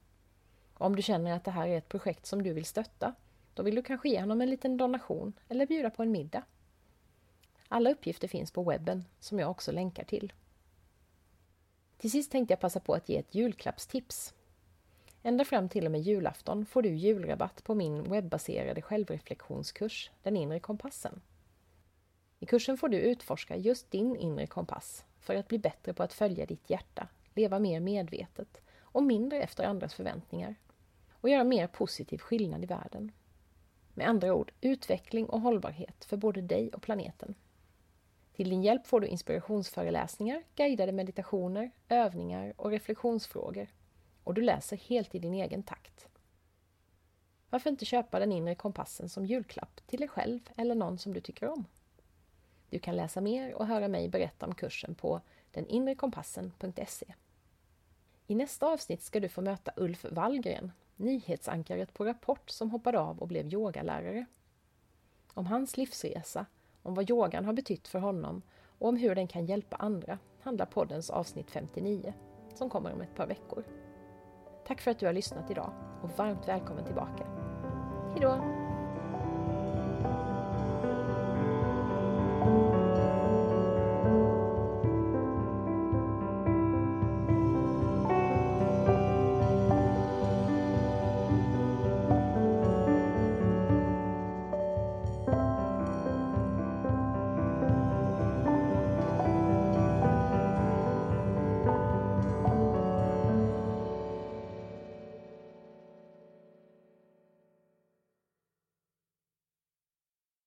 Om 0.73 0.95
du 0.95 1.01
känner 1.01 1.35
att 1.35 1.43
det 1.43 1.51
här 1.51 1.67
är 1.67 1.77
ett 1.77 1.89
projekt 1.89 2.25
som 2.25 2.43
du 2.43 2.53
vill 2.53 2.65
stötta, 2.65 3.13
då 3.53 3.63
vill 3.63 3.75
du 3.75 3.81
kanske 3.81 4.09
ge 4.09 4.19
honom 4.19 4.41
en 4.41 4.49
liten 4.49 4.77
donation 4.77 5.33
eller 5.49 5.65
bjuda 5.65 5.89
på 5.89 6.03
en 6.03 6.11
middag. 6.11 6.43
Alla 7.67 7.91
uppgifter 7.91 8.27
finns 8.27 8.51
på 8.51 8.63
webben, 8.63 9.05
som 9.19 9.39
jag 9.39 9.51
också 9.51 9.71
länkar 9.71 10.03
till. 10.03 10.33
Till 11.97 12.11
sist 12.11 12.31
tänkte 12.31 12.51
jag 12.51 12.59
passa 12.59 12.79
på 12.79 12.93
att 12.93 13.09
ge 13.09 13.17
ett 13.17 13.35
julklappstips. 13.35 14.33
Ända 15.25 15.45
fram 15.45 15.69
till 15.69 15.85
och 15.85 15.91
med 15.91 16.01
julafton 16.01 16.65
får 16.65 16.81
du 16.81 16.89
julrabatt 16.89 17.63
på 17.63 17.75
min 17.75 18.03
webbaserade 18.03 18.81
självreflektionskurs 18.81 20.11
Den 20.23 20.37
inre 20.37 20.59
kompassen. 20.59 21.21
I 22.39 22.45
kursen 22.45 22.77
får 22.77 22.89
du 22.89 22.97
utforska 22.97 23.55
just 23.55 23.91
din 23.91 24.15
inre 24.15 24.47
kompass 24.47 25.05
för 25.19 25.35
att 25.35 25.47
bli 25.47 25.59
bättre 25.59 25.93
på 25.93 26.03
att 26.03 26.13
följa 26.13 26.45
ditt 26.45 26.69
hjärta, 26.69 27.07
leva 27.33 27.59
mer 27.59 27.79
medvetet 27.79 28.61
och 28.79 29.03
mindre 29.03 29.41
efter 29.41 29.63
andras 29.63 29.93
förväntningar 29.93 30.55
och 31.11 31.29
göra 31.29 31.43
mer 31.43 31.67
positiv 31.67 32.17
skillnad 32.17 32.63
i 32.63 32.67
världen. 32.67 33.11
Med 33.93 34.07
andra 34.07 34.33
ord, 34.33 34.51
utveckling 34.61 35.25
och 35.25 35.41
hållbarhet 35.41 36.05
för 36.05 36.17
både 36.17 36.41
dig 36.41 36.69
och 36.73 36.81
planeten. 36.81 37.35
Till 38.35 38.49
din 38.49 38.63
hjälp 38.63 38.87
får 38.87 38.99
du 38.99 39.07
inspirationsföreläsningar, 39.07 40.43
guidade 40.55 40.91
meditationer, 40.91 41.71
övningar 41.89 42.53
och 42.57 42.71
reflektionsfrågor. 42.71 43.67
Och 44.23 44.33
du 44.33 44.41
läser 44.41 44.77
helt 44.77 45.15
i 45.15 45.19
din 45.19 45.33
egen 45.33 45.63
takt. 45.63 46.07
Varför 47.49 47.69
inte 47.69 47.85
köpa 47.85 48.19
den 48.19 48.31
inre 48.31 48.55
kompassen 48.55 49.09
som 49.09 49.25
julklapp 49.25 49.81
till 49.87 49.99
dig 49.99 50.09
själv 50.09 50.39
eller 50.55 50.75
någon 50.75 50.97
som 50.97 51.13
du 51.13 51.21
tycker 51.21 51.47
om? 51.47 51.65
Du 52.69 52.79
kan 52.79 52.95
läsa 52.95 53.21
mer 53.21 53.53
och 53.53 53.67
höra 53.67 53.87
mig 53.87 54.09
berätta 54.09 54.45
om 54.45 54.55
kursen 54.55 54.95
på 54.95 55.21
deninrekompassen.se. 55.51 57.13
I 58.27 58.35
nästa 58.35 58.67
avsnitt 58.67 59.01
ska 59.01 59.19
du 59.19 59.29
få 59.29 59.41
möta 59.41 59.71
Ulf 59.75 60.05
Wallgren, 60.11 60.71
nyhetsankaret 60.95 61.93
på 61.93 62.05
Rapport 62.05 62.49
som 62.49 62.69
hoppade 62.69 62.99
av 62.99 63.19
och 63.19 63.27
blev 63.27 63.53
yogalärare. 63.53 64.25
Om 65.33 65.45
hans 65.45 65.77
livsresa 65.77 66.45
om 66.81 66.93
vad 66.95 67.09
yogan 67.09 67.45
har 67.45 67.53
betytt 67.53 67.87
för 67.87 67.99
honom 67.99 68.41
och 68.79 68.89
om 68.89 68.97
hur 68.97 69.15
den 69.15 69.27
kan 69.27 69.45
hjälpa 69.45 69.75
andra 69.75 70.19
handlar 70.41 70.65
poddens 70.65 71.09
avsnitt 71.09 71.51
59 71.51 72.13
som 72.55 72.69
kommer 72.69 72.93
om 72.93 73.01
ett 73.01 73.15
par 73.15 73.27
veckor. 73.27 73.63
Tack 74.67 74.81
för 74.81 74.91
att 74.91 74.99
du 74.99 75.05
har 75.05 75.13
lyssnat 75.13 75.51
idag 75.51 75.73
och 76.01 76.09
varmt 76.17 76.47
välkommen 76.47 76.85
tillbaka. 76.85 77.25
Hejdå! 78.13 78.62